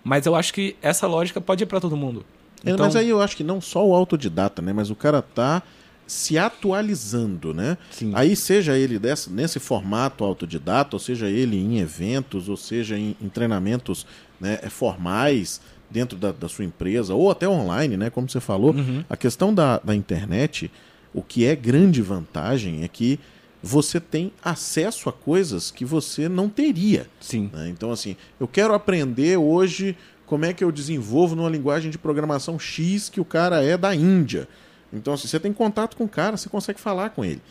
Mas 0.03 0.27
eu 0.27 0.35
acho 0.35 0.53
que 0.55 0.77
essa 0.81 1.07
lógica 1.07 1.41
pode 1.41 1.63
ir 1.63 1.67
para 1.67 1.81
todo 1.81 1.97
mundo. 1.97 2.25
É, 2.65 2.71
então... 2.71 2.87
Mas 2.87 2.97
aí 2.97 3.09
eu 3.09 3.21
acho 3.21 3.37
que 3.37 3.45
não 3.45 3.61
só 3.61 3.87
o 3.87 3.95
autodidata, 3.95 4.63
né? 4.63 4.73
Mas 4.73 4.91
o 4.91 4.95
cara 4.95 5.23
tá 5.23 5.63
se 6.07 6.39
atualizando, 6.39 7.53
né? 7.53 7.77
Sim. 7.91 8.13
Aí 8.15 8.35
seja 8.35 8.77
ele 8.77 8.99
desse, 8.99 9.31
nesse 9.31 9.61
formato 9.61 10.25
autodidata, 10.25 10.97
ou 10.97 11.01
seja 11.01 11.29
ele 11.29 11.57
em 11.59 11.79
eventos, 11.79 12.49
ou 12.49 12.57
seja 12.57 12.99
em, 12.99 13.15
em 13.21 13.29
treinamentos 13.29 14.07
né, 14.41 14.59
é, 14.63 14.71
formais 14.71 15.61
dentro 15.91 16.17
da, 16.19 16.33
da, 16.33 16.49
sua 16.49 16.65
empresa, 16.65 17.15
ou 17.15 17.31
até 17.31 17.47
online, 17.47 17.97
né? 17.97 18.11
Como 18.11 18.29
você 18.29 18.41
falou, 18.41 18.75
uhum. 18.75 19.05
a 19.09 19.17
questão 19.17 19.53
da, 19.53 19.79
da 19.79 19.95
internet, 19.95 20.71
o 21.13 21.23
que 21.23 21.45
é 21.45 21.55
grande 21.55 22.01
vantagem 22.01 22.83
é 22.83 22.89
que 22.89 23.21
você 23.63 24.01
tem 24.01 24.33
acesso 24.43 25.09
a 25.09 25.13
coisas 25.13 25.71
que 25.71 25.85
você 25.85 26.29
não 26.29 26.49
teria. 26.49 27.07
Sim. 27.21 27.51
Né? 27.53 27.69
Então, 27.69 27.91
assim, 27.91 28.17
eu 28.39 28.47
quero 28.47 28.75
aprender 28.75 29.37
hoje 29.37 29.97
como 30.27 30.45
é 30.45 30.53
que 30.53 30.63
eu 30.63 30.71
desenvolvo 30.71 31.35
numa 31.35 31.49
linguagem 31.49 31.91
de 31.91 31.99
programação 31.99 32.59
X 32.59 33.09
que 33.09 33.21
o 33.21 33.25
cara 33.25 33.63
é 33.63 33.77
da 33.77 33.95
Índia. 33.95 34.47
Então, 34.93 35.15
assim, 35.15 35.27
você 35.27 35.41
tem 35.41 35.53
contato 35.53 35.97
com 35.97 36.05
o 36.05 36.09
cara, 36.09 36.37
você 36.37 36.49
consegue 36.49 36.79
falar 36.79 37.11
com 37.11 37.25
ele. 37.25 37.43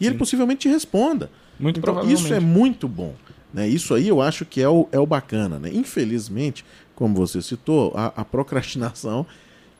E 0.00 0.04
Sim. 0.04 0.10
ele 0.10 0.18
possivelmente 0.18 0.62
te 0.62 0.68
responda. 0.68 1.30
Muito 1.58 1.78
então. 1.78 2.08
Isso 2.08 2.32
é 2.32 2.40
muito 2.40 2.88
bom. 2.88 3.14
Né? 3.52 3.68
Isso 3.68 3.94
aí 3.94 4.08
eu 4.08 4.20
acho 4.20 4.44
que 4.44 4.60
é 4.60 4.68
o, 4.68 4.88
é 4.90 4.98
o 4.98 5.06
bacana. 5.06 5.58
Né? 5.58 5.70
Infelizmente, 5.72 6.64
como 6.94 7.14
você 7.14 7.40
citou, 7.40 7.92
a, 7.94 8.06
a 8.16 8.24
procrastinação 8.24 9.26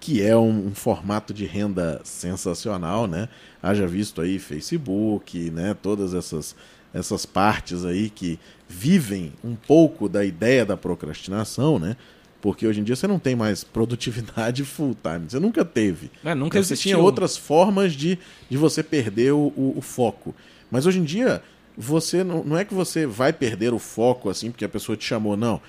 que 0.02 0.20
é 0.20 0.36
um, 0.36 0.66
um, 0.66 0.74
formato 0.74 1.32
de 1.32 1.46
renda 1.46 2.00
sensacional, 2.02 3.06
né? 3.06 3.28
Haja 3.62 3.86
visto 3.86 4.20
aí 4.20 4.36
Facebook, 4.40 5.48
né? 5.52 5.76
Todas 5.80 6.12
essas, 6.12 6.56
essas 6.92 7.24
partes 7.24 7.84
aí 7.84 8.10
que 8.10 8.36
vivem 8.68 9.32
um 9.44 9.54
pouco 9.54 10.08
da 10.08 10.24
ideia 10.24 10.66
da 10.66 10.76
procrastinação, 10.76 11.78
né? 11.78 11.96
Porque 12.40 12.66
hoje 12.66 12.80
em 12.80 12.82
dia 12.82 12.96
você 12.96 13.06
não 13.06 13.20
tem 13.20 13.36
mais 13.36 13.62
produtividade 13.62 14.64
full 14.66 14.96
time. 15.00 15.30
Você 15.30 15.38
nunca 15.38 15.64
teve. 15.64 16.10
É, 16.24 16.34
nunca 16.34 16.60
você 16.60 16.76
tinha 16.76 16.98
outras 16.98 17.36
formas 17.36 17.92
de, 17.92 18.18
de 18.50 18.56
você 18.56 18.82
perder 18.82 19.32
o, 19.32 19.52
o, 19.56 19.74
o 19.76 19.80
foco. 19.80 20.34
Mas 20.68 20.84
hoje 20.84 20.98
em 20.98 21.04
dia, 21.04 21.40
você 21.78 22.24
não, 22.24 22.42
não 22.42 22.58
é 22.58 22.64
que 22.64 22.74
você 22.74 23.06
vai 23.06 23.32
perder 23.32 23.72
o 23.72 23.78
foco 23.78 24.28
assim 24.28 24.50
porque 24.50 24.64
a 24.64 24.68
pessoa 24.68 24.96
te 24.96 25.04
chamou, 25.04 25.36
não 25.36 25.60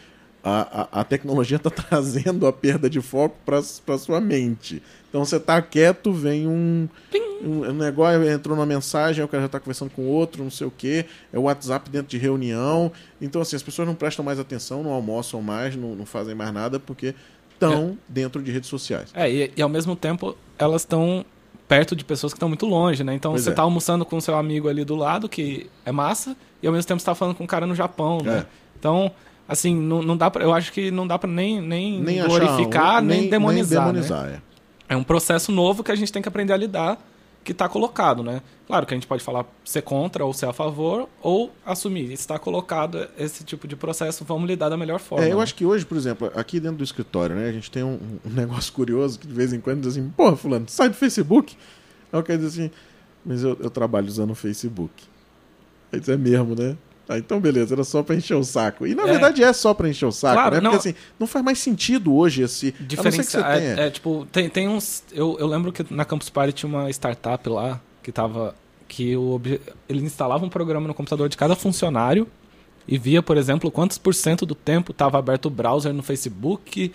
a, 0.44 0.82
a, 0.82 1.02
a 1.02 1.04
tecnologia 1.04 1.58
está 1.58 1.70
trazendo 1.72 2.46
a 2.46 2.52
perda 2.54 2.90
de 2.90 3.02
foco 3.02 3.36
para 3.46 3.98
sua 3.98 4.20
mente. 4.20 4.84
Então 5.10 5.24
você 5.24 5.38
está 5.38 5.62
quieto, 5.62 6.12
vem 6.12 6.48
um, 6.48 6.90
um, 7.44 7.70
um, 7.70 7.74
negócio, 7.74 8.28
entrou 8.28 8.58
uma 8.58 8.66
mensagem, 8.66 9.24
o 9.24 9.28
cara 9.28 9.44
já 9.44 9.46
está 9.46 9.60
conversando 9.60 9.92
com 9.92 10.06
outro, 10.08 10.44
não 10.44 10.52
sei 10.52 10.68
o 10.68 10.72
que, 10.72 11.06
é 11.32 11.38
o 11.38 11.44
WhatsApp 11.44 11.90
dentro 11.90 12.08
de 12.08 12.18
reunião. 12.18 12.92
Então, 13.22 13.42
assim, 13.42 13.56
as 13.56 13.64
pessoas 13.64 13.88
não 13.88 13.96
prestam 13.96 14.26
mais 14.26 14.40
atenção, 14.40 14.84
não 14.84 14.92
almoçam 14.92 15.42
mais, 15.42 15.76
não, 15.76 15.96
não 15.96 16.06
fazem 16.06 16.36
mais 16.36 16.52
nada, 16.52 16.80
porque 16.80 17.16
estão 17.54 17.92
é. 17.92 17.96
dentro 18.10 18.42
de 18.42 18.52
redes 18.52 18.70
sociais. 18.70 19.12
É, 19.14 19.32
e, 19.32 19.52
e 19.56 19.62
ao 19.62 19.70
mesmo 19.70 19.96
tempo 19.96 20.36
elas 20.58 20.82
estão 20.82 21.26
perto 21.68 21.96
de 21.96 22.04
pessoas 22.04 22.34
que 22.34 22.38
estão 22.38 22.50
muito 22.50 22.66
longe, 22.66 23.04
né? 23.04 23.14
Então 23.14 23.32
pois 23.32 23.44
você 23.44 23.50
está 23.50 23.62
é. 23.62 23.66
almoçando 23.66 24.04
com 24.06 24.20
seu 24.20 24.36
amigo 24.36 24.68
ali 24.68 24.84
do 24.84 24.96
lado, 24.96 25.30
que 25.30 25.70
é 25.86 25.92
massa, 25.92 26.36
e 26.62 26.68
ao 26.68 26.74
mesmo 26.74 26.88
tempo 26.88 27.00
você 27.00 27.04
está 27.04 27.16
falando 27.16 27.36
com 27.36 27.44
um 27.44 27.48
cara 27.48 27.66
no 27.66 27.76
Japão, 27.76 28.20
né? 28.22 28.40
É. 28.40 28.46
Então 28.78 29.12
assim, 29.54 29.76
não, 29.76 30.02
não 30.02 30.18
dá 30.18 30.30
pra, 30.30 30.44
eu 30.44 30.54
acho 30.54 30.72
que 30.72 30.92
não 30.92 31.08
dá 31.08 31.18
para 31.18 31.30
nem, 31.30 31.62
nem, 31.62 32.02
nem 32.02 32.24
glorificar, 32.24 33.02
um, 33.02 33.06
nem, 33.06 33.22
nem, 33.22 33.30
demonizar. 33.30 33.86
Nem 33.86 33.94
demonizar 33.94 34.26
né? 34.26 34.42
é. 34.90 34.94
é 34.94 34.98
um 34.98 35.04
processo 35.04 35.52
novo 35.52 35.84
que 35.84 35.92
a 35.92 35.96
gente 35.96 36.12
tem 36.12 36.22
que 36.22 36.28
aprender 36.28 36.54
a 36.54 36.58
lidar, 36.58 37.00
que 37.44 37.52
está 37.52 37.68
colocado, 37.68 38.24
né? 38.24 38.42
Claro 38.66 38.86
que 38.86 38.94
a 38.94 38.98
gente 38.98 39.08
pode 39.08 39.24
falar 39.24 39.46
ser 39.66 39.82
contra 39.82 40.24
ou 40.26 40.34
ser 40.34 40.46
a 40.46 40.54
favor, 40.54 41.10
ou 41.22 41.52
assumir, 41.66 42.12
está 42.12 42.40
colocado 42.40 43.08
esse 43.18 43.44
tipo 43.44 43.68
de 43.68 43.76
processo, 43.76 44.24
vamos 44.24 44.48
lidar 44.48 44.70
da 44.70 44.78
melhor 44.78 45.00
forma. 45.00 45.26
É, 45.26 45.32
eu 45.32 45.38
né? 45.38 45.44
acho 45.44 45.54
que 45.56 45.66
hoje, 45.66 45.86
por 45.86 45.98
exemplo, 45.98 46.32
aqui 46.36 46.60
dentro 46.60 46.78
do 46.78 46.84
escritório, 46.84 47.36
né, 47.36 47.48
a 47.48 47.52
gente 47.52 47.70
tem 47.70 47.84
um, 47.84 48.00
um 48.26 48.30
negócio 48.30 48.72
curioso 48.74 49.20
que 49.20 49.28
de 49.28 49.34
vez 49.34 49.52
em 49.54 49.60
quando 49.60 49.82
diz 49.82 49.98
assim, 49.98 50.10
porra, 50.10 50.36
fulano, 50.36 50.66
sai 50.68 50.90
do 50.90 50.96
Facebook. 50.96 51.56
Aí 52.12 52.20
o 52.20 52.24
cara 52.24 52.40
diz 52.40 52.54
assim, 52.54 52.72
mas 53.26 53.44
eu, 53.44 53.58
eu 53.60 53.70
trabalho 53.70 54.08
usando 54.08 54.32
o 54.32 54.36
Facebook. 54.36 54.94
Diz, 55.92 56.10
é 56.10 56.18
mesmo, 56.18 56.56
né? 56.56 56.78
Ah, 57.08 57.18
então 57.18 57.40
beleza, 57.40 57.76
era 57.76 57.84
só 57.84 58.02
para 58.02 58.16
encher 58.16 58.36
o 58.36 58.44
saco. 58.44 58.88
E 58.88 58.96
na 58.96 59.04
é. 59.04 59.06
verdade 59.06 59.44
é 59.44 59.52
só 59.52 59.74
para 59.74 59.90
encher 59.90 60.06
o 60.06 60.12
saco, 60.12 60.36
claro, 60.36 60.56
né? 60.56 60.62
Porque 60.62 60.72
não... 60.72 60.80
assim, 60.80 60.96
não 61.20 61.28
faz 61.28 61.44
mais 61.44 61.60
sentido 61.60 62.16
hoje 62.16 62.44
esse. 62.44 62.74
Diferenciar. 62.80 63.58
É, 63.58 63.88
é, 63.88 63.90
tipo, 63.90 64.26
tem, 64.32 64.50
tem 64.50 64.68
uns. 64.68 65.04
Eu, 65.12 65.38
eu 65.40 65.48
lembro 65.48 65.72
que 65.72 65.86
na 65.94 66.06
Campus 66.06 66.30
Party 66.30 66.54
tinha 66.54 66.70
uma 66.70 66.90
startup 66.90 67.48
lá 67.50 67.82
que 68.02 68.12
tava. 68.12 68.56
que 68.88 69.18
o, 69.18 69.42
ele 69.90 70.02
instalava 70.02 70.46
um 70.46 70.50
programa 70.50 70.88
no 70.88 70.94
computador 70.94 71.28
de 71.28 71.36
cada 71.36 71.56
funcionário 71.56 72.26
e 72.88 72.98
via, 72.98 73.22
por 73.22 73.38
exemplo, 73.38 73.70
quantos 73.70 73.98
por 73.98 74.14
cento 74.14 74.46
do 74.46 74.56
tempo 74.56 74.92
estava 74.92 75.18
aberto 75.18 75.48
o 75.48 75.50
browser 75.50 75.94
no 75.94 76.04
Facebook, 76.04 76.92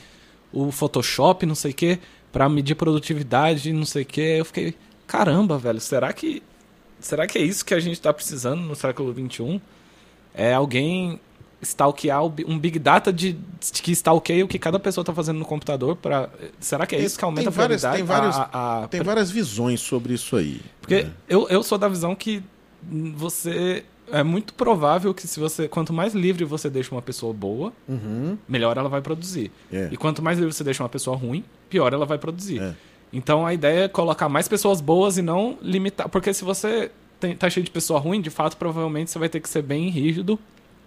o 0.53 0.71
Photoshop, 0.71 1.45
não 1.47 1.55
sei 1.55 1.71
o 1.73 1.75
quê, 1.75 1.99
para 2.33 2.49
medir 2.49 2.75
produtividade, 2.75 3.73
não 3.73 3.85
sei 3.85 4.03
o 4.03 4.07
quê. 4.07 4.37
Eu 4.39 4.45
fiquei, 4.47 4.75
caramba, 5.07 5.59
velho, 5.59 5.81
será 5.81 6.13
que. 6.13 6.43
Será 7.01 7.27
que 7.27 7.39
é 7.39 7.43
isso 7.43 7.65
que 7.65 7.75
a 7.75 7.81
gente 7.81 7.95
está 7.95 8.13
precisando 8.13 8.61
no 8.63 8.75
século 8.75 9.15
XXI? 9.15 9.61
É 10.35 10.55
alguém 10.55 11.21
stalkear 11.61 12.25
um 12.25 12.59
big 12.59 12.79
data 12.79 13.13
de, 13.13 13.33
de 13.33 13.83
que 13.83 13.93
stalkeia 13.93 14.45
o 14.45 14.49
que 14.49 14.59
cada 14.59 14.79
pessoa 14.79 15.03
está 15.03 15.13
fazendo 15.13 15.39
no 15.39 15.45
computador 15.45 15.97
para 15.97 16.31
será 16.61 16.87
que 16.87 16.95
é 16.95 17.01
isso 17.01 17.19
que 17.19 17.25
aumenta 17.25 17.51
tem 17.51 17.65
a 17.65 17.93
Tem, 17.93 18.05
várias, 18.05 18.37
a, 18.37 18.83
a... 18.85 18.89
tem 18.89 19.03
várias 19.03 19.31
visões 19.31 19.81
sobre 19.81 20.15
isso 20.15 20.37
aí. 20.37 20.61
Porque 20.81 21.03
né? 21.03 21.13
eu, 21.29 21.49
eu 21.49 21.63
sou 21.63 21.77
da 21.77 21.89
visão 21.89 22.15
que 22.15 22.43
você 23.17 23.85
é 24.11 24.23
muito 24.23 24.55
provável 24.55 25.13
que 25.13 25.27
se 25.27 25.39
você 25.41 25.69
quanto 25.69 25.93
mais 25.93 26.15
livre 26.15 26.45
você 26.45 26.71
deixa 26.71 26.95
uma 26.95 27.03
pessoa 27.03 27.33
boa, 27.33 27.73
uhum. 27.89 28.39
melhor 28.49 28.77
ela 28.77 28.89
vai 28.89 29.03
produzir. 29.03 29.51
É. 29.73 29.89
E 29.91 29.97
quanto 29.97 30.23
mais 30.23 30.39
livre 30.39 30.55
você 30.55 30.65
deixa 30.65 30.83
uma 30.83 30.89
pessoa 30.89 31.17
ruim, 31.17 31.45
pior 31.69 31.93
ela 31.93 32.07
vai 32.07 32.19
produzir. 32.19 32.63
É. 32.63 32.75
Então 33.13 33.47
a 33.47 33.53
ideia 33.53 33.85
é 33.85 33.89
colocar 33.89 34.29
mais 34.29 34.47
pessoas 34.47 34.81
boas 34.81 35.19
e 35.19 35.23
não 35.23 35.59
limitar, 35.61 36.09
porque 36.09 36.33
se 36.33 36.45
você 36.45 36.91
tem, 37.19 37.37
tá 37.37 37.49
cheio 37.51 37.65
de 37.65 37.71
pessoa 37.71 37.99
ruim, 37.99 38.21
de 38.21 38.31
fato 38.31 38.57
provavelmente 38.57 39.11
você 39.11 39.19
vai 39.19 39.29
ter 39.29 39.41
que 39.41 39.49
ser 39.49 39.63
bem 39.63 39.89
rígido 39.89 40.39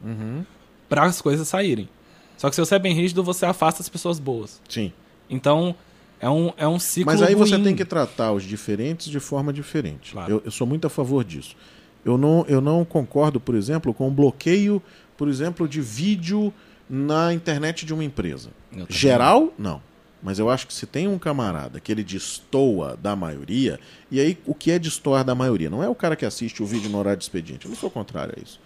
uhum. 0.03 0.45
para 0.89 1.03
as 1.03 1.21
coisas 1.21 1.47
saírem. 1.47 1.89
Só 2.37 2.49
que 2.49 2.55
se 2.55 2.61
você 2.61 2.75
é 2.75 2.79
bem 2.79 2.93
rígido, 2.93 3.23
você 3.23 3.45
afasta 3.45 3.81
as 3.81 3.89
pessoas 3.89 4.19
boas. 4.19 4.59
Sim. 4.67 4.91
Então, 5.29 5.75
é 6.19 6.29
um, 6.29 6.51
é 6.57 6.67
um 6.67 6.79
ciclo. 6.79 7.11
Mas 7.11 7.21
aí 7.21 7.33
ruim. 7.33 7.47
você 7.47 7.59
tem 7.59 7.75
que 7.75 7.85
tratar 7.85 8.31
os 8.31 8.43
diferentes 8.43 9.07
de 9.07 9.19
forma 9.19 9.53
diferente. 9.53 10.13
Claro. 10.13 10.31
Eu, 10.31 10.41
eu, 10.45 10.51
sou 10.51 10.65
muito 10.65 10.87
a 10.87 10.89
favor 10.89 11.23
disso. 11.23 11.55
Eu 12.03 12.17
não, 12.17 12.43
eu 12.47 12.59
não 12.59 12.83
concordo, 12.83 13.39
por 13.39 13.53
exemplo, 13.53 13.93
com 13.93 14.07
o 14.07 14.11
bloqueio, 14.11 14.81
por 15.15 15.27
exemplo, 15.27 15.67
de 15.67 15.81
vídeo 15.81 16.51
na 16.89 17.33
internet 17.33 17.85
de 17.85 17.93
uma 17.93 18.03
empresa. 18.03 18.49
Geral, 18.89 19.53
não. 19.57 19.81
Mas 20.21 20.37
eu 20.37 20.49
acho 20.49 20.67
que 20.67 20.73
se 20.73 20.85
tem 20.85 21.07
um 21.07 21.17
camarada 21.17 21.79
que 21.79 21.91
ele 21.91 22.03
destoa 22.03 22.95
da 23.01 23.15
maioria, 23.15 23.79
e 24.09 24.19
aí 24.19 24.37
o 24.45 24.53
que 24.53 24.71
é 24.71 24.77
destoar 24.77 25.23
da 25.23 25.33
maioria? 25.33 25.69
Não 25.69 25.83
é 25.83 25.89
o 25.89 25.95
cara 25.95 26.15
que 26.15 26.25
assiste 26.25 26.61
o 26.61 26.65
vídeo 26.65 26.89
no 26.89 26.99
horário 26.99 27.17
de 27.17 27.23
expediente. 27.23 27.65
Eu 27.65 27.69
não 27.69 27.77
sou 27.77 27.89
contrário 27.89 28.35
a 28.37 28.41
isso. 28.41 28.59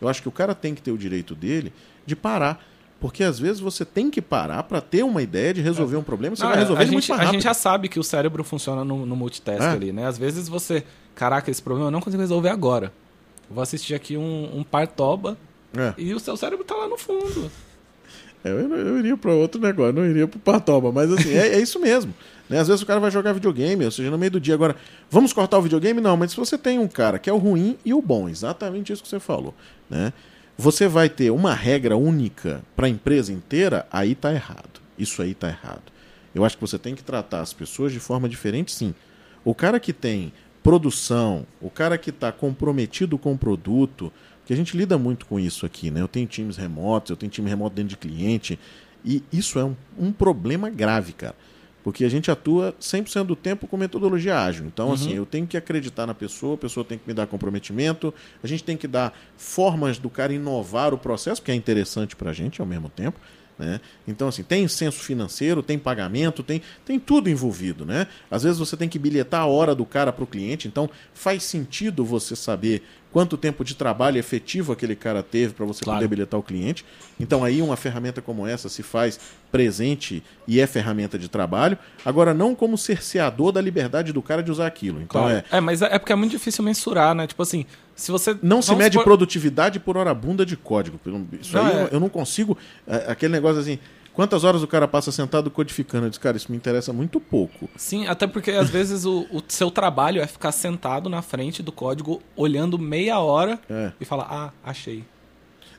Eu 0.00 0.08
acho 0.08 0.22
que 0.22 0.28
o 0.28 0.32
cara 0.32 0.54
tem 0.54 0.74
que 0.74 0.82
ter 0.82 0.90
o 0.90 0.98
direito 0.98 1.34
dele 1.34 1.72
de 2.06 2.16
parar. 2.16 2.64
Porque 2.98 3.24
às 3.24 3.36
vezes 3.36 3.60
você 3.60 3.84
tem 3.84 4.08
que 4.08 4.22
parar 4.22 4.62
para 4.62 4.80
ter 4.80 5.02
uma 5.02 5.20
ideia 5.20 5.52
de 5.52 5.60
resolver 5.60 5.96
um 5.96 6.04
problema, 6.04 6.36
você 6.36 6.44
não, 6.44 6.50
vai 6.50 6.60
resolver 6.60 6.82
a 6.82 6.84
gente, 6.84 6.92
muito 6.92 7.08
mais 7.08 7.18
rápido. 7.18 7.30
A 7.30 7.32
gente 7.32 7.42
já 7.42 7.54
sabe 7.54 7.88
que 7.88 7.98
o 7.98 8.02
cérebro 8.04 8.44
funciona 8.44 8.84
no, 8.84 9.04
no 9.04 9.16
multitask 9.16 9.60
é. 9.60 9.70
ali, 9.70 9.92
né? 9.92 10.06
Às 10.06 10.16
vezes 10.16 10.48
você, 10.48 10.84
caraca, 11.12 11.50
esse 11.50 11.60
problema 11.60 11.88
eu 11.88 11.90
não 11.90 12.00
consigo 12.00 12.20
resolver 12.22 12.50
agora. 12.50 12.92
vou 13.50 13.60
assistir 13.60 13.96
aqui 13.96 14.16
um, 14.16 14.56
um 14.56 14.62
partoba 14.62 15.36
é. 15.76 15.92
e 15.98 16.14
o 16.14 16.20
seu 16.20 16.36
cérebro 16.36 16.64
tá 16.64 16.76
lá 16.76 16.86
no 16.86 16.96
fundo. 16.96 17.50
Eu, 18.44 18.58
eu 18.76 18.98
iria 18.98 19.16
para 19.16 19.32
outro 19.32 19.60
negócio, 19.60 19.92
não 19.92 20.04
iria 20.04 20.26
para 20.26 20.36
o 20.36 20.40
partoba, 20.40 20.90
mas 20.90 21.12
assim, 21.12 21.32
é, 21.32 21.54
é 21.54 21.60
isso 21.60 21.78
mesmo. 21.78 22.12
Né? 22.48 22.58
Às 22.58 22.68
vezes 22.68 22.82
o 22.82 22.86
cara 22.86 22.98
vai 22.98 23.10
jogar 23.10 23.32
videogame, 23.32 23.84
ou 23.84 23.90
seja, 23.90 24.10
no 24.10 24.18
meio 24.18 24.32
do 24.32 24.40
dia. 24.40 24.54
Agora, 24.54 24.76
vamos 25.10 25.32
cortar 25.32 25.58
o 25.58 25.62
videogame? 25.62 26.00
Não, 26.00 26.16
mas 26.16 26.32
se 26.32 26.36
você 26.36 26.58
tem 26.58 26.78
um 26.78 26.88
cara 26.88 27.18
que 27.18 27.30
é 27.30 27.32
o 27.32 27.38
ruim 27.38 27.78
e 27.84 27.94
o 27.94 28.02
bom, 28.02 28.28
exatamente 28.28 28.92
isso 28.92 29.02
que 29.02 29.08
você 29.08 29.20
falou, 29.20 29.54
né? 29.88 30.12
você 30.56 30.86
vai 30.86 31.08
ter 31.08 31.30
uma 31.30 31.54
regra 31.54 31.96
única 31.96 32.62
para 32.76 32.86
a 32.86 32.90
empresa 32.90 33.32
inteira, 33.32 33.86
aí 33.90 34.12
está 34.12 34.32
errado. 34.32 34.80
Isso 34.98 35.22
aí 35.22 35.32
está 35.32 35.48
errado. 35.48 35.82
Eu 36.34 36.44
acho 36.44 36.56
que 36.56 36.60
você 36.60 36.78
tem 36.78 36.94
que 36.94 37.02
tratar 37.02 37.40
as 37.40 37.52
pessoas 37.52 37.92
de 37.92 37.98
forma 37.98 38.28
diferente, 38.28 38.72
sim. 38.72 38.94
O 39.44 39.54
cara 39.54 39.80
que 39.80 39.92
tem 39.92 40.32
produção, 40.62 41.46
o 41.60 41.68
cara 41.68 41.98
que 41.98 42.10
está 42.10 42.30
comprometido 42.30 43.18
com 43.18 43.32
o 43.32 43.38
produto, 43.38 44.12
que 44.44 44.52
a 44.52 44.56
gente 44.56 44.76
lida 44.76 44.98
muito 44.98 45.26
com 45.26 45.38
isso 45.38 45.64
aqui, 45.64 45.90
né? 45.90 46.00
Eu 46.00 46.08
tenho 46.08 46.26
times 46.26 46.56
remotos, 46.56 47.10
eu 47.10 47.16
tenho 47.16 47.30
time 47.30 47.48
remoto 47.48 47.76
dentro 47.76 47.90
de 47.90 47.96
cliente, 47.96 48.58
e 49.04 49.22
isso 49.32 49.58
é 49.58 49.64
um, 49.64 49.76
um 49.98 50.12
problema 50.12 50.70
grave, 50.70 51.12
cara. 51.12 51.34
Porque 51.82 52.04
a 52.04 52.08
gente 52.08 52.30
atua 52.30 52.74
100% 52.80 53.24
do 53.24 53.34
tempo 53.34 53.66
com 53.66 53.76
metodologia 53.76 54.38
ágil. 54.38 54.66
Então, 54.66 54.88
uhum. 54.88 54.94
assim, 54.94 55.14
eu 55.14 55.26
tenho 55.26 55.46
que 55.46 55.56
acreditar 55.56 56.06
na 56.06 56.14
pessoa, 56.14 56.54
a 56.54 56.58
pessoa 56.58 56.84
tem 56.84 56.96
que 56.96 57.04
me 57.06 57.12
dar 57.12 57.26
comprometimento, 57.26 58.14
a 58.42 58.46
gente 58.46 58.62
tem 58.62 58.76
que 58.76 58.86
dar 58.86 59.12
formas 59.36 59.98
do 59.98 60.08
cara 60.08 60.32
inovar 60.32 60.94
o 60.94 60.98
processo, 60.98 61.42
que 61.42 61.50
é 61.50 61.54
interessante 61.54 62.14
para 62.14 62.30
a 62.30 62.32
gente 62.32 62.60
ao 62.60 62.66
mesmo 62.66 62.88
tempo. 62.88 63.18
Né? 63.58 63.80
Então, 64.06 64.28
assim, 64.28 64.42
tem 64.42 64.66
senso 64.68 65.00
financeiro, 65.00 65.62
tem 65.62 65.78
pagamento, 65.78 66.42
tem, 66.42 66.62
tem 66.84 66.98
tudo 66.98 67.28
envolvido. 67.28 67.84
Né? 67.84 68.06
Às 68.30 68.44
vezes 68.44 68.58
você 68.58 68.76
tem 68.76 68.88
que 68.88 68.98
bilhetar 68.98 69.42
a 69.42 69.46
hora 69.46 69.74
do 69.74 69.84
cara 69.84 70.12
para 70.12 70.24
o 70.24 70.26
cliente, 70.26 70.68
então 70.68 70.88
faz 71.12 71.42
sentido 71.42 72.04
você 72.04 72.34
saber 72.34 72.82
quanto 73.12 73.36
tempo 73.36 73.64
de 73.64 73.74
trabalho 73.74 74.18
efetivo 74.18 74.72
aquele 74.72 74.96
cara 74.96 75.22
teve 75.22 75.52
para 75.52 75.66
você 75.66 75.84
claro. 75.84 75.98
poder 75.98 76.08
bilhetar 76.08 76.40
o 76.40 76.42
cliente. 76.42 76.84
Então 77.20 77.44
aí 77.44 77.60
uma 77.60 77.76
ferramenta 77.76 78.22
como 78.22 78.46
essa 78.46 78.68
se 78.68 78.82
faz 78.82 79.20
presente 79.50 80.22
e 80.48 80.58
é 80.58 80.66
ferramenta 80.66 81.18
de 81.18 81.28
trabalho. 81.28 81.78
Agora 82.04 82.32
não 82.32 82.54
como 82.54 82.78
cerceador 82.78 83.52
da 83.52 83.60
liberdade 83.60 84.12
do 84.12 84.22
cara 84.22 84.42
de 84.42 84.50
usar 84.50 84.66
aquilo. 84.66 85.00
Então 85.02 85.22
claro. 85.22 85.44
é. 85.50 85.58
É, 85.58 85.60
mas 85.60 85.82
é, 85.82 85.94
é 85.94 85.98
porque 85.98 86.12
é 86.12 86.16
muito 86.16 86.32
difícil 86.32 86.64
mensurar, 86.64 87.14
né? 87.14 87.26
Tipo 87.26 87.42
assim, 87.42 87.66
se 87.94 88.10
você 88.10 88.36
não 88.42 88.62
se 88.62 88.74
mede 88.74 88.94
supor... 88.94 89.04
produtividade 89.04 89.78
por 89.78 89.96
hora 89.96 90.14
bunda 90.14 90.46
de 90.46 90.56
código. 90.56 90.98
Isso 91.40 91.54
não, 91.54 91.66
aí 91.66 91.72
é... 91.72 91.82
eu, 91.82 91.88
eu 91.88 92.00
não 92.00 92.08
consigo. 92.08 92.56
É, 92.86 93.12
aquele 93.12 93.32
negócio 93.32 93.60
assim. 93.60 93.78
Quantas 94.14 94.44
horas 94.44 94.62
o 94.62 94.66
cara 94.66 94.86
passa 94.86 95.10
sentado 95.10 95.50
codificando? 95.50 96.06
Eu 96.06 96.10
disse, 96.10 96.20
cara, 96.20 96.36
isso 96.36 96.50
me 96.50 96.56
interessa 96.56 96.92
muito 96.92 97.18
pouco. 97.18 97.68
Sim, 97.76 98.06
até 98.06 98.26
porque 98.26 98.50
às 98.50 98.68
vezes 98.68 99.06
o, 99.06 99.26
o 99.30 99.42
seu 99.48 99.70
trabalho 99.70 100.20
é 100.20 100.26
ficar 100.26 100.52
sentado 100.52 101.08
na 101.08 101.22
frente 101.22 101.62
do 101.62 101.72
código, 101.72 102.22
olhando 102.36 102.78
meia 102.78 103.18
hora 103.20 103.58
é. 103.70 103.92
e 104.00 104.04
falar, 104.04 104.26
ah, 104.30 104.52
achei. 104.62 105.04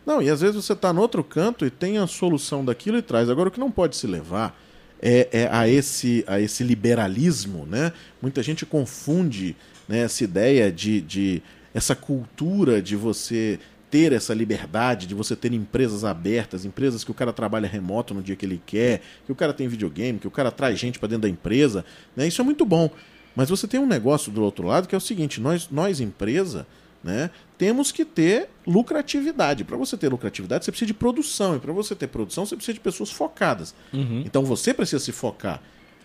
Não, 0.05 0.21
e 0.21 0.29
às 0.29 0.41
vezes 0.41 0.55
você 0.55 0.73
está 0.73 0.91
no 0.91 1.01
outro 1.01 1.23
canto 1.23 1.65
e 1.65 1.69
tem 1.69 1.97
a 1.97 2.07
solução 2.07 2.65
daquilo 2.65 2.97
e 2.97 3.01
traz. 3.01 3.29
Agora, 3.29 3.49
o 3.49 3.51
que 3.51 3.59
não 3.59 3.71
pode 3.71 3.95
se 3.95 4.07
levar 4.07 4.59
é, 5.01 5.27
é 5.31 5.49
a, 5.51 5.67
esse, 5.67 6.23
a 6.27 6.39
esse 6.39 6.63
liberalismo, 6.63 7.65
né? 7.65 7.93
Muita 8.21 8.41
gente 8.41 8.65
confunde 8.65 9.55
né, 9.87 9.99
essa 9.99 10.23
ideia 10.23 10.71
de, 10.71 11.01
de 11.01 11.43
essa 11.73 11.95
cultura 11.95 12.81
de 12.81 12.95
você 12.95 13.59
ter 13.93 14.11
essa 14.11 14.33
liberdade 14.33 15.05
de 15.05 15.13
você 15.13 15.35
ter 15.35 15.53
empresas 15.53 16.03
abertas, 16.03 16.65
empresas 16.65 17.03
que 17.03 17.11
o 17.11 17.13
cara 17.13 17.31
trabalha 17.31 17.67
remoto 17.67 18.11
no 18.11 18.23
dia 18.23 18.35
que 18.35 18.43
ele 18.43 18.59
quer, 18.65 19.03
que 19.23 19.31
o 19.31 19.35
cara 19.35 19.53
tem 19.53 19.67
videogame, 19.67 20.17
que 20.17 20.27
o 20.27 20.31
cara 20.31 20.49
traz 20.49 20.79
gente 20.79 20.97
para 20.97 21.09
dentro 21.09 21.21
da 21.21 21.29
empresa, 21.29 21.85
né? 22.15 22.27
Isso 22.27 22.41
é 22.41 22.43
muito 22.43 22.65
bom. 22.65 22.89
Mas 23.35 23.51
você 23.51 23.67
tem 23.67 23.79
um 23.79 23.85
negócio 23.85 24.31
do 24.31 24.41
outro 24.41 24.65
lado 24.65 24.87
que 24.87 24.95
é 24.95 24.97
o 24.97 25.01
seguinte: 25.01 25.39
nós, 25.39 25.69
nós 25.69 25.99
empresa, 25.99 26.65
né, 27.03 27.29
temos 27.55 27.91
que 27.91 28.03
ter 28.03 28.49
lucratividade. 28.65 29.63
Para 29.63 29.77
você 29.77 29.95
ter 29.95 30.09
lucratividade, 30.09 30.65
você 30.65 30.71
precisa 30.71 30.87
de 30.87 30.95
produção. 30.95 31.55
E 31.55 31.59
para 31.59 31.71
você 31.71 31.93
ter 31.93 32.07
produção, 32.07 32.47
você 32.47 32.55
precisa 32.55 32.73
de 32.73 32.79
pessoas 32.79 33.11
focadas. 33.11 33.75
Uhum. 33.93 34.23
Então 34.25 34.43
você 34.43 34.73
precisa 34.73 35.03
se 35.03 35.11
focar. 35.11 35.61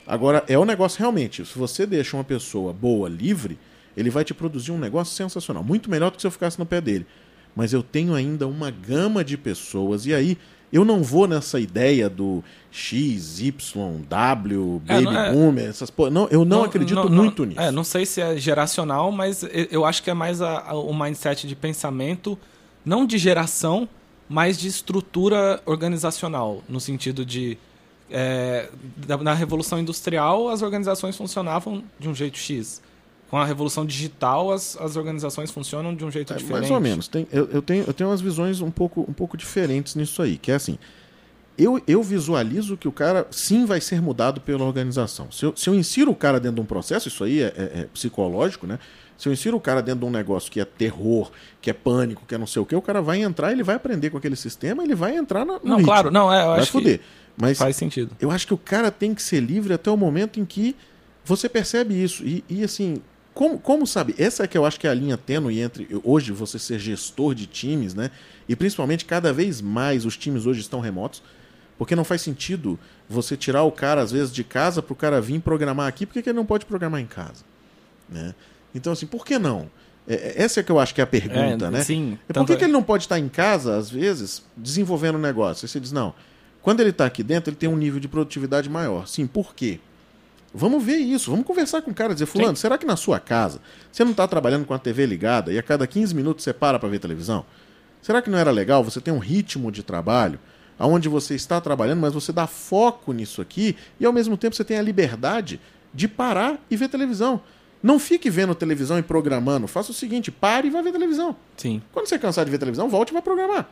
Agora, 0.07 0.44
é 0.46 0.59
o 0.59 0.62
um 0.62 0.66
negócio 0.66 0.98
realmente. 0.98 1.42
Se 1.46 1.59
você 1.59 1.87
deixa 1.87 2.18
uma 2.18 2.24
pessoa 2.24 2.70
boa, 2.70 3.09
livre, 3.09 3.59
ele 3.96 4.11
vai 4.11 4.27
te 4.27 4.35
produzir 4.35 4.72
um 4.72 4.79
negócio 4.79 5.14
sensacional. 5.14 5.64
Muito 5.64 5.90
melhor 5.90 6.11
do 6.11 6.16
que 6.16 6.20
se 6.20 6.27
eu 6.27 6.31
ficasse 6.31 6.59
no 6.59 6.66
pé 6.66 6.83
dele 6.83 7.07
mas 7.59 7.73
eu 7.73 7.83
tenho 7.83 8.14
ainda 8.14 8.47
uma 8.47 8.71
gama 8.71 9.25
de 9.25 9.37
pessoas. 9.37 10.07
E 10.07 10.14
aí, 10.14 10.38
eu 10.73 10.85
não 10.85 11.03
vou 11.03 11.27
nessa 11.27 11.59
ideia 11.59 12.09
do 12.09 12.40
X, 12.71 13.40
Y, 13.40 14.01
W, 14.09 14.81
é, 14.87 15.03
Baby 15.03 15.16
é, 15.16 15.33
Boomer, 15.33 15.68
essas 15.68 15.90
po... 15.90 16.09
não, 16.09 16.29
eu 16.29 16.44
não, 16.44 16.59
não 16.59 16.64
acredito 16.64 16.94
não, 16.94 17.09
muito 17.09 17.42
não, 17.42 17.49
nisso. 17.49 17.61
É, 17.61 17.73
não 17.73 17.83
sei 17.83 18.07
se 18.07 18.21
é 18.21 18.37
geracional, 18.37 19.11
mas 19.11 19.44
eu 19.73 19.85
acho 19.85 20.05
que 20.05 20.09
é 20.09 20.14
mais 20.14 20.40
a, 20.40 20.68
a, 20.68 20.75
o 20.75 20.97
mindset 20.97 21.49
de 21.49 21.57
pensamento, 21.57 22.38
não 22.85 23.05
de 23.05 23.18
geração, 23.18 23.88
mas 24.29 24.57
de 24.57 24.68
estrutura 24.68 25.61
organizacional, 25.66 26.62
no 26.68 26.79
sentido 26.79 27.27
de 27.27 27.59
é, 28.09 28.71
na 29.21 29.35
Revolução 29.35 29.81
Industrial 29.81 30.49
as 30.49 30.62
organizações 30.62 31.16
funcionavam 31.16 31.83
de 31.99 32.09
um 32.09 32.14
jeito 32.14 32.38
X 32.38 32.81
com 33.31 33.37
a 33.37 33.45
revolução 33.45 33.85
digital, 33.85 34.51
as, 34.51 34.77
as 34.81 34.97
organizações 34.97 35.51
funcionam 35.51 35.95
de 35.95 36.05
um 36.05 36.11
jeito 36.11 36.33
é, 36.33 36.37
diferente. 36.37 36.61
Mais 36.61 36.71
ou 36.71 36.81
menos. 36.81 37.09
Tem, 37.09 37.27
eu, 37.31 37.49
eu, 37.53 37.62
tenho, 37.62 37.85
eu 37.87 37.93
tenho 37.93 38.11
umas 38.11 38.21
visões 38.21 38.61
um 38.61 38.71
pouco, 38.71 39.03
um 39.09 39.12
pouco 39.12 39.37
diferentes 39.37 39.95
nisso 39.95 40.23
aí, 40.23 40.38
que 40.38 40.51
é 40.51 40.55
assim. 40.55 40.79
Eu, 41.57 41.83
eu 41.88 42.03
visualizo 42.03 42.77
que 42.77 42.87
o 42.87 42.93
cara 42.93 43.27
sim 43.31 43.67
vai 43.67 43.81
ser 43.81 44.01
mudado 44.01 44.41
pela 44.41 44.64
organização. 44.64 45.31
Se 45.33 45.45
eu, 45.45 45.53
se 45.57 45.69
eu 45.69 45.75
insiro 45.75 46.12
o 46.12 46.14
cara 46.14 46.38
dentro 46.38 46.57
de 46.57 46.61
um 46.61 46.64
processo, 46.64 47.09
isso 47.09 47.25
aí 47.25 47.43
é, 47.43 47.47
é, 47.57 47.81
é 47.81 47.88
psicológico, 47.93 48.67
né? 48.67 48.79
Se 49.19 49.29
eu 49.29 49.33
insiro 49.33 49.57
o 49.57 49.61
cara 49.61 49.83
dentro 49.83 50.01
de 50.01 50.07
um 50.07 50.11
negócio 50.11 50.51
que 50.51 50.61
é 50.61 50.64
terror, 50.64 51.33
que 51.61 51.69
é 51.69 51.73
pânico, 51.73 52.23
que 52.27 52.37
é 52.37 52.38
não 52.38 52.47
sei 52.47 52.62
o 52.62 52.64
que, 52.64 52.77
o 52.77 52.81
cara 52.81 53.03
vai 53.03 53.21
entrar, 53.21 53.51
ele 53.51 53.64
vai 53.64 53.75
aprender 53.75 54.11
com 54.11 54.17
aquele 54.17 54.37
sistema, 54.37 54.85
ele 54.85 54.95
vai 54.95 55.17
entrar 55.17 55.45
no 55.45 55.55
Não, 55.55 55.79
ritmo. 55.79 55.85
claro, 55.85 56.11
não, 56.12 56.33
é, 56.33 56.45
eu 56.45 56.51
vai 56.51 56.61
acho 56.61 56.71
foder. 56.71 56.99
que 56.99 57.05
Mas 57.37 57.59
faz 57.59 57.75
sentido. 57.75 58.17
Eu 58.21 58.31
acho 58.31 58.47
que 58.47 58.55
o 58.55 58.59
cara 58.59 58.93
tem 58.93 59.12
que 59.12 59.21
ser 59.21 59.41
livre 59.41 59.75
até 59.75 59.91
o 59.91 59.97
momento 59.97 60.38
em 60.38 60.45
que 60.45 60.77
você 61.25 61.49
percebe 61.49 62.01
isso. 62.01 62.25
E, 62.25 62.45
e 62.49 62.62
assim, 62.62 63.03
como, 63.38 63.57
como 63.57 63.87
sabe? 63.87 64.16
Essa 64.18 64.42
é 64.42 64.46
que 64.48 64.59
eu 64.59 64.66
acho 64.66 64.81
que 64.81 64.87
é 64.88 64.90
a 64.90 64.94
linha 64.94 65.16
tênue 65.16 65.61
entre 65.61 65.87
hoje 66.03 66.33
você 66.33 66.59
ser 66.59 66.77
gestor 66.81 67.37
de 67.37 67.46
times, 67.46 67.94
né? 67.94 68.11
E 68.48 68.57
principalmente 68.57 69.05
cada 69.05 69.33
vez 69.33 69.61
mais 69.61 70.05
os 70.05 70.16
times 70.16 70.44
hoje 70.44 70.61
estão 70.61 70.81
remotos. 70.81 71.22
Porque 71.79 71.94
não 71.94 72.03
faz 72.03 72.20
sentido 72.20 72.77
você 73.09 73.37
tirar 73.37 73.62
o 73.62 73.70
cara, 73.70 74.01
às 74.01 74.11
vezes, 74.11 74.33
de 74.33 74.42
casa 74.42 74.83
para 74.83 74.92
o 74.92 74.96
cara 74.96 75.20
vir 75.20 75.40
programar 75.40 75.87
aqui, 75.87 76.05
porque 76.05 76.20
que 76.20 76.29
ele 76.29 76.37
não 76.37 76.44
pode 76.44 76.66
programar 76.66 77.01
em 77.01 77.07
casa? 77.07 77.44
Né? 78.09 78.35
Então, 78.74 78.92
assim, 78.92 79.07
por 79.07 79.24
que 79.24 79.38
não? 79.38 79.70
É, 80.09 80.14
é 80.14 80.42
essa 80.42 80.59
é 80.59 80.62
que 80.64 80.72
eu 80.72 80.81
acho 80.81 80.92
que 80.92 81.01
é 81.01 81.05
a 81.05 81.07
pergunta, 81.07 81.66
é, 81.66 81.70
né? 81.70 81.85
Sim, 81.85 82.18
por 82.27 82.44
que, 82.44 82.57
que 82.57 82.64
ele 82.64 82.72
não 82.72 82.83
pode 82.83 83.05
estar 83.05 83.20
em 83.20 83.29
casa, 83.29 83.77
às 83.77 83.88
vezes, 83.88 84.42
desenvolvendo 84.57 85.14
um 85.14 85.20
negócio? 85.20 85.64
Aí 85.64 85.68
você 85.68 85.79
diz, 85.79 85.92
não, 85.92 86.12
quando 86.61 86.81
ele 86.81 86.90
está 86.90 87.07
aqui 87.07 87.22
dentro, 87.22 87.51
ele 87.51 87.57
tem 87.57 87.68
um 87.68 87.77
nível 87.77 88.01
de 88.01 88.09
produtividade 88.09 88.68
maior. 88.68 89.07
Sim, 89.07 89.29
por 89.29 89.55
quê? 89.55 89.79
Vamos 90.53 90.83
ver 90.83 90.97
isso, 90.97 91.31
vamos 91.31 91.47
conversar 91.47 91.83
com 91.83 91.91
o 91.91 91.95
cara, 91.95 92.15
dizer, 92.15 92.27
fulano, 92.27 92.57
Sim. 92.57 92.63
será 92.63 92.79
que 92.79 92.87
na 92.87 92.97
sua 92.97 93.21
casa 93.21 93.61
você 93.93 94.03
não 94.03 94.13
está 94.13 94.27
trabalhando 94.27 94.65
com 94.65 94.73
a 94.73 94.79
TV 94.79 95.05
ligada 95.05 95.53
e 95.53 95.59
a 95.59 95.63
cada 95.63 95.87
15 95.87 96.15
minutos 96.15 96.43
você 96.43 96.53
para 96.53 96.79
para 96.79 96.89
ver 96.89 96.99
televisão? 96.99 97.45
Será 98.01 98.23
que 98.23 98.31
não 98.31 98.39
era 98.39 98.51
legal 98.51 98.83
você 98.83 99.01
ter 99.01 99.11
um 99.11 99.19
ritmo 99.19 99.71
de 99.71 99.83
trabalho 99.83 100.39
onde 100.79 101.09
você 101.09 101.35
está 101.35 101.61
trabalhando, 101.61 102.01
mas 102.01 102.15
você 102.15 102.33
dá 102.33 102.47
foco 102.47 103.13
nisso 103.13 103.43
aqui 103.43 103.77
e 103.99 104.07
ao 104.07 104.13
mesmo 104.13 104.37
tempo 104.37 104.55
você 104.55 104.65
tem 104.65 104.79
a 104.79 104.83
liberdade 104.83 105.61
de 105.93 106.07
parar 106.07 106.59
e 106.71 106.77
ver 106.77 106.89
televisão? 106.89 107.41
Não 107.83 107.99
fique 107.99 108.29
vendo 108.31 108.55
televisão 108.55 108.99
e 108.99 109.03
programando. 109.03 109.69
Faça 109.69 109.91
o 109.91 109.95
seguinte, 109.95 110.31
pare 110.31 110.69
e 110.69 110.71
vá 110.71 110.83
ver 110.83 110.93
televisão. 110.93 111.37
Sim. 111.57 111.83
Quando 111.93 112.09
você 112.09 112.19
cansar 112.19 112.45
de 112.45 112.51
ver 112.51 112.59
televisão, 112.59 112.89
volte 112.89 113.11
e 113.11 113.15
vá 113.15 113.23
programar. 113.23 113.69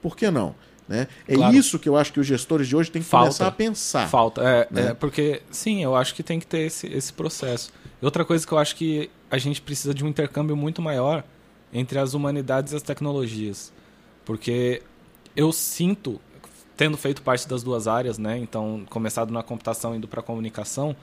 Por 0.00 0.16
que 0.16 0.30
não? 0.30 0.54
Né? 0.90 1.06
É 1.28 1.36
claro. 1.36 1.54
isso 1.54 1.78
que 1.78 1.88
eu 1.88 1.96
acho 1.96 2.12
que 2.12 2.18
os 2.18 2.26
gestores 2.26 2.66
de 2.66 2.74
hoje 2.74 2.90
têm 2.90 3.00
que 3.00 3.06
Falta. 3.06 3.26
começar 3.26 3.46
a 3.46 3.52
pensar. 3.52 4.08
Falta, 4.08 4.42
é, 4.42 4.68
né? 4.72 4.86
é, 4.88 4.94
porque 4.94 5.40
sim, 5.48 5.84
eu 5.84 5.94
acho 5.94 6.12
que 6.12 6.20
tem 6.20 6.40
que 6.40 6.46
ter 6.46 6.62
esse, 6.62 6.88
esse 6.88 7.12
processo. 7.12 7.72
E 8.02 8.04
outra 8.04 8.24
coisa 8.24 8.44
que 8.44 8.52
eu 8.52 8.58
acho 8.58 8.74
que 8.74 9.08
a 9.30 9.38
gente 9.38 9.62
precisa 9.62 9.94
de 9.94 10.04
um 10.04 10.08
intercâmbio 10.08 10.56
muito 10.56 10.82
maior 10.82 11.22
entre 11.72 11.96
as 11.96 12.12
humanidades 12.12 12.72
e 12.72 12.76
as 12.76 12.82
tecnologias. 12.82 13.72
Porque 14.24 14.82
eu 15.36 15.52
sinto, 15.52 16.20
tendo 16.76 16.96
feito 16.96 17.22
parte 17.22 17.48
das 17.48 17.62
duas 17.62 17.86
áreas, 17.86 18.18
né? 18.18 18.36
Então, 18.38 18.84
começado 18.90 19.32
na 19.32 19.44
computação 19.44 19.94
e 19.94 19.98
indo 19.98 20.08
para 20.08 20.18
a 20.18 20.24
comunicação, 20.24 20.96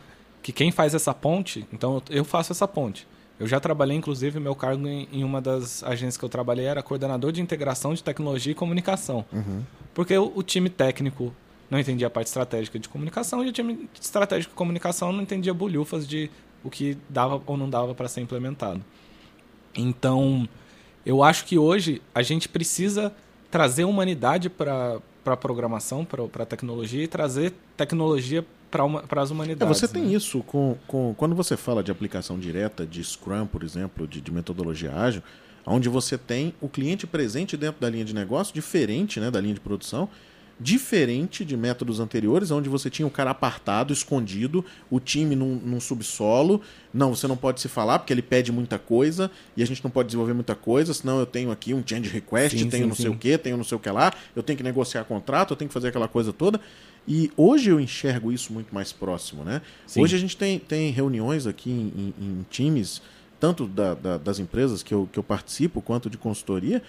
que 0.44 0.52
quem 0.52 0.70
faz 0.70 0.94
essa 0.94 1.14
ponte, 1.14 1.66
então 1.72 2.04
eu 2.10 2.26
faço 2.26 2.52
essa 2.52 2.68
ponte. 2.68 3.08
Eu 3.40 3.46
já 3.46 3.60
trabalhei, 3.60 3.96
inclusive, 3.96 4.40
meu 4.40 4.56
cargo 4.56 4.88
em, 4.88 5.08
em, 5.12 5.24
uma 5.24 5.40
das 5.40 5.84
agências 5.84 6.18
que 6.18 6.26
eu 6.26 6.30
trabalhei 6.30 6.66
era 6.66 6.82
coordenador 6.82 7.32
de 7.32 7.42
integração 7.42 7.94
de 7.94 8.04
tecnologia 8.04 8.52
e 8.52 8.56
comunicação. 8.56 9.24
Uhum. 9.32 9.62
Porque 9.94 10.18
o, 10.18 10.32
o, 10.36 10.42
time 10.42 10.70
técnico 10.70 11.34
não 11.70 11.80
entendia 11.80 12.08
a 12.08 12.10
parte 12.10 12.28
estratégica 12.28 12.80
de 12.80 12.90
comunicação 12.90 13.44
e 13.44 13.50
o 13.50 13.52
time 13.52 13.88
estratégico 14.00 14.54
de 14.54 14.58
comunicação 14.58 15.12
não 15.12 15.22
entendia 15.22 15.54
bulhufas 15.54 16.08
de 16.08 16.32
o 16.64 16.70
que 16.70 16.98
dava 17.08 17.42
ou 17.46 17.56
não 17.56 17.70
dava 17.70 17.94
para 17.94 18.08
ser 18.08 18.22
implementado. 18.22 18.84
Então, 19.76 20.50
eu 21.06 21.22
acho 21.22 21.46
que 21.46 21.58
hoje 21.58 22.02
a 22.16 22.24
gente 22.24 22.50
precisa 22.50 23.14
trazer 23.52 23.84
humanidade 23.84 24.50
para 24.50 25.00
a 25.26 25.38
programação, 25.38 26.04
para 26.04 26.44
a 26.44 26.46
tecnologia 26.46 27.04
e 27.04 27.08
trazer 27.08 27.54
tecnologia 27.76 28.44
para 28.70 29.22
as 29.22 29.32
humanidades. 29.32 29.78
É, 29.78 29.88
você 29.88 29.92
tem 29.92 30.04
né? 30.04 30.14
isso 30.14 30.42
com, 30.44 30.78
com 30.88 31.14
quando 31.16 31.36
você 31.36 31.56
fala 31.56 31.84
de 31.84 31.92
aplicação 31.92 32.38
direta 32.38 32.86
de 32.86 33.04
Scrum, 33.04 33.46
por 33.46 33.64
exemplo, 33.64 34.08
de, 34.08 34.22
de, 34.22 34.32
metodologia 34.32 34.94
ágil, 34.94 35.24
onde 35.66 35.90
você 35.90 36.18
tem 36.18 36.54
o 36.62 36.68
cliente 36.68 37.08
presente 37.08 37.56
dentro 37.58 37.82
da 37.82 37.90
linha 37.90 38.06
de 38.06 38.14
negócio, 38.14 38.54
diferente 38.54 39.20
né, 39.20 39.32
da 39.32 39.40
linha 39.40 39.54
de 39.54 39.60
produção, 39.60 40.10
diferente 40.60 41.46
de 41.46 41.56
métodos 41.56 42.00
anteriores, 42.00 42.50
onde 42.50 42.68
você 42.68 42.90
tinha 42.90 43.08
o 43.08 43.12
cara 43.12 43.30
apartado, 43.30 43.94
escondido, 43.94 44.66
o 44.90 45.00
time 45.00 45.36
num, 45.36 45.56
num, 45.56 45.80
subsolo. 45.80 46.62
Não, 46.94 47.14
você 47.14 47.28
não 47.28 47.38
pode 47.38 47.62
se 47.62 47.68
falar 47.68 48.00
porque 48.00 48.12
ele 48.12 48.24
pede 48.24 48.52
muita 48.52 48.80
coisa 48.80 49.30
e 49.56 49.62
a 49.62 49.68
gente 49.68 49.84
não 49.84 49.92
pode 49.92 50.08
desenvolver 50.08 50.34
muita 50.34 50.56
coisa, 50.56 50.94
senão 50.94 51.20
eu 51.20 51.26
tenho 51.26 51.52
aqui 51.52 51.74
um 51.74 51.84
change 51.86 52.10
request, 52.10 52.58
sim, 52.58 52.70
tenho 52.70 52.84
sim, 52.84 52.90
não 52.90 52.96
sim. 52.96 53.04
sei 53.04 53.12
o 53.12 53.18
que, 53.18 53.38
tenho 53.38 53.56
não 53.56 53.64
sei 53.64 53.76
o 53.76 53.80
que 53.80 53.90
lá, 53.90 54.12
eu 54.36 54.42
tenho 54.42 54.58
que 54.58 54.64
negociar 54.64 55.04
contrato, 55.04 55.54
eu 55.54 55.58
tenho 55.58 55.70
que 55.70 55.74
fazer 55.74 55.90
aquela 55.90 56.08
coisa 56.08 56.34
toda. 56.34 56.60
E 57.08 57.32
hoje 57.38 57.70
eu 57.70 57.80
enxergo 57.80 58.32
isso 58.32 58.52
muito 58.52 58.74
mais 58.74 58.92
próximo, 58.92 59.44
né? 59.44 59.62
Hoje 59.96 60.16
a 60.16 60.20
gente 60.20 60.36
tem, 60.36 60.60
tem 60.60 60.92
reuniões 60.92 61.48
aqui 61.48 61.70
em, 61.70 62.14
em, 62.20 62.24
em 62.24 62.46
times, 62.50 63.02
tanto 63.40 63.66
da, 63.66 63.94
da, 63.94 64.18
das 64.18 64.40
empresas 64.40 64.84
que 64.84 64.94
eu, 64.94 65.08
que 65.10 65.18
eu 65.18 65.24
participo, 65.24 65.82
quanto 65.82 66.10
de 66.10 66.18
consultoria, 66.18 66.82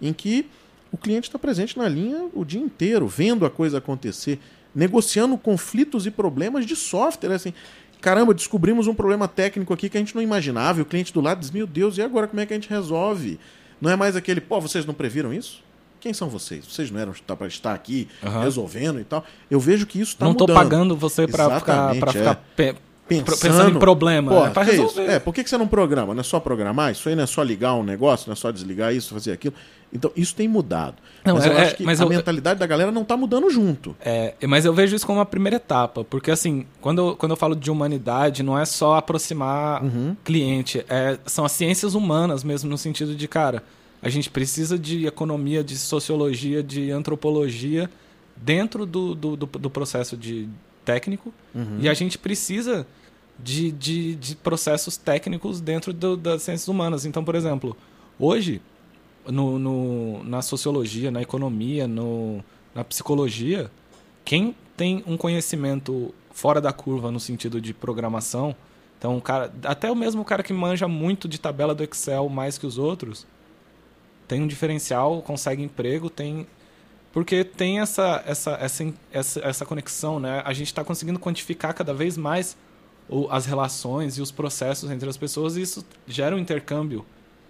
em 0.00 0.12
que 0.12 0.46
o 0.94 0.96
cliente 0.96 1.28
está 1.28 1.40
presente 1.40 1.76
na 1.76 1.88
linha 1.88 2.28
o 2.32 2.44
dia 2.44 2.60
inteiro, 2.60 3.08
vendo 3.08 3.44
a 3.44 3.50
coisa 3.50 3.78
acontecer, 3.78 4.38
negociando 4.72 5.36
conflitos 5.36 6.06
e 6.06 6.10
problemas 6.10 6.64
de 6.64 6.76
software. 6.76 7.34
Assim, 7.34 7.52
caramba, 8.00 8.32
descobrimos 8.32 8.86
um 8.86 8.94
problema 8.94 9.26
técnico 9.26 9.74
aqui 9.74 9.88
que 9.88 9.96
a 9.96 10.00
gente 10.00 10.14
não 10.14 10.22
imaginava, 10.22 10.78
e 10.78 10.82
o 10.82 10.84
cliente 10.84 11.12
do 11.12 11.20
lado 11.20 11.40
diz: 11.40 11.50
Meu 11.50 11.66
Deus, 11.66 11.98
e 11.98 12.02
agora 12.02 12.28
como 12.28 12.40
é 12.40 12.46
que 12.46 12.52
a 12.52 12.56
gente 12.56 12.70
resolve? 12.70 13.40
Não 13.80 13.90
é 13.90 13.96
mais 13.96 14.14
aquele, 14.14 14.40
pô, 14.40 14.60
vocês 14.60 14.86
não 14.86 14.94
previram 14.94 15.34
isso? 15.34 15.64
Quem 15.98 16.14
são 16.14 16.28
vocês? 16.28 16.64
Vocês 16.64 16.92
não 16.92 17.00
eram 17.00 17.12
para 17.12 17.48
estar 17.48 17.74
aqui 17.74 18.06
uhum. 18.22 18.42
resolvendo 18.42 19.00
e 19.00 19.04
tal? 19.04 19.24
Eu 19.50 19.58
vejo 19.58 19.86
que 19.86 20.00
isso 20.00 20.12
está 20.12 20.26
mudando. 20.26 20.46
Não 20.46 20.54
estou 20.54 20.62
pagando 20.62 20.96
você 20.96 21.26
para 21.26 21.58
ficar, 21.58 21.94
pra 21.96 22.12
ficar 22.12 22.44
é. 22.56 22.74
pensando, 23.08 23.40
pensando, 23.40 23.76
em 23.76 23.78
problema. 23.80 24.30
Pô, 24.30 24.46
é 24.46 24.50
para 24.50 24.62
resolver. 24.62 25.10
É, 25.10 25.18
por 25.18 25.34
que, 25.34 25.42
que 25.42 25.50
você 25.50 25.58
não 25.58 25.66
programa? 25.66 26.14
Não 26.14 26.20
é 26.20 26.24
só 26.24 26.38
programar? 26.38 26.92
Isso 26.92 27.08
aí 27.08 27.16
não 27.16 27.24
é 27.24 27.26
só 27.26 27.42
ligar 27.42 27.74
um 27.74 27.82
negócio, 27.82 28.28
não 28.28 28.34
é 28.34 28.36
só 28.36 28.50
desligar 28.50 28.94
isso, 28.94 29.12
fazer 29.12 29.32
aquilo. 29.32 29.54
Então, 29.94 30.10
isso 30.16 30.34
tem 30.34 30.48
mudado. 30.48 30.96
Não, 31.24 31.36
mas 31.36 31.46
é, 31.46 31.48
eu 31.48 31.56
acho 31.56 31.76
que 31.76 31.88
a 31.88 31.92
eu, 31.92 32.08
mentalidade 32.08 32.58
da 32.58 32.66
galera 32.66 32.90
não 32.90 33.02
está 33.02 33.16
mudando 33.16 33.48
junto. 33.48 33.96
É, 34.04 34.34
mas 34.46 34.64
eu 34.64 34.74
vejo 34.74 34.96
isso 34.96 35.06
como 35.06 35.18
uma 35.20 35.26
primeira 35.26 35.56
etapa. 35.56 36.02
Porque, 36.04 36.30
assim, 36.30 36.66
quando 36.80 36.98
eu, 36.98 37.16
quando 37.16 37.30
eu 37.30 37.36
falo 37.36 37.54
de 37.54 37.70
humanidade, 37.70 38.42
não 38.42 38.58
é 38.58 38.64
só 38.64 38.96
aproximar 38.96 39.84
uhum. 39.84 40.16
cliente. 40.24 40.84
É, 40.88 41.16
são 41.24 41.44
as 41.44 41.52
ciências 41.52 41.94
humanas 41.94 42.42
mesmo, 42.42 42.68
no 42.68 42.76
sentido 42.76 43.14
de, 43.14 43.28
cara 43.28 43.62
a 44.04 44.10
gente 44.10 44.28
precisa 44.28 44.78
de 44.78 45.06
economia, 45.06 45.64
de 45.64 45.78
sociologia, 45.78 46.62
de 46.62 46.90
antropologia 46.90 47.88
dentro 48.36 48.84
do, 48.84 49.14
do, 49.14 49.34
do, 49.34 49.46
do 49.46 49.70
processo 49.70 50.14
de 50.14 50.46
técnico 50.84 51.32
uhum. 51.54 51.78
e 51.80 51.88
a 51.88 51.94
gente 51.94 52.18
precisa 52.18 52.86
de, 53.38 53.72
de, 53.72 54.14
de 54.16 54.36
processos 54.36 54.98
técnicos 54.98 55.58
dentro 55.58 55.90
do, 55.90 56.18
das 56.18 56.42
ciências 56.42 56.68
humanas. 56.68 57.06
Então, 57.06 57.24
por 57.24 57.34
exemplo, 57.34 57.74
hoje, 58.18 58.60
no, 59.26 59.58
no, 59.58 60.24
na 60.24 60.42
sociologia, 60.42 61.10
na 61.10 61.22
economia, 61.22 61.86
no, 61.86 62.42
na 62.74 62.84
psicologia, 62.84 63.70
quem 64.24 64.54
tem 64.76 65.02
um 65.06 65.16
conhecimento 65.16 66.14
fora 66.30 66.60
da 66.60 66.72
curva 66.72 67.10
no 67.10 67.20
sentido 67.20 67.60
de 67.60 67.72
programação, 67.72 68.54
então, 68.98 69.20
cara, 69.20 69.52
até 69.64 69.90
o 69.90 69.94
mesmo 69.94 70.24
cara 70.24 70.42
que 70.42 70.52
manja 70.52 70.88
muito 70.88 71.28
de 71.28 71.38
tabela 71.38 71.74
do 71.74 71.84
Excel 71.84 72.26
mais 72.28 72.56
que 72.56 72.66
os 72.66 72.78
outros, 72.78 73.26
tem 74.26 74.40
um 74.40 74.46
diferencial, 74.46 75.20
consegue 75.20 75.62
emprego, 75.62 76.08
tem 76.08 76.46
porque 77.12 77.44
tem 77.44 77.80
essa 77.80 78.22
essa 78.26 78.52
essa 78.52 78.94
essa, 79.12 79.40
essa 79.40 79.66
conexão, 79.66 80.18
né? 80.18 80.42
A 80.44 80.52
gente 80.54 80.68
está 80.68 80.82
conseguindo 80.82 81.18
quantificar 81.18 81.74
cada 81.74 81.92
vez 81.92 82.16
mais 82.16 82.56
o, 83.06 83.28
as 83.30 83.44
relações 83.44 84.16
e 84.16 84.22
os 84.22 84.32
processos 84.32 84.90
entre 84.90 85.08
as 85.08 85.18
pessoas 85.18 85.56
e 85.56 85.60
isso 85.60 85.84
gera 86.06 86.34
um 86.34 86.38
intercâmbio 86.38 87.04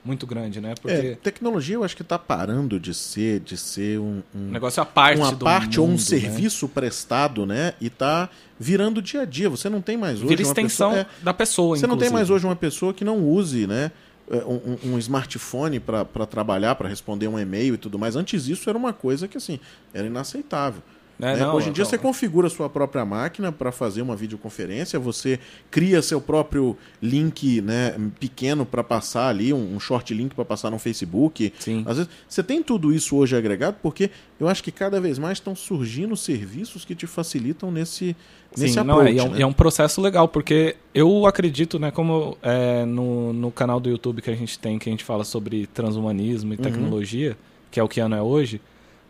muito 0.04 0.26
grande, 0.26 0.60
né? 0.60 0.74
Porque 0.80 0.94
é, 0.94 1.14
tecnologia 1.14 1.76
eu 1.76 1.84
acho 1.84 1.96
que 1.96 2.02
está 2.02 2.18
parando 2.18 2.78
de 2.78 2.92
ser 2.92 3.40
de 3.40 3.56
ser 3.56 3.98
um, 3.98 4.22
um 4.34 4.50
negócio 4.50 4.82
à 4.82 4.86
parte 4.86 5.18
uma 5.18 5.34
parte 5.34 5.78
mundo, 5.78 5.82
ou 5.82 5.88
um 5.88 5.92
né? 5.92 5.98
serviço 5.98 6.68
prestado, 6.68 7.46
né? 7.46 7.72
E 7.80 7.86
está 7.86 8.28
virando 8.58 9.00
dia 9.00 9.22
a 9.22 9.24
dia. 9.24 9.48
Você 9.48 9.68
não 9.68 9.80
tem 9.80 9.96
mais 9.96 10.18
hoje 10.18 10.28
Vira 10.28 10.42
extensão 10.42 10.90
pessoa, 10.90 11.06
é, 11.20 11.24
da 11.24 11.32
pessoa. 11.32 11.76
Você 11.76 11.86
inclusive. 11.86 11.88
não 11.88 11.98
tem 11.98 12.10
mais 12.10 12.30
hoje 12.30 12.44
uma 12.44 12.56
pessoa 12.56 12.92
que 12.92 13.04
não 13.04 13.18
use, 13.18 13.66
né? 13.66 13.90
É, 14.30 14.36
um, 14.44 14.94
um 14.94 14.98
smartphone 14.98 15.80
para 15.80 16.26
trabalhar, 16.26 16.74
para 16.74 16.88
responder 16.88 17.28
um 17.28 17.38
e-mail 17.38 17.74
e 17.74 17.78
tudo 17.78 17.98
mais. 17.98 18.14
Antes 18.14 18.46
isso 18.46 18.68
era 18.68 18.78
uma 18.78 18.92
coisa 18.92 19.26
que 19.26 19.38
assim 19.38 19.58
era 19.92 20.06
inaceitável. 20.06 20.82
É, 21.24 21.36
né? 21.36 21.40
não, 21.40 21.54
Hoje 21.54 21.70
em 21.70 21.72
dia 21.72 21.84
não. 21.84 21.90
você 21.90 21.96
configura 21.96 22.48
a 22.48 22.50
sua 22.50 22.68
própria 22.68 23.02
máquina 23.02 23.50
para 23.50 23.72
fazer 23.72 24.02
uma 24.02 24.14
videoconferência, 24.14 24.98
você 24.98 25.40
cria 25.70 26.02
seu 26.02 26.20
próprio 26.20 26.76
link 27.00 27.62
né, 27.62 27.94
pequeno 28.20 28.66
para 28.66 28.84
passar 28.84 29.28
ali, 29.28 29.50
um, 29.50 29.74
um 29.74 29.80
short 29.80 30.12
link 30.12 30.34
para 30.34 30.44
passar 30.44 30.70
no 30.70 30.78
Facebook. 30.78 31.50
Sim. 31.58 31.82
Às 31.86 31.96
vezes 31.96 32.12
você 32.28 32.42
tem 32.42 32.62
tudo 32.62 32.92
isso 32.92 33.16
hoje 33.16 33.34
agregado 33.34 33.78
porque 33.82 34.10
eu 34.38 34.48
acho 34.48 34.62
que 34.62 34.70
cada 34.70 35.00
vez 35.00 35.18
mais 35.18 35.38
estão 35.38 35.56
surgindo 35.56 36.14
serviços 36.14 36.84
que 36.84 36.94
te 36.94 37.06
facilitam 37.06 37.72
nesse, 37.72 38.14
nesse 38.54 38.74
Sim, 38.74 38.80
approach, 38.80 39.14
não, 39.14 39.22
é, 39.22 39.26
é, 39.26 39.28
um, 39.30 39.32
né? 39.32 39.42
é 39.42 39.46
um 39.46 39.52
processo 39.52 40.02
legal, 40.02 40.28
porque 40.28 40.76
eu 40.92 41.24
acredito, 41.24 41.78
né, 41.78 41.90
como 41.90 42.36
é, 42.42 42.84
no, 42.84 43.32
no 43.32 43.50
canal 43.50 43.80
do 43.80 43.88
YouTube 43.88 44.20
que 44.20 44.30
a 44.30 44.34
gente 44.34 44.58
tem, 44.58 44.78
que 44.78 44.90
a 44.90 44.92
gente 44.92 45.04
fala 45.04 45.24
sobre 45.24 45.66
transhumanismo 45.68 46.52
e 46.52 46.56
uhum. 46.56 46.62
tecnologia, 46.62 47.30
uhum. 47.30 47.36
que 47.70 47.80
é 47.80 47.82
o 47.82 47.88
que 47.88 47.98
ano 47.98 48.14
é 48.14 48.20
hoje, 48.20 48.60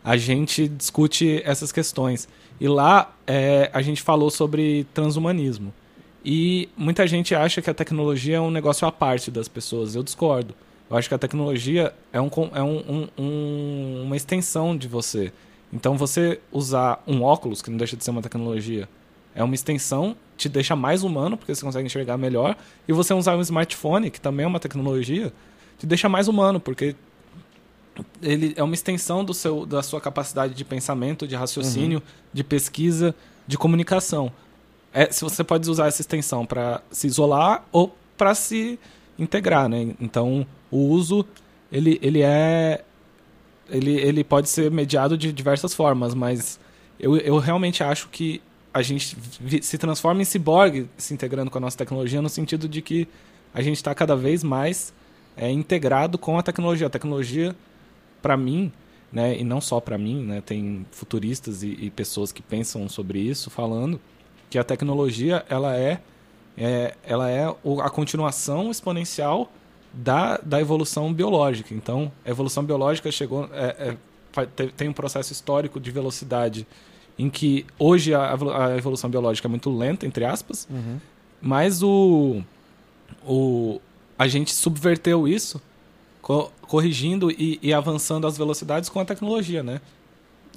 a 0.05 0.15
gente 0.15 0.67
discute 0.67 1.41
essas 1.43 1.71
questões. 1.71 2.29
E 2.61 2.67
lá 2.67 3.11
é, 3.25 3.71
a 3.73 3.81
gente 3.81 4.03
falou 4.03 4.29
sobre 4.29 4.85
transhumanismo. 4.93 5.73
E 6.23 6.69
muita 6.77 7.07
gente 7.07 7.33
acha 7.33 7.59
que 7.59 7.69
a 7.71 7.73
tecnologia 7.73 8.37
é 8.37 8.39
um 8.39 8.51
negócio 8.51 8.87
à 8.87 8.91
parte 8.91 9.31
das 9.31 9.47
pessoas. 9.47 9.95
Eu 9.95 10.03
discordo. 10.03 10.53
Eu 10.87 10.95
acho 10.95 11.09
que 11.09 11.15
a 11.15 11.17
tecnologia 11.17 11.91
é, 12.13 12.21
um, 12.21 12.29
é 12.53 12.61
um, 12.61 13.07
um, 13.17 14.03
uma 14.03 14.15
extensão 14.15 14.77
de 14.77 14.87
você. 14.87 15.33
Então, 15.73 15.97
você 15.97 16.39
usar 16.51 17.01
um 17.07 17.23
óculos, 17.23 17.63
que 17.63 17.71
não 17.71 17.77
deixa 17.77 17.97
de 17.97 18.03
ser 18.03 18.11
uma 18.11 18.21
tecnologia, 18.21 18.87
é 19.33 19.43
uma 19.43 19.55
extensão, 19.55 20.15
te 20.37 20.47
deixa 20.47 20.75
mais 20.75 21.03
humano, 21.03 21.35
porque 21.35 21.53
você 21.53 21.65
consegue 21.65 21.87
enxergar 21.87 22.15
melhor. 22.15 22.55
E 22.87 22.93
você 22.93 23.11
usar 23.11 23.35
um 23.35 23.41
smartphone, 23.41 24.11
que 24.11 24.21
também 24.21 24.43
é 24.43 24.47
uma 24.47 24.59
tecnologia, 24.59 25.33
te 25.79 25.87
deixa 25.87 26.07
mais 26.07 26.27
humano, 26.27 26.59
porque 26.59 26.95
ele 28.21 28.53
é 28.55 28.63
uma 28.63 28.73
extensão 28.73 29.23
do 29.23 29.33
seu, 29.33 29.65
da 29.65 29.81
sua 29.81 30.01
capacidade 30.01 30.53
de 30.53 30.65
pensamento, 30.65 31.27
de 31.27 31.35
raciocínio, 31.35 31.99
uhum. 31.99 32.13
de 32.33 32.43
pesquisa, 32.43 33.15
de 33.47 33.57
comunicação. 33.57 34.31
É, 34.93 35.11
se 35.11 35.23
você 35.23 35.43
pode 35.43 35.69
usar 35.69 35.87
essa 35.87 36.01
extensão 36.01 36.45
para 36.45 36.81
se 36.89 37.07
isolar 37.07 37.65
ou 37.71 37.95
para 38.17 38.33
se 38.33 38.79
integrar, 39.19 39.67
né? 39.67 39.93
Então, 39.99 40.45
o 40.71 40.77
uso 40.77 41.25
ele, 41.71 41.99
ele 42.01 42.21
é 42.21 42.83
ele, 43.69 43.91
ele 43.91 44.23
pode 44.23 44.47
ser 44.47 44.69
mediado 44.69 45.17
de 45.17 45.33
diversas 45.33 45.73
formas, 45.73 46.13
mas 46.13 46.59
eu, 46.99 47.17
eu 47.17 47.37
realmente 47.39 47.83
acho 47.83 48.09
que 48.09 48.41
a 48.73 48.81
gente 48.81 49.17
se 49.61 49.77
transforma 49.77 50.21
em 50.21 50.25
ciborgue 50.25 50.89
se 50.97 51.13
integrando 51.13 51.49
com 51.49 51.57
a 51.57 51.61
nossa 51.61 51.77
tecnologia 51.77 52.21
no 52.21 52.29
sentido 52.29 52.67
de 52.67 52.81
que 52.81 53.07
a 53.53 53.61
gente 53.61 53.77
está 53.77 53.95
cada 53.95 54.15
vez 54.15 54.43
mais 54.43 54.93
é, 55.37 55.49
integrado 55.49 56.17
com 56.17 56.37
a 56.37 56.43
tecnologia. 56.43 56.87
A 56.87 56.89
tecnologia 56.89 57.55
para 58.25 58.35
mim, 58.35 58.71
né, 59.13 59.37
e 59.37 59.43
não 59.43 59.61
só 59.61 59.79
para 59.79 59.99
mim, 59.99 60.23
né, 60.23 60.41
tem 60.41 60.83
futuristas 60.89 61.61
e, 61.61 61.77
e, 61.79 61.91
pessoas 61.91 62.31
que 62.31 62.41
pensam 62.41 62.89
sobre 62.89 63.19
isso 63.19 63.51
falando 63.51 64.01
que 64.49 64.57
a 64.57 64.63
tecnologia 64.63 65.45
ela 65.47 65.77
é, 65.77 66.01
é 66.57 66.95
ela 67.03 67.29
é 67.29 67.45
a 67.45 67.89
continuação 67.91 68.71
exponencial 68.71 69.51
da, 69.93 70.39
da 70.39 70.59
evolução 70.59 71.13
biológica. 71.13 71.71
Então, 71.75 72.11
a 72.25 72.31
evolução 72.31 72.63
biológica 72.63 73.11
chegou 73.11 73.47
é, 73.53 73.95
é, 74.33 74.45
tem 74.75 74.89
um 74.89 74.93
processo 74.93 75.31
histórico 75.31 75.79
de 75.79 75.91
velocidade 75.91 76.65
em 77.17 77.29
que 77.29 77.63
hoje 77.77 78.11
a, 78.11 78.33
a 78.33 78.75
evolução 78.75 79.07
biológica 79.07 79.47
é 79.47 79.49
muito 79.49 79.69
lenta, 79.69 80.07
entre 80.07 80.25
aspas, 80.25 80.67
uhum. 80.67 80.99
mas 81.39 81.83
o, 81.83 82.41
o, 83.23 83.79
a 84.17 84.27
gente 84.27 84.51
subverteu 84.51 85.27
isso 85.27 85.61
co 86.25 86.51
corrigindo 86.61 87.29
e, 87.29 87.59
e, 87.61 87.71
avançando 87.71 88.25
as 88.25 88.35
velocidades 88.35 88.89
com 88.89 88.99
a 88.99 89.05
tecnologia, 89.05 89.61
né? 89.61 89.79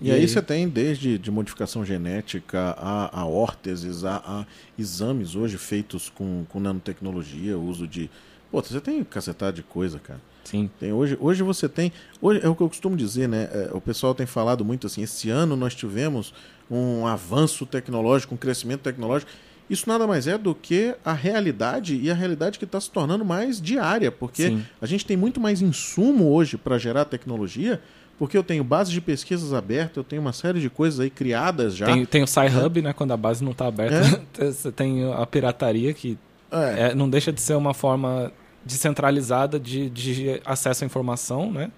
E, 0.01 0.09
e 0.09 0.11
aí, 0.11 0.27
você 0.27 0.41
tem 0.41 0.67
desde 0.67 1.19
de 1.19 1.31
modificação 1.31 1.85
genética 1.85 2.75
a, 2.79 3.21
a 3.21 3.27
órteses, 3.27 4.03
a, 4.03 4.17
a, 4.17 4.47
exames 4.79 5.35
hoje 5.35 5.59
feitos 5.59 6.09
com, 6.09 6.47
com 6.49 6.59
nanotecnologia, 6.59 7.59
uso 7.59 7.87
de. 7.87 8.11
Pô, 8.51 8.63
você 8.63 8.81
tem 8.81 9.05
cacetada 9.05 9.53
de 9.53 9.63
coisa, 9.63 9.99
cara. 9.99 10.21
Sim. 10.43 10.71
Tem, 10.81 10.91
hoje, 10.91 11.19
hoje 11.21 11.43
você 11.43 11.69
tem. 11.69 11.93
Hoje 12.23 12.41
é 12.43 12.49
o 12.49 12.57
que 12.57 12.63
eu 12.63 12.69
costumo 12.69 12.97
dizer, 12.97 13.29
né? 13.29 13.51
É, 13.53 13.71
o 13.75 13.81
pessoal 13.81 14.15
tem 14.15 14.25
falado 14.25 14.65
muito 14.65 14.87
assim. 14.87 15.03
Esse 15.03 15.29
ano 15.29 15.55
nós 15.55 15.75
tivemos 15.75 16.33
um 16.71 17.07
avanço 17.07 17.67
tecnológico, 17.67 18.35
um 18.35 18.39
crescimento 18.39 18.81
tecnológico 18.81 19.31
isso 19.69 19.89
nada 19.89 20.07
mais 20.07 20.27
é 20.27 20.39
do 20.39 20.55
que 20.55 20.95
a 21.05 21.13
realidade 21.13 21.97
e 21.97 22.11
a 22.11 22.15
realidade 22.15 22.59
que 22.59 22.65
está 22.65 22.81
se 22.81 22.91
tornando 22.91 23.25
mais 23.25 23.61
diária, 23.61 24.11
porque 24.11 24.49
Sim. 24.49 24.65
a 24.81 24.87
gente 24.87 25.05
tem 25.05 25.17
muito 25.17 25.41
mais 25.41 25.61
insumo 25.61 26.33
hoje 26.33 26.57
para 26.57 26.79
gerar 26.79 27.05
tecnologia, 27.05 27.81
porque 28.19 28.37
eu 28.37 28.43
tenho 28.43 28.65
bases 28.65 28.93
de 28.93 29.01
pesquisas 29.01 29.53
abertas, 29.53 29.97
eu 29.97 30.05
tenho 30.05 30.23
uma 30.23 30.33
série 30.33 30.61
de 30.61 30.69
coisas 30.69 30.99
aí 30.99 31.11
criadas 31.11 31.77
já. 31.77 31.87
Tem, 31.87 32.05
tem 32.05 32.23
o 32.23 32.27
Sci-Hub, 32.27 32.83
né? 32.83 32.93
Quando 32.93 33.13
a 33.13 33.17
base 33.17 33.45
não 33.45 33.53
está 33.53 33.67
aberta, 33.67 34.23
é. 34.39 34.45
você 34.51 34.73
tem 34.73 35.13
a 35.13 35.25
pirataria 35.27 35.93
que 35.95 36.19
é. 36.51 36.91
É, 36.91 36.95
não 36.95 37.09
deixa 37.09 37.33
de 37.33 37.41
ser 37.41 37.55
uma 37.55 37.75
forma 37.75 38.33
descentralizada 38.65 39.59
de, 39.59 39.89
de 39.91 40.41
acesso 40.45 40.85
à 40.85 40.87
informação, 40.87 41.53
né? 41.53 41.71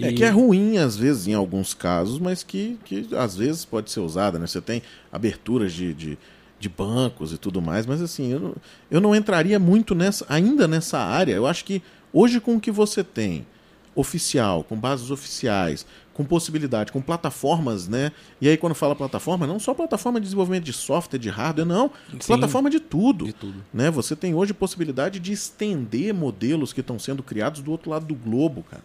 É 0.00 0.12
que 0.12 0.22
é 0.22 0.28
ruim, 0.28 0.78
às 0.78 0.96
vezes, 0.96 1.26
em 1.26 1.34
alguns 1.34 1.74
casos, 1.74 2.20
mas 2.20 2.44
que, 2.44 2.78
que 2.84 3.08
às 3.16 3.36
vezes 3.36 3.64
pode 3.64 3.90
ser 3.90 3.98
usada, 3.98 4.38
né? 4.38 4.46
Você 4.46 4.60
tem 4.60 4.80
aberturas 5.10 5.72
de, 5.72 5.92
de 5.92 6.18
de 6.58 6.68
bancos 6.68 7.32
e 7.32 7.38
tudo 7.38 7.62
mais, 7.62 7.86
mas 7.86 8.02
assim, 8.02 8.32
eu 8.32 8.40
não, 8.40 8.54
eu 8.90 9.00
não 9.00 9.14
entraria 9.14 9.58
muito 9.58 9.94
nessa, 9.94 10.26
ainda 10.28 10.66
nessa 10.66 10.98
área. 10.98 11.34
Eu 11.34 11.46
acho 11.46 11.64
que 11.64 11.82
hoje 12.12 12.40
com 12.40 12.56
o 12.56 12.60
que 12.60 12.70
você 12.70 13.04
tem, 13.04 13.46
oficial, 13.94 14.62
com 14.64 14.76
bases 14.76 15.10
oficiais, 15.10 15.86
com 16.14 16.24
possibilidade, 16.24 16.90
com 16.90 17.00
plataformas, 17.00 17.86
né? 17.86 18.12
E 18.40 18.48
aí 18.48 18.56
quando 18.56 18.74
fala 18.74 18.94
plataforma, 18.94 19.46
não 19.46 19.58
só 19.58 19.72
plataforma 19.72 20.18
de 20.20 20.24
desenvolvimento 20.24 20.64
de 20.64 20.72
software, 20.72 21.18
de 21.18 21.28
hardware, 21.28 21.66
não, 21.66 21.90
Sim, 22.10 22.18
plataforma 22.26 22.68
de 22.70 22.80
tudo, 22.80 23.24
de 23.24 23.32
tudo. 23.32 23.64
Né? 23.72 23.90
Você 23.90 24.16
tem 24.16 24.34
hoje 24.34 24.52
possibilidade 24.52 25.20
de 25.20 25.32
estender 25.32 26.12
modelos 26.12 26.72
que 26.72 26.80
estão 26.80 26.98
sendo 26.98 27.22
criados 27.22 27.60
do 27.60 27.70
outro 27.70 27.90
lado 27.90 28.04
do 28.04 28.14
globo, 28.14 28.64
cara. 28.68 28.82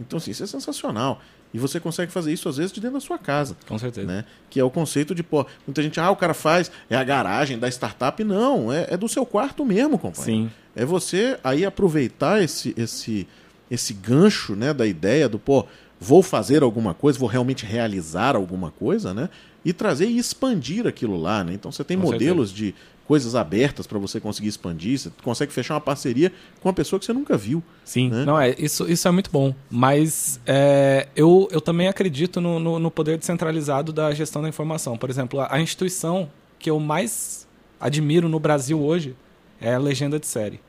Então, 0.00 0.16
assim, 0.16 0.30
isso 0.30 0.42
é 0.42 0.46
sensacional. 0.46 1.22
E 1.54 1.58
você 1.58 1.78
consegue 1.78 2.10
fazer 2.10 2.32
isso, 2.32 2.48
às 2.48 2.56
vezes, 2.56 2.72
de 2.72 2.80
dentro 2.80 2.94
da 2.94 3.00
sua 3.00 3.16
casa. 3.16 3.56
Com 3.68 3.78
certeza. 3.78 4.08
Né? 4.08 4.24
Que 4.50 4.58
é 4.58 4.64
o 4.64 4.70
conceito 4.70 5.14
de, 5.14 5.22
pô, 5.22 5.46
muita 5.64 5.80
gente, 5.80 6.00
ah, 6.00 6.10
o 6.10 6.16
cara 6.16 6.34
faz, 6.34 6.68
é 6.90 6.96
a 6.96 7.04
garagem 7.04 7.56
da 7.60 7.68
startup. 7.68 8.24
Não, 8.24 8.72
é, 8.72 8.88
é 8.90 8.96
do 8.96 9.08
seu 9.08 9.24
quarto 9.24 9.64
mesmo, 9.64 9.96
companheiro. 9.96 10.48
Sim. 10.48 10.52
É 10.74 10.84
você 10.84 11.38
aí 11.44 11.64
aproveitar 11.64 12.42
esse, 12.42 12.74
esse, 12.76 13.28
esse 13.70 13.94
gancho 13.94 14.56
né, 14.56 14.74
da 14.74 14.84
ideia 14.84 15.28
do, 15.28 15.38
pô, 15.38 15.64
vou 16.00 16.24
fazer 16.24 16.64
alguma 16.64 16.92
coisa, 16.92 17.20
vou 17.20 17.28
realmente 17.28 17.64
realizar 17.64 18.34
alguma 18.34 18.72
coisa, 18.72 19.14
né? 19.14 19.30
E 19.64 19.72
trazer 19.72 20.06
e 20.06 20.18
expandir 20.18 20.88
aquilo 20.88 21.16
lá, 21.16 21.44
né? 21.44 21.54
Então 21.54 21.70
você 21.70 21.84
tem 21.84 21.96
Com 21.96 22.10
modelos 22.10 22.52
de 22.52 22.74
coisas 23.06 23.34
abertas 23.34 23.86
para 23.86 23.98
você 23.98 24.18
conseguir 24.18 24.48
expandir, 24.48 24.98
você 24.98 25.10
consegue 25.22 25.52
fechar 25.52 25.74
uma 25.74 25.80
parceria 25.80 26.32
com 26.60 26.68
uma 26.68 26.74
pessoa 26.74 26.98
que 26.98 27.04
você 27.04 27.12
nunca 27.12 27.36
viu. 27.36 27.62
Sim, 27.84 28.08
né? 28.08 28.24
não 28.24 28.40
é 28.40 28.54
isso, 28.58 28.90
isso 28.90 29.06
é 29.06 29.10
muito 29.10 29.30
bom. 29.30 29.54
Mas 29.70 30.40
é, 30.46 31.08
eu, 31.14 31.48
eu 31.50 31.60
também 31.60 31.88
acredito 31.88 32.40
no, 32.40 32.58
no, 32.58 32.78
no 32.78 32.90
poder 32.90 33.18
descentralizado 33.18 33.92
da 33.92 34.12
gestão 34.12 34.40
da 34.42 34.48
informação. 34.48 34.96
Por 34.96 35.10
exemplo, 35.10 35.40
a, 35.40 35.54
a 35.54 35.60
instituição 35.60 36.30
que 36.58 36.70
eu 36.70 36.80
mais 36.80 37.46
admiro 37.78 38.28
no 38.28 38.40
Brasil 38.40 38.82
hoje 38.82 39.14
é 39.60 39.74
a 39.74 39.78
legenda 39.78 40.18
de 40.18 40.26
série. 40.26 40.60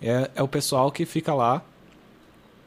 É, 0.00 0.30
é 0.34 0.42
o 0.42 0.48
pessoal 0.48 0.90
que 0.90 1.06
fica 1.06 1.32
lá 1.32 1.62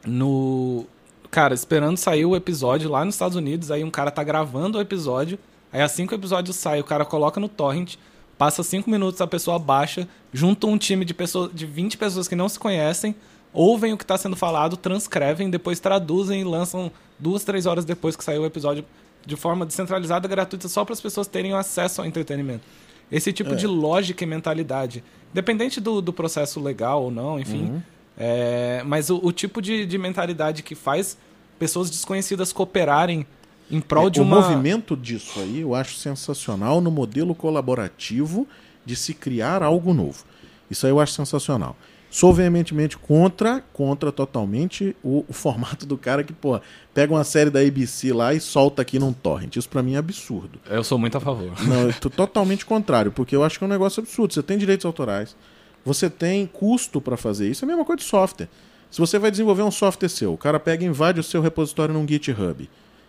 no. 0.04 0.84
Cara, 1.30 1.54
esperando 1.54 1.96
sair 1.96 2.24
o 2.24 2.34
episódio 2.34 2.90
lá 2.90 3.04
nos 3.04 3.14
Estados 3.14 3.36
Unidos, 3.36 3.70
aí 3.70 3.84
um 3.84 3.90
cara 3.90 4.10
tá 4.10 4.24
gravando 4.24 4.78
o 4.78 4.80
episódio, 4.80 5.38
aí 5.72 5.82
assim 5.82 6.06
que 6.06 6.14
o 6.14 6.16
episódio 6.16 6.52
sai, 6.52 6.80
o 6.80 6.84
cara 6.84 7.04
coloca 7.04 7.38
no 7.38 7.48
torrent, 7.48 7.96
passa 8.38 8.62
cinco 8.62 8.90
minutos, 8.90 9.20
a 9.20 9.26
pessoa 9.26 9.58
baixa, 9.58 10.06
junta 10.32 10.66
um 10.66 10.76
time 10.78 11.04
de, 11.04 11.14
pessoas, 11.14 11.50
de 11.54 11.64
20 11.66 11.96
pessoas 11.96 12.28
que 12.28 12.36
não 12.36 12.48
se 12.48 12.58
conhecem, 12.58 13.14
ouvem 13.52 13.92
o 13.92 13.96
que 13.96 14.04
está 14.04 14.18
sendo 14.18 14.36
falado, 14.36 14.76
transcrevem, 14.76 15.48
depois 15.48 15.80
traduzem 15.80 16.40
e 16.42 16.44
lançam 16.44 16.90
duas, 17.18 17.44
três 17.44 17.64
horas 17.66 17.84
depois 17.84 18.14
que 18.16 18.22
saiu 18.24 18.42
o 18.42 18.46
episódio 18.46 18.84
de 19.24 19.34
forma 19.36 19.64
descentralizada, 19.66 20.28
gratuita, 20.28 20.68
só 20.68 20.84
para 20.84 20.92
as 20.92 21.00
pessoas 21.00 21.26
terem 21.26 21.52
acesso 21.54 22.00
ao 22.00 22.06
entretenimento. 22.06 22.62
Esse 23.10 23.32
tipo 23.32 23.52
É. 23.52 23.56
de 23.56 23.66
lógica 23.66 24.22
e 24.22 24.26
mentalidade, 24.26 25.02
independente 25.32 25.80
do, 25.80 26.00
do 26.02 26.12
processo 26.12 26.60
legal 26.60 27.04
ou 27.04 27.10
não, 27.10 27.38
enfim, 27.40 27.64
Uhum. 27.70 27.82
é, 28.18 28.82
mas 28.84 29.10
o, 29.10 29.18
o 29.22 29.32
tipo 29.32 29.62
de, 29.62 29.86
de 29.86 29.96
mentalidade 29.98 30.62
que 30.62 30.74
faz 30.74 31.16
pessoas 31.58 31.88
desconhecidas 31.90 32.52
cooperarem 32.52 33.26
em 33.70 33.80
prol 33.80 34.08
É, 34.08 34.10
de 34.10 34.20
o 34.20 34.22
uma... 34.22 34.40
movimento 34.40 34.96
disso 34.96 35.40
aí 35.40 35.60
eu 35.60 35.74
acho 35.74 35.96
sensacional 35.96 36.80
no 36.80 36.90
modelo 36.90 37.34
colaborativo 37.34 38.46
de 38.84 38.94
se 38.94 39.12
criar 39.14 39.62
algo 39.62 39.92
novo. 39.92 40.24
Isso 40.70 40.86
aí 40.86 40.92
eu 40.92 41.00
acho 41.00 41.12
sensacional. 41.12 41.76
Sou 42.08 42.32
veementemente 42.32 42.96
contra, 42.96 43.62
contra 43.72 44.10
totalmente 44.12 44.96
o, 45.02 45.24
o 45.28 45.32
formato 45.32 45.84
do 45.84 45.98
cara 45.98 46.22
que, 46.24 46.32
pô, 46.32 46.58
pega 46.94 47.12
uma 47.12 47.24
série 47.24 47.50
da 47.50 47.60
ABC 47.60 48.12
lá 48.12 48.32
e 48.32 48.40
solta 48.40 48.80
aqui 48.80 48.98
num 48.98 49.12
torrent. 49.12 49.56
Isso 49.56 49.68
pra 49.68 49.82
mim 49.82 49.94
é 49.94 49.98
absurdo. 49.98 50.58
Eu 50.70 50.82
sou 50.84 50.98
muito 50.98 51.18
a 51.18 51.20
favor. 51.20 51.52
Não, 51.64 51.88
eu 51.88 51.92
tô 51.94 52.08
totalmente 52.08 52.64
contrário, 52.64 53.10
porque 53.12 53.34
eu 53.34 53.44
acho 53.44 53.58
que 53.58 53.64
é 53.64 53.66
um 53.66 53.70
negócio 53.70 54.00
absurdo. 54.00 54.32
Você 54.32 54.42
tem 54.42 54.56
direitos 54.56 54.86
autorais, 54.86 55.36
você 55.84 56.08
tem 56.08 56.46
custo 56.46 57.00
para 57.00 57.16
fazer 57.16 57.50
isso, 57.50 57.64
é 57.64 57.66
a 57.66 57.68
mesma 57.68 57.84
coisa 57.84 57.98
de 57.98 58.08
software. 58.08 58.48
Se 58.90 58.98
você 58.98 59.18
vai 59.18 59.30
desenvolver 59.30 59.62
um 59.62 59.70
software 59.70 60.08
seu, 60.08 60.32
o 60.32 60.38
cara 60.38 60.60
pega 60.60 60.84
e 60.84 60.86
invade 60.86 61.20
o 61.20 61.24
seu 61.24 61.42
repositório 61.42 61.92
num 61.92 62.06
GitHub 62.06 62.68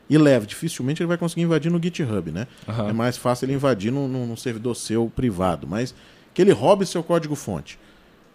e 0.10 0.18
leva, 0.18 0.46
dificilmente 0.46 1.02
ele 1.02 1.08
vai 1.08 1.18
conseguir 1.18 1.42
invadir 1.44 1.72
no 1.72 1.82
GitHub, 1.82 2.32
né? 2.32 2.48
Aham. 2.68 2.90
É 2.90 2.94
mais 2.94 3.18
fácil 3.18 3.46
ele 3.46 3.54
invadir 3.54 3.92
num, 3.92 4.08
num- 4.08 4.26
num 4.26 4.38
servidor 4.38 4.76
seu 4.76 5.12
privado, 5.14 5.68
mas 5.68 5.94
que 6.34 6.42
ele 6.42 6.52
roube 6.52 6.86
seu 6.86 7.04
código-fonte. 7.04 7.78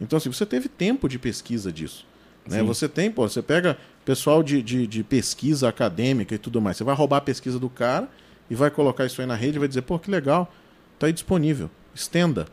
Então, 0.00 0.16
assim, 0.16 0.30
você 0.32 0.44
teve 0.44 0.68
tempo 0.68 1.08
de 1.08 1.18
pesquisa 1.18 1.72
disso. 1.72 2.04
Né? 2.48 2.58
Sim. 2.58 2.64
Você 2.66 2.88
tem, 2.88 3.10
pô, 3.10 3.28
você 3.28 3.40
pega 3.40 3.78
pessoal 4.04 4.42
de, 4.42 4.60
de, 4.60 4.86
de 4.86 5.04
pesquisa 5.04 5.68
acadêmica 5.68 6.34
e 6.34 6.38
tudo 6.38 6.60
mais. 6.60 6.76
Você 6.76 6.82
vai 6.84 6.94
roubar 6.94 7.18
a 7.18 7.20
pesquisa 7.20 7.58
do 7.58 7.70
cara 7.70 8.08
e 8.50 8.54
vai 8.54 8.68
colocar 8.70 9.06
isso 9.06 9.20
aí 9.20 9.26
na 9.26 9.36
rede 9.36 9.56
e 9.56 9.58
vai 9.60 9.68
dizer, 9.68 9.82
pô, 9.82 9.98
que 9.98 10.10
legal, 10.10 10.52
tá 10.98 11.06
aí 11.06 11.12
disponível, 11.12 11.70
estenda. 11.94 12.46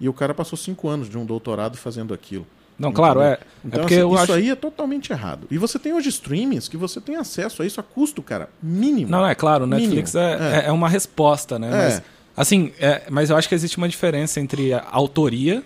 E 0.00 0.08
o 0.08 0.12
cara 0.12 0.32
passou 0.32 0.56
cinco 0.56 0.88
anos 0.88 1.08
de 1.08 1.18
um 1.18 1.26
doutorado 1.26 1.76
fazendo 1.76 2.14
aquilo. 2.14 2.46
Não, 2.78 2.92
claro, 2.92 3.20
é. 3.20 3.38
Então, 3.64 3.78
é 3.78 3.82
porque 3.82 3.94
assim, 3.94 4.06
isso 4.12 4.22
acho... 4.22 4.32
aí 4.32 4.50
é 4.50 4.54
totalmente 4.54 5.12
errado. 5.12 5.46
E 5.50 5.58
você 5.58 5.78
tem 5.78 5.92
hoje 5.92 6.08
streamings 6.08 6.68
que 6.68 6.76
você 6.76 7.00
tem 7.00 7.16
acesso 7.16 7.62
a 7.62 7.66
isso 7.66 7.80
a 7.80 7.82
custo, 7.82 8.22
cara, 8.22 8.48
mínimo. 8.62 9.10
Não, 9.10 9.26
é 9.26 9.34
claro, 9.34 9.64
o 9.64 9.66
Mínimo. 9.66 9.94
Netflix 9.94 10.14
é, 10.14 10.32
É. 10.32 10.64
é. 10.64 10.68
é 10.68 10.72
uma 10.72 10.88
resposta, 10.88 11.58
né? 11.58 11.68
É. 11.68 11.70
Mas, 11.70 12.02
assim, 12.36 12.72
é, 12.80 13.02
mas 13.10 13.30
eu 13.30 13.36
acho 13.36 13.48
que 13.48 13.54
existe 13.54 13.78
uma 13.78 13.88
diferença 13.88 14.40
entre 14.40 14.72
autoria 14.90 15.62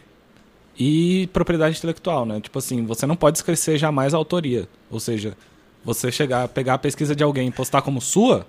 e 0.78 1.28
propriedade 1.32 1.76
intelectual, 1.76 2.24
né? 2.24 2.40
Tipo 2.40 2.58
assim, 2.58 2.84
você 2.84 3.06
não 3.06 3.16
pode 3.16 3.38
esquecer 3.38 3.78
jamais 3.78 4.14
a 4.14 4.16
autoria. 4.16 4.68
Ou 4.90 5.00
seja, 5.00 5.36
você 5.84 6.12
chegar, 6.12 6.46
pegar 6.48 6.74
a 6.74 6.78
pesquisa 6.78 7.16
de 7.16 7.24
alguém 7.24 7.48
e 7.48 7.50
postar 7.50 7.82
como 7.82 8.00
sua, 8.00 8.46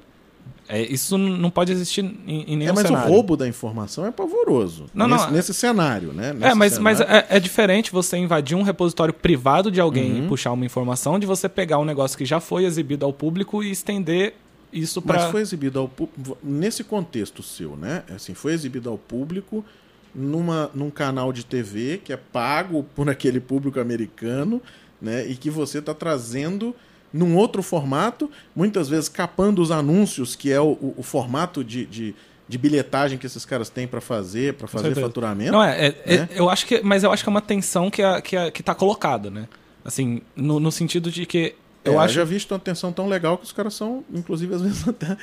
é, 0.71 0.81
isso 0.83 1.17
não 1.17 1.49
pode 1.49 1.71
existir 1.71 2.01
em, 2.05 2.43
em 2.53 2.55
nenhum 2.55 2.69
É, 2.69 2.73
mas 2.73 2.85
cenário. 2.87 3.09
o 3.09 3.11
roubo 3.11 3.35
da 3.35 3.47
informação 3.47 4.05
é 4.05 4.11
pavoroso. 4.11 4.85
Não, 4.93 5.07
nesse, 5.07 5.25
não, 5.25 5.31
nesse 5.31 5.53
cenário, 5.53 6.13
né? 6.13 6.29
É, 6.29 6.33
Nesse 6.33 6.55
mas, 6.55 6.77
mas 6.77 6.97
cenário. 6.99 7.25
é, 7.29 7.37
é 7.37 7.39
diferente 7.39 7.91
você 7.91 8.17
invadir 8.17 8.55
um 8.55 8.61
repositório 8.61 9.13
privado 9.13 9.71
de 9.71 9.81
alguém 9.81 10.11
Uhum. 10.19 10.25
e 10.25 10.27
puxar 10.27 10.51
uma 10.51 10.63
informação 10.65 11.17
de 11.17 11.25
você 11.25 11.49
pegar 11.49 11.79
um 11.79 11.85
negócio 11.85 12.15
que 12.17 12.23
já 12.23 12.39
foi 12.39 12.65
exibido 12.65 13.03
ao 13.05 13.11
público 13.11 13.63
e 13.63 13.71
estender 13.71 14.35
isso 14.71 15.01
Mas 15.03 15.17
para 15.23 15.31
foi 15.31 15.41
exibido 15.41 15.79
ao 15.79 15.87
público. 15.89 16.37
Nesse 16.43 16.83
contexto 16.83 17.41
seu, 17.41 17.75
né? 17.75 18.03
Assim, 18.15 18.35
foi 18.35 18.53
exibido 18.53 18.87
ao 18.91 18.97
público 18.99 19.65
numa, 20.13 20.69
num 20.75 20.89
canal 20.91 21.33
de 21.33 21.43
TV 21.45 21.99
que 22.03 22.13
é 22.13 22.17
pago 22.17 22.83
por 22.95 23.09
aquele 23.09 23.39
público 23.39 23.79
americano, 23.79 24.61
né? 25.01 25.25
E 25.25 25.35
que 25.35 25.49
você 25.49 25.79
está 25.79 25.93
trazendo 25.95 26.75
num 27.11 27.35
outro 27.35 27.61
formato, 27.63 28.29
muitas 28.55 28.87
vezes 28.89 29.09
capando 29.09 29.61
os 29.61 29.71
anúncios, 29.71 30.35
que 30.35 30.51
é 30.51 30.59
o, 30.61 30.71
o- 30.73 30.93
o 30.97 31.03
formato 31.03 31.63
de, 31.63 31.85
de, 31.85 32.15
de 32.47 32.57
bilhetagem 32.57 33.17
que 33.17 33.25
esses 33.25 33.45
caras 33.45 33.69
têm 33.69 33.87
para 33.87 33.99
fazer, 34.01 34.53
para 34.53 34.67
fazer 34.67 34.93
faturamento. 34.95 35.51
Não, 35.51 35.63
é, 35.63 35.87
é- 35.87 35.95
é- 36.05 36.17
né? 36.19 36.29
eu 36.35 36.49
acho 36.49 36.65
que, 36.65 36.81
mas 36.81 37.03
eu 37.03 37.11
acho 37.11 37.23
que 37.23 37.29
é 37.29 37.31
uma 37.31 37.41
tensão 37.41 37.89
que, 37.89 38.01
é, 38.01 38.21
que, 38.21 38.35
é, 38.35 38.51
que 38.51 38.61
tá 38.61 38.75
colocada, 38.75 39.29
né? 39.29 39.47
Assim, 39.83 40.21
no, 40.35 40.59
no 40.59 40.71
sentido 40.71 41.09
de 41.09 41.25
que 41.25 41.55
eu 41.83 41.93
É, 41.99 42.03
acho. 42.05 42.13
já 42.13 42.23
visto 42.23 42.51
uma 42.51 42.59
tensão 42.59 42.91
tão 42.91 43.07
legal 43.07 43.37
que 43.37 43.45
os 43.45 43.51
caras 43.51 43.73
são, 43.73 44.03
inclusive, 44.13 44.53
às 44.53 44.61
vezes 44.61 44.85
até 44.87 45.17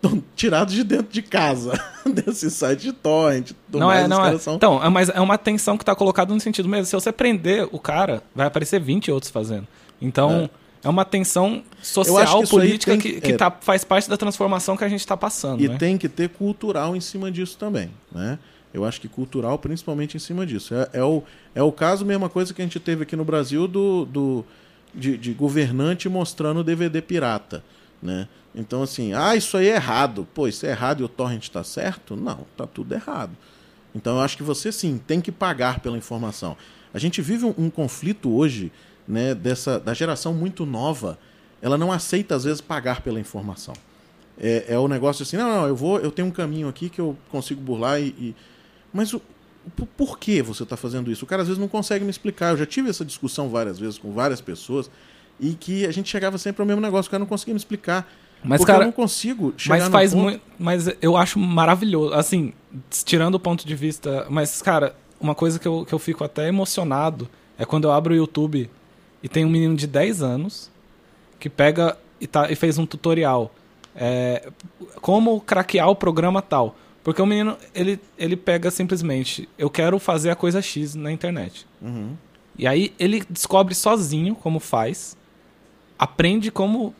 tão 0.00 0.22
tirados 0.36 0.72
de 0.74 0.84
dentro 0.84 1.12
de 1.12 1.22
casa, 1.22 1.72
desse 2.06 2.50
site 2.50 2.82
de 2.82 2.92
torrent. 2.92 3.50
tudo 3.70 3.80
Não 3.80 3.88
mais, 3.88 4.04
é, 4.04 4.08
não 4.08 4.24
é. 4.24 4.38
são- 4.38 4.54
Então, 4.54 4.82
é, 4.82 4.88
mas 4.88 5.08
é 5.08 5.20
uma 5.20 5.36
tensão 5.36 5.76
que 5.76 5.84
tá 5.84 5.94
colocada 5.94 6.32
no 6.32 6.40
sentido 6.40 6.68
mesmo. 6.68 6.86
Se 6.86 6.92
você 6.92 7.10
prender 7.12 7.68
o 7.72 7.78
cara, 7.78 8.22
vai 8.34 8.46
aparecer 8.46 8.80
20 8.80 9.10
outros 9.10 9.30
fazendo. 9.32 9.66
Então, 10.00 10.42
é, 10.44 10.50
uma 10.88 11.04
tensão 11.04 11.62
social, 11.82 12.42
que 12.42 12.48
política, 12.48 12.96
que, 12.96 13.20
que 13.20 13.32
é. 13.32 13.36
tá, 13.36 13.50
faz 13.50 13.84
parte 13.84 14.08
da 14.08 14.16
transformação 14.16 14.76
que 14.76 14.84
a 14.84 14.88
gente 14.88 15.06
tá 15.06 15.16
passando. 15.16 15.62
E 15.62 15.68
né? 15.68 15.76
tem 15.76 15.96
que 15.98 16.08
ter 16.08 16.28
cultural 16.28 16.94
em 16.94 17.00
cima 17.00 17.30
disso 17.30 17.56
também, 17.58 17.90
né? 18.12 18.38
Eu 18.72 18.84
acho 18.84 19.00
que 19.00 19.08
cultural 19.08 19.58
principalmente 19.58 20.16
em 20.16 20.20
cima 20.20 20.44
disso. 20.44 20.74
É, 20.74 20.90
é 20.94 21.02
o, 21.02 21.22
é 21.54 21.62
o 21.62 21.72
caso, 21.72 22.04
mesma 22.04 22.28
coisa 22.28 22.52
que 22.52 22.60
a 22.60 22.64
gente 22.64 22.78
teve 22.78 23.04
aqui 23.04 23.16
no 23.16 23.24
Brasil 23.24 23.66
do, 23.66 24.04
do 24.04 24.44
de, 24.94 25.16
de 25.16 25.32
governante 25.32 26.08
mostrando 26.08 26.62
DVD 26.62 27.00
pirata, 27.00 27.64
né? 28.02 28.28
Então 28.54 28.82
assim, 28.82 29.12
ah, 29.12 29.34
isso 29.34 29.56
aí 29.56 29.68
é 29.68 29.74
errado. 29.74 30.26
Pô, 30.34 30.46
isso 30.46 30.66
é 30.66 30.70
errado 30.70 31.00
e 31.00 31.04
o 31.04 31.08
torrent 31.08 31.44
está 31.44 31.64
certo? 31.64 32.16
Não, 32.16 32.46
tá 32.56 32.66
tudo 32.66 32.94
errado. 32.94 33.32
Então 33.94 34.16
eu 34.16 34.22
acho 34.22 34.36
que 34.36 34.42
você 34.42 34.70
sim 34.70 34.98
tem 34.98 35.20
que 35.20 35.32
pagar 35.32 35.80
pela 35.80 35.96
informação. 35.96 36.56
A 36.92 36.98
gente 36.98 37.20
vive 37.20 37.44
um, 37.44 37.54
um 37.58 37.70
conflito 37.70 38.34
hoje, 38.34 38.72
né, 39.06 39.34
dessa 39.34 39.78
da 39.80 39.94
geração 39.94 40.32
muito 40.34 40.64
nova. 40.66 41.18
Ela 41.62 41.78
não 41.78 41.90
aceita 41.90 42.34
às 42.34 42.44
vezes 42.44 42.60
pagar 42.60 43.00
pela 43.00 43.18
informação. 43.18 43.74
É, 44.38 44.66
é 44.68 44.78
o 44.78 44.86
negócio 44.86 45.22
assim, 45.22 45.36
não, 45.36 45.48
não, 45.48 45.66
eu 45.66 45.74
vou, 45.74 45.98
eu 45.98 46.10
tenho 46.10 46.28
um 46.28 46.30
caminho 46.30 46.68
aqui 46.68 46.88
que 46.90 47.00
eu 47.00 47.16
consigo 47.30 47.60
burlar 47.60 48.00
e. 48.00 48.08
e- 48.18 48.34
Mas 48.92 49.12
o, 49.14 49.22
por, 49.74 49.86
por 49.86 50.18
que 50.18 50.42
você 50.42 50.62
está 50.62 50.76
fazendo 50.76 51.10
isso? 51.10 51.24
O 51.24 51.28
cara 51.28 51.42
às 51.42 51.48
vezes 51.48 51.60
não 51.60 51.68
consegue 51.68 52.04
me 52.04 52.10
explicar. 52.10 52.50
Eu 52.50 52.56
já 52.58 52.66
tive 52.66 52.90
essa 52.90 53.04
discussão 53.04 53.48
várias 53.48 53.78
vezes 53.78 53.96
com 53.98 54.12
várias 54.12 54.40
pessoas 54.40 54.90
e 55.40 55.54
que 55.54 55.86
a 55.86 55.90
gente 55.92 56.08
chegava 56.10 56.36
sempre 56.38 56.62
ao 56.62 56.66
mesmo 56.66 56.80
negócio, 56.80 57.08
o 57.08 57.10
cara 57.10 57.18
não 57.20 57.26
conseguia 57.26 57.54
me 57.54 57.58
explicar. 57.58 58.06
Mas, 58.44 58.62
cara, 58.64 58.82
eu 58.82 58.86
não 58.86 58.92
consigo 58.92 59.54
chegar 59.56 59.78
Mas 59.78 59.88
faz 59.88 60.12
ponto- 60.12 60.22
muito. 60.22 60.42
Mas 60.58 60.88
eu 61.00 61.16
acho 61.16 61.38
maravilhoso. 61.38 62.12
Assim, 62.14 62.52
tirando 63.04 63.36
o 63.36 63.40
ponto 63.40 63.66
de 63.66 63.74
vista. 63.74 64.26
Mas, 64.28 64.60
cara, 64.60 64.94
uma 65.18 65.34
coisa 65.34 65.58
que 65.58 65.66
eu, 65.66 65.84
que 65.86 65.92
eu 65.94 65.98
fico 65.98 66.22
até 66.22 66.46
emocionado 66.46 67.28
é 67.58 67.64
quando 67.64 67.84
eu 67.84 67.92
abro 67.92 68.12
o 68.12 68.16
YouTube 68.16 68.70
e 69.26 69.28
tem 69.28 69.44
um 69.44 69.50
menino 69.50 69.74
de 69.74 69.88
10 69.88 70.22
anos 70.22 70.70
que 71.40 71.50
pega 71.50 71.98
e, 72.20 72.28
tá, 72.28 72.48
e 72.48 72.54
fez 72.54 72.78
um 72.78 72.86
tutorial. 72.86 73.52
É, 73.92 74.52
como 75.00 75.40
craquear 75.40 75.90
o 75.90 75.96
programa 75.96 76.40
tal. 76.40 76.76
Porque 77.02 77.20
o 77.20 77.26
menino, 77.26 77.56
ele, 77.74 77.98
ele 78.16 78.36
pega 78.36 78.70
simplesmente, 78.70 79.48
eu 79.58 79.68
quero 79.68 79.98
fazer 79.98 80.30
a 80.30 80.36
coisa 80.36 80.62
X 80.62 80.94
na 80.94 81.10
internet. 81.10 81.66
Uhum. 81.82 82.12
E 82.56 82.68
aí 82.68 82.94
ele 83.00 83.24
descobre 83.28 83.74
sozinho 83.74 84.36
como 84.36 84.60
faz, 84.60 85.16
aprende 85.98 86.52
como 86.52 86.94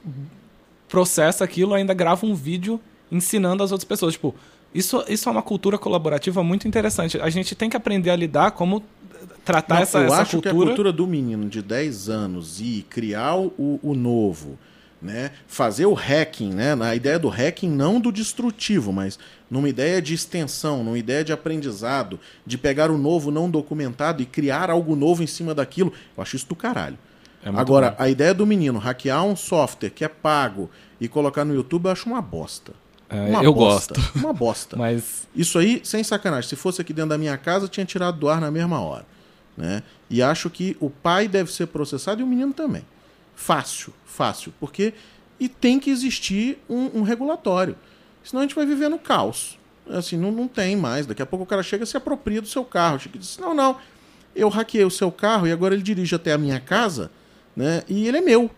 processa 0.88 1.44
aquilo, 1.44 1.74
ainda 1.74 1.94
grava 1.94 2.26
um 2.26 2.34
vídeo 2.34 2.80
ensinando 3.10 3.62
as 3.62 3.70
outras 3.70 3.86
pessoas. 3.86 4.14
Tipo, 4.14 4.34
isso, 4.76 5.04
isso 5.08 5.28
é 5.28 5.32
uma 5.32 5.42
cultura 5.42 5.78
colaborativa 5.78 6.42
muito 6.42 6.68
interessante. 6.68 7.18
A 7.20 7.30
gente 7.30 7.54
tem 7.54 7.70
que 7.70 7.76
aprender 7.76 8.10
a 8.10 8.16
lidar 8.16 8.50
como 8.52 8.82
tratar 9.44 9.76
Não, 9.76 9.82
essa, 9.82 9.98
eu 9.98 10.06
essa 10.06 10.22
acho 10.22 10.30
cultura... 10.32 10.54
que 10.54 10.62
a 10.62 10.66
cultura 10.66 10.92
do 10.92 11.06
menino 11.06 11.48
de 11.48 11.62
10 11.62 12.08
anos 12.08 12.60
e 12.60 12.84
criar 12.88 13.36
o, 13.36 13.80
o 13.82 13.94
novo, 13.94 14.58
né? 15.00 15.30
fazer 15.46 15.86
o 15.86 15.94
hacking, 15.94 16.52
né? 16.52 16.74
na 16.74 16.94
ideia 16.94 17.18
do 17.18 17.28
hacking 17.28 17.70
não 17.70 18.00
do 18.00 18.10
destrutivo, 18.10 18.92
mas 18.92 19.18
numa 19.50 19.68
ideia 19.68 20.02
de 20.02 20.14
extensão, 20.14 20.82
numa 20.82 20.98
ideia 20.98 21.22
de 21.22 21.32
aprendizado, 21.32 22.18
de 22.44 22.58
pegar 22.58 22.90
o 22.90 22.98
novo 22.98 23.30
não 23.30 23.48
documentado 23.48 24.22
e 24.22 24.26
criar 24.26 24.70
algo 24.70 24.96
novo 24.96 25.22
em 25.22 25.26
cima 25.26 25.54
daquilo, 25.54 25.92
eu 26.16 26.22
acho 26.22 26.36
isso 26.36 26.48
do 26.48 26.56
caralho. 26.56 26.98
É 27.44 27.48
Agora, 27.50 27.90
bom. 27.90 27.96
a 28.00 28.08
ideia 28.08 28.34
do 28.34 28.44
menino 28.44 28.78
hackear 28.78 29.24
um 29.24 29.36
software 29.36 29.90
que 29.90 30.04
é 30.04 30.08
pago 30.08 30.68
e 31.00 31.06
colocar 31.06 31.44
no 31.44 31.54
YouTube, 31.54 31.84
eu 31.84 31.92
acho 31.92 32.08
uma 32.08 32.20
bosta. 32.20 32.72
É, 33.08 33.30
Uma 33.30 33.42
eu 33.42 33.54
bosta, 33.54 33.94
gosto. 33.94 34.18
Uma 34.18 34.32
bosta. 34.32 34.76
Mas 34.76 35.28
Isso 35.34 35.58
aí, 35.58 35.80
sem 35.84 36.02
sacanagem, 36.02 36.48
se 36.48 36.56
fosse 36.56 36.80
aqui 36.80 36.92
dentro 36.92 37.10
da 37.10 37.18
minha 37.18 37.36
casa, 37.38 37.68
tinha 37.68 37.86
tirado 37.86 38.18
do 38.18 38.28
ar 38.28 38.40
na 38.40 38.50
mesma 38.50 38.80
hora. 38.80 39.06
Né? 39.56 39.82
E 40.10 40.22
acho 40.22 40.50
que 40.50 40.76
o 40.80 40.90
pai 40.90 41.28
deve 41.28 41.52
ser 41.52 41.66
processado 41.66 42.20
e 42.20 42.24
o 42.24 42.26
menino 42.26 42.52
também. 42.52 42.84
Fácil, 43.34 43.92
fácil. 44.04 44.52
Porque. 44.58 44.94
E 45.38 45.48
tem 45.48 45.78
que 45.78 45.90
existir 45.90 46.58
um, 46.68 47.00
um 47.00 47.02
regulatório. 47.02 47.76
Senão 48.24 48.40
a 48.40 48.44
gente 48.46 48.54
vai 48.54 48.64
viver 48.64 48.88
no 48.88 48.98
caos. 48.98 49.58
Assim, 49.88 50.16
não, 50.16 50.32
não 50.32 50.48
tem 50.48 50.74
mais. 50.74 51.06
Daqui 51.06 51.22
a 51.22 51.26
pouco 51.26 51.44
o 51.44 51.46
cara 51.46 51.62
chega 51.62 51.84
e 51.84 51.86
se 51.86 51.96
apropria 51.96 52.40
do 52.40 52.48
seu 52.48 52.64
carro. 52.64 52.98
Chega 52.98 53.16
e 53.16 53.18
diz: 53.20 53.38
Não, 53.38 53.54
não, 53.54 53.76
eu 54.34 54.48
hackeei 54.48 54.84
o 54.84 54.90
seu 54.90 55.12
carro 55.12 55.46
e 55.46 55.52
agora 55.52 55.74
ele 55.74 55.82
dirige 55.82 56.14
até 56.14 56.32
a 56.32 56.38
minha 56.38 56.58
casa, 56.58 57.10
né? 57.54 57.82
E 57.88 58.08
ele 58.08 58.18
é 58.18 58.20
meu. 58.20 58.50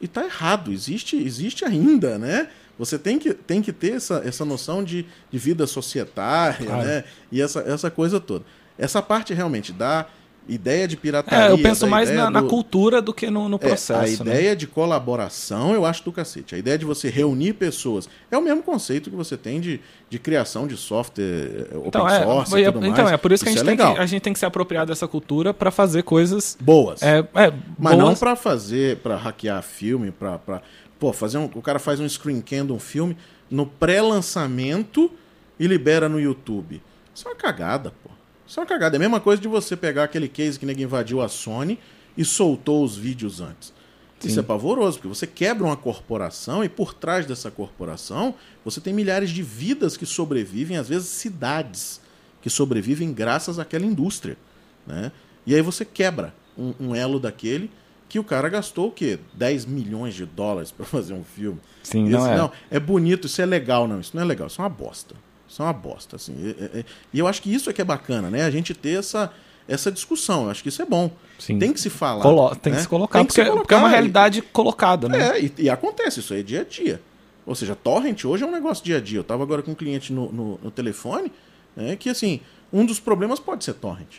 E 0.00 0.08
tá 0.08 0.24
errado, 0.24 0.72
existe, 0.72 1.16
existe 1.16 1.64
ainda, 1.64 2.18
né? 2.18 2.48
Você 2.78 2.98
tem 2.98 3.18
que, 3.18 3.32
tem 3.34 3.60
que 3.62 3.72
ter 3.72 3.92
essa, 3.94 4.22
essa 4.24 4.44
noção 4.44 4.82
de, 4.82 5.04
de 5.30 5.38
vida 5.38 5.66
societária, 5.66 6.66
Claro. 6.66 6.82
né? 6.86 7.04
E 7.30 7.40
essa, 7.40 7.60
essa 7.60 7.90
coisa 7.90 8.18
toda. 8.18 8.44
Essa 8.78 9.00
parte 9.02 9.34
realmente 9.34 9.72
da 9.72 10.06
ideia 10.48 10.88
de 10.88 10.96
pirataria. 10.96 11.46
é, 11.46 11.52
eu 11.52 11.58
penso 11.58 11.86
mais 11.86 12.10
na, 12.10 12.28
na 12.28 12.40
do- 12.40 12.48
cultura 12.48 13.00
do 13.00 13.14
que 13.14 13.30
no, 13.30 13.48
no 13.48 13.54
é, 13.56 13.58
processo. 13.58 14.22
a 14.22 14.24
né? 14.24 14.32
ideia 14.32 14.56
de 14.56 14.66
colaboração 14.66 15.72
eu 15.72 15.84
acho 15.86 16.02
do 16.04 16.10
cacete. 16.10 16.54
A 16.54 16.58
ideia 16.58 16.76
de 16.76 16.84
você 16.84 17.08
reunir 17.08 17.52
pessoas 17.52 18.08
é 18.28 18.36
o 18.36 18.42
mesmo 18.42 18.60
conceito 18.60 19.08
que 19.08 19.14
você 19.14 19.36
tem 19.36 19.60
de, 19.60 19.80
de 20.10 20.18
criação 20.18 20.66
de 20.66 20.76
software 20.76 21.22
eh, 21.70 21.76
open 21.76 21.82
Então 21.88 22.08
é, 22.08 22.22
source 22.24 22.50
foi- 22.50 22.62
e 22.62 22.72
tudo 22.72 22.86
então 22.86 23.04
mais. 23.04 23.14
é 23.14 23.16
por 23.16 23.30
isso 23.30 23.44
que, 23.44 23.50
a, 23.50 23.52
gente 23.52 23.62
é 23.62 23.64
tem 23.64 23.76
que 23.76 23.82
a 24.00 24.06
gente 24.06 24.22
tem 24.22 24.32
que 24.32 24.38
se 24.40 24.44
apropriar 24.46 24.84
dessa 24.84 25.06
cultura 25.06 25.54
para 25.54 25.70
fazer 25.70 26.02
coisas 26.02 26.56
Boas. 26.60 27.02
é, 27.02 27.18
é, 27.34 27.52
Mas 27.78 27.96
não 27.96 28.14
pra 28.16 28.34
fazer, 28.34 28.96
pra 28.96 29.16
hackear 29.16 29.62
filme, 29.62 30.10
pra. 30.10 30.38
pra 30.38 30.60
pô, 31.02 31.12
fazer 31.12 31.36
um. 31.36 31.50
O 31.56 31.60
cara 31.60 31.80
faz 31.80 31.98
um 31.98 32.08
screen 32.08 32.40
can 32.40 32.64
de 32.64 32.72
um 32.72 32.78
filme 32.78 33.16
no 33.50 33.66
pré-lançamento 33.66 35.10
e 35.58 35.66
libera 35.66 36.08
no 36.08 36.20
YouTube. 36.20 36.80
Isso 37.12 37.26
é 37.26 37.32
uma 37.32 37.36
cagada, 37.36 37.90
pô. 37.90 38.10
Isso 38.46 38.60
é 38.60 38.62
uma 38.62 38.68
cagada. 38.68 38.94
É 38.94 38.98
a 38.98 39.00
mesma 39.00 39.18
coisa 39.18 39.42
de 39.42 39.48
você 39.48 39.76
pegar 39.76 40.04
aquele 40.04 40.28
case 40.28 40.60
que 40.60 40.80
invadiu 40.80 41.20
a 41.20 41.28
Sony 41.28 41.76
e 42.16 42.24
soltou 42.24 42.84
os 42.84 42.96
vídeos 42.96 43.40
antes. 43.40 43.72
Isso 44.20 44.34
Sim. 44.34 44.38
é 44.38 44.42
pavoroso, 44.44 44.98
porque 44.98 45.08
você 45.08 45.26
quebra 45.26 45.64
uma 45.64 45.76
corporação 45.76 46.62
e 46.62 46.68
por 46.68 46.94
trás 46.94 47.26
dessa 47.26 47.50
corporação 47.50 48.36
você 48.64 48.80
tem 48.80 48.94
milhares 48.94 49.30
de 49.30 49.42
vidas 49.42 49.96
que 49.96 50.06
sobrevivem, 50.06 50.76
às 50.76 50.88
vezes 50.88 51.08
cidades 51.08 52.00
que 52.40 52.48
sobrevivem 52.48 53.12
graças 53.12 53.58
àquela 53.58 53.84
indústria. 53.84 54.38
Né? 54.86 55.10
E 55.44 55.52
aí 55.52 55.62
você 55.62 55.84
quebra 55.84 56.32
um, 56.56 56.74
um 56.78 56.94
elo 56.94 57.18
daquele 57.18 57.72
que 58.12 58.18
o 58.18 58.24
cara 58.24 58.46
gastou 58.50 58.88
o 58.88 58.90
quê? 58.90 59.18
10 59.32 59.64
milhões 59.64 60.14
de 60.14 60.26
dólares 60.26 60.70
para 60.70 60.84
fazer 60.84 61.14
um 61.14 61.24
filme. 61.24 61.58
Sim, 61.82 62.04
Esse- 62.04 62.12
não 62.12 62.46
é. 62.46 62.50
é 62.70 62.78
bonito, 62.78 63.26
isso 63.26 63.40
é 63.40 63.46
legal, 63.46 63.88
não. 63.88 64.00
Isso 64.00 64.12
não 64.14 64.22
é 64.22 64.26
legal, 64.26 64.48
isso 64.48 64.60
é 64.60 64.64
uma 64.64 64.68
bosta. 64.68 65.14
Isso 65.48 65.62
é 65.62 65.64
uma 65.64 65.72
bosta. 65.72 66.16
Assim. 66.16 66.34
E, 66.34 66.48
e- 66.50 66.80
e- 66.80 66.84
e 67.14 67.18
eu 67.18 67.26
acho 67.26 67.40
que 67.40 67.52
isso 67.52 67.70
é 67.70 67.72
que 67.72 67.80
é 67.80 67.84
bacana, 67.84 68.28
né? 68.30 68.44
A 68.44 68.50
gente 68.50 68.74
ter 68.74 68.98
essa, 68.98 69.32
essa 69.66 69.90
discussão. 69.90 70.44
Eu 70.44 70.50
acho 70.50 70.62
que 70.62 70.68
isso 70.68 70.82
é 70.82 70.84
bom. 70.84 71.10
Sim. 71.38 71.58
Tem 71.58 71.72
que 71.72 71.80
se 71.80 71.88
falar. 71.88 72.22
Colo- 72.22 72.54
tem 72.54 72.70
né? 72.72 72.76
que 72.78 72.82
se 72.82 72.88
colocar, 72.88 73.18
Tem 73.18 73.26
que 73.26 73.32
porque, 73.34 73.44
se 73.50 73.50
porque 73.56 73.72
é 73.72 73.76
uma 73.76 73.82
colocar. 73.84 73.96
realidade 73.96 74.42
colocada, 74.42 75.08
né? 75.08 75.38
É, 75.38 75.40
e, 75.44 75.52
e 75.58 75.70
acontece, 75.70 76.20
isso 76.20 76.34
aí 76.34 76.40
é 76.40 76.42
dia 76.42 76.60
a 76.60 76.64
dia. 76.64 77.00
Ou 77.46 77.54
seja, 77.54 77.74
torrent 77.74 78.24
hoje 78.26 78.44
é 78.44 78.46
um 78.46 78.52
negócio 78.52 78.84
dia 78.84 78.98
a 78.98 79.00
dia. 79.00 79.18
Eu 79.20 79.24
tava 79.24 79.42
agora 79.42 79.62
com 79.62 79.70
um 79.72 79.74
cliente 79.74 80.12
no, 80.12 80.30
no, 80.30 80.60
no 80.62 80.70
telefone, 80.70 81.32
né, 81.74 81.96
que 81.96 82.08
assim, 82.10 82.40
um 82.72 82.84
dos 82.86 83.00
problemas 83.00 83.40
pode 83.40 83.64
ser 83.64 83.72
torrent. 83.74 84.18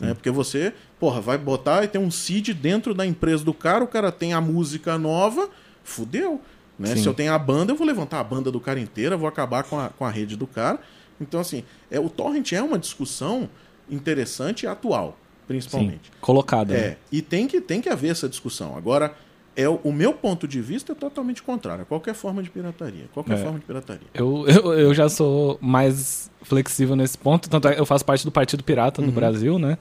Né, 0.00 0.14
porque 0.14 0.30
você, 0.30 0.72
porra, 1.00 1.20
vai 1.20 1.38
botar 1.38 1.84
e 1.84 1.88
tem 1.88 2.00
um 2.00 2.10
seed 2.10 2.50
dentro 2.50 2.94
da 2.94 3.06
empresa 3.06 3.44
do 3.44 3.54
cara, 3.54 3.82
o 3.82 3.88
cara 3.88 4.12
tem 4.12 4.32
a 4.32 4.40
música 4.40 4.98
nova, 4.98 5.48
fudeu. 5.82 6.40
Né? 6.78 6.94
Se 6.96 7.06
eu 7.06 7.14
tenho 7.14 7.32
a 7.32 7.38
banda, 7.38 7.72
eu 7.72 7.76
vou 7.76 7.86
levantar 7.86 8.20
a 8.20 8.24
banda 8.24 8.50
do 8.50 8.60
cara 8.60 8.78
inteira, 8.78 9.16
vou 9.16 9.28
acabar 9.28 9.64
com 9.64 9.78
a, 9.78 9.88
com 9.88 10.04
a 10.04 10.10
rede 10.10 10.36
do 10.36 10.46
cara. 10.46 10.78
Então, 11.20 11.40
assim, 11.40 11.64
é, 11.90 11.98
o 11.98 12.10
torrent 12.10 12.52
é 12.52 12.62
uma 12.62 12.78
discussão 12.78 13.48
interessante 13.88 14.64
e 14.64 14.66
atual, 14.66 15.16
principalmente. 15.46 16.08
Sim, 16.08 16.18
colocada. 16.20 16.74
né? 16.74 16.80
É, 16.80 16.96
e 17.10 17.22
tem 17.22 17.46
que, 17.46 17.60
tem 17.60 17.80
que 17.80 17.88
haver 17.88 18.10
essa 18.10 18.28
discussão. 18.28 18.76
Agora, 18.76 19.14
é 19.56 19.68
o, 19.68 19.80
o 19.82 19.92
meu 19.92 20.12
ponto 20.12 20.46
de 20.46 20.60
vista 20.60 20.92
é 20.92 20.94
totalmente 20.94 21.42
contrário 21.42 21.82
a 21.82 21.84
qualquer 21.86 22.14
forma 22.14 22.42
de 22.42 22.50
pirataria. 22.50 23.04
Qualquer 23.14 23.34
É. 23.38 23.42
forma 23.42 23.58
de 23.58 23.64
pirataria. 23.64 24.06
Eu, 24.14 24.44
eu, 24.46 24.72
eu 24.74 24.94
já 24.94 25.08
sou 25.08 25.58
mais 25.60 26.30
flexível 26.42 26.94
nesse 26.94 27.16
ponto, 27.16 27.48
tanto 27.48 27.66
é 27.68 27.74
que 27.74 27.80
eu 27.80 27.86
faço 27.86 28.04
parte 28.04 28.24
do 28.24 28.30
Partido 28.30 28.62
Pirata 28.62 29.00
Uhum. 29.00 29.06
no 29.06 29.12
Brasil, 29.12 29.58
né? 29.58 29.78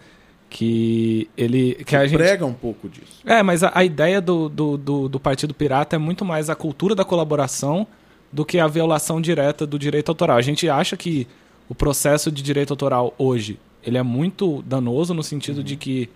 Que 0.50 1.30
ele. 1.36 1.76
Que 1.86 1.96
a 1.96 2.06
gente. 2.06 2.18
Prega 2.18 2.46
um 2.46 2.54
pouco 2.54 2.88
disso. 2.88 3.22
É, 3.26 3.42
mas 3.44 3.64
a, 3.64 3.72
a 3.74 3.84
ideia 3.84 4.22
do, 4.22 4.48
do, 4.48 4.78
do, 4.78 5.10
do 5.10 5.20
Partido 5.20 5.54
Pirata 5.54 5.96
é 5.96 6.00
muito 6.00 6.24
mais 6.24 6.50
a 6.50 6.56
cultura 6.56 6.94
da 6.96 7.04
colaboração 7.04 7.86
do 8.32 8.46
que 8.46 8.60
a 8.60 8.68
violação 8.68 9.20
direta 9.20 9.66
do 9.66 9.78
direito 9.80 10.10
autoral. 10.10 10.38
A 10.38 10.42
gente 10.42 10.70
acha 10.70 10.96
que 10.96 11.28
o 11.68 11.74
processo 11.76 12.32
de 12.32 12.42
direito 12.44 12.72
autoral 12.72 13.14
hoje 13.18 13.60
ele 13.84 13.98
é 13.98 14.04
muito 14.04 14.62
danoso 14.64 15.14
no 15.14 15.24
sentido 15.24 15.64
de 15.64 15.76
que 15.76 16.10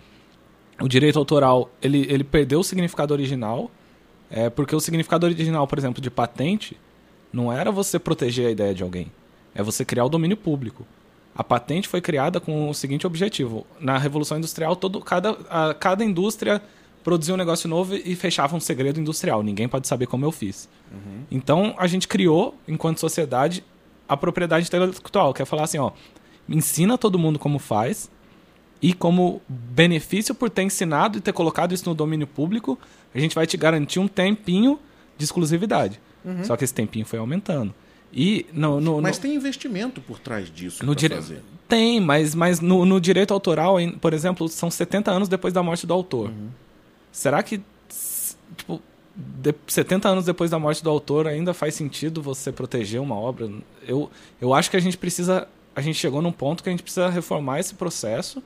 o 0.80 0.88
direito 0.88 1.18
autoral 1.18 1.70
ele, 1.82 2.06
ele 2.08 2.24
perdeu 2.24 2.60
o 2.60 2.64
significado 2.64 3.12
original, 3.12 3.70
é, 4.30 4.48
porque 4.50 4.74
o 4.74 4.80
significado 4.80 5.26
original, 5.26 5.66
por 5.66 5.78
exemplo, 5.78 6.00
de 6.00 6.10
patente, 6.10 6.76
não 7.32 7.52
era 7.52 7.70
você 7.70 7.98
proteger 7.98 8.46
a 8.46 8.50
ideia 8.50 8.74
de 8.74 8.82
alguém, 8.82 9.10
é 9.54 9.62
você 9.62 9.84
criar 9.84 10.04
o 10.04 10.08
domínio 10.08 10.36
público. 10.36 10.86
A 11.34 11.44
patente 11.44 11.86
foi 11.88 12.00
criada 12.00 12.40
com 12.40 12.68
o 12.68 12.74
seguinte 12.74 13.06
objetivo: 13.06 13.66
na 13.78 13.96
Revolução 13.98 14.36
Industrial, 14.38 14.74
todo, 14.74 15.00
cada, 15.00 15.36
a- 15.48 15.74
cada 15.74 16.04
indústria 16.04 16.60
produzia 17.04 17.32
um 17.34 17.36
negócio 17.36 17.68
novo 17.68 17.94
e 17.94 18.14
fechava 18.16 18.54
um 18.56 18.60
segredo 18.60 19.00
industrial. 19.00 19.42
Ninguém 19.42 19.68
pode 19.68 19.86
saber 19.88 20.06
como 20.06 20.24
eu 20.24 20.32
fiz. 20.32 20.68
Então 21.30 21.74
a 21.78 21.86
gente 21.86 22.06
criou, 22.08 22.54
enquanto 22.68 22.98
sociedade, 22.98 23.64
a 24.08 24.16
propriedade 24.16 24.66
intelectual, 24.66 25.32
que 25.32 25.40
é 25.40 25.44
falar 25.44 25.64
assim: 25.64 25.78
ó, 25.78 25.92
ensina 26.48 26.98
todo 26.98 27.18
mundo 27.18 27.38
como 27.38 27.58
faz, 27.58 28.10
e 28.82 28.92
como 28.92 29.40
benefício 29.48 30.34
por 30.34 30.48
ter 30.50 30.62
ensinado 30.62 31.18
e 31.18 31.20
ter 31.20 31.32
colocado 31.32 31.72
isso 31.74 31.88
no 31.88 31.94
domínio 31.94 32.26
público, 32.26 32.78
a 33.14 33.18
gente 33.18 33.34
vai 33.34 33.46
te 33.46 33.56
garantir 33.56 33.98
um 33.98 34.08
tempinho 34.08 34.78
de 35.18 35.24
exclusividade. 35.24 36.00
Só 36.44 36.56
que 36.56 36.64
esse 36.64 36.74
tempinho 36.74 37.04
foi 37.06 37.18
aumentando. 37.18 37.74
E 38.12 38.44
no, 38.52 38.80
no, 38.80 39.00
Mas 39.00 39.16
no- 39.16 39.22
tem 39.22 39.34
investimento 39.34 40.00
por 40.00 40.18
trás 40.18 40.50
disso 40.52 40.84
no 40.84 40.94
dire... 40.94 41.14
fazer. 41.14 41.42
Tem, 41.68 42.00
mas, 42.00 42.34
mas 42.34 42.58
no, 42.60 42.84
no 42.84 43.00
direito 43.00 43.32
autoral, 43.32 43.76
por 44.00 44.12
exemplo, 44.12 44.48
são 44.48 44.68
70 44.70 45.10
anos 45.12 45.28
depois 45.28 45.54
da 45.54 45.62
morte 45.62 45.86
do 45.86 45.94
autor. 45.94 46.28
Uhum. 46.30 46.48
Será 47.12 47.42
que, 47.42 47.60
tipo, 48.56 48.82
de- 49.14 49.54
70 49.68 50.08
anos 50.08 50.24
depois 50.24 50.50
da 50.50 50.58
morte 50.58 50.82
do 50.82 50.90
autor 50.90 51.28
ainda 51.28 51.54
faz 51.54 51.74
sentido 51.74 52.20
você 52.20 52.50
proteger 52.50 53.00
uma 53.00 53.14
obra? 53.14 53.48
Eu, 53.86 54.10
eu 54.40 54.52
acho 54.52 54.70
que 54.70 54.76
a 54.76 54.80
gente 54.80 54.98
precisa. 54.98 55.46
A 55.74 55.80
gente 55.80 55.96
chegou 55.96 56.20
num 56.20 56.32
ponto 56.32 56.62
que 56.64 56.68
a 56.68 56.72
gente 56.72 56.82
precisa 56.82 57.08
reformar 57.08 57.60
esse 57.60 57.74
processo 57.74 58.42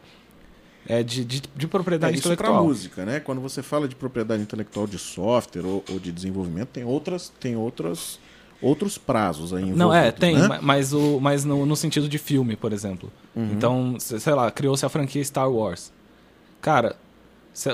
é, 0.89 1.03
de, 1.03 1.24
de, 1.24 1.41
de 1.55 1.66
É, 1.66 1.68
propriedade 1.68 2.14
isso 2.18 2.22
para 2.24 2.35
intelectual. 2.35 2.64
música, 2.64 3.05
né? 3.05 3.20
Quando 3.20 3.41
você 3.41 3.62
fala 3.62 3.89
de 3.89 3.95
propriedade 3.95 4.43
intelectual 4.43 4.87
de 4.87 4.99
software 4.99 5.64
ou, 5.64 5.85
ou 5.91 5.99
de 5.99 6.12
desenvolvimento, 6.12 6.68
tem 6.68 6.85
outras, 6.85 7.32
tem 7.41 7.57
outras, 7.57 8.18
outros 8.61 8.99
prazos 8.99 9.53
aí 9.53 9.61
envolvidos, 9.62 9.78
Não, 9.78 9.95
é, 9.95 10.11
tem, 10.12 10.37
né? 10.37 10.47
ma- 10.49 10.61
mas, 10.62 10.93
o, 10.93 11.18
mas 11.20 11.45
no, 11.45 11.64
no 11.66 11.74
sentido 11.76 12.09
de 12.09 12.18
filme, 12.18 12.55
por 12.57 12.72
exemplo. 12.72 13.11
Uhum. 13.35 13.53
Então, 13.53 13.97
se- 13.99 14.18
sei 14.20 14.35
lá, 14.35 14.51
criou-se 14.51 14.85
a 14.85 14.89
franquia 14.89 15.24
Star 15.24 15.51
Wars. 15.51 15.93
Cara, 16.61 16.97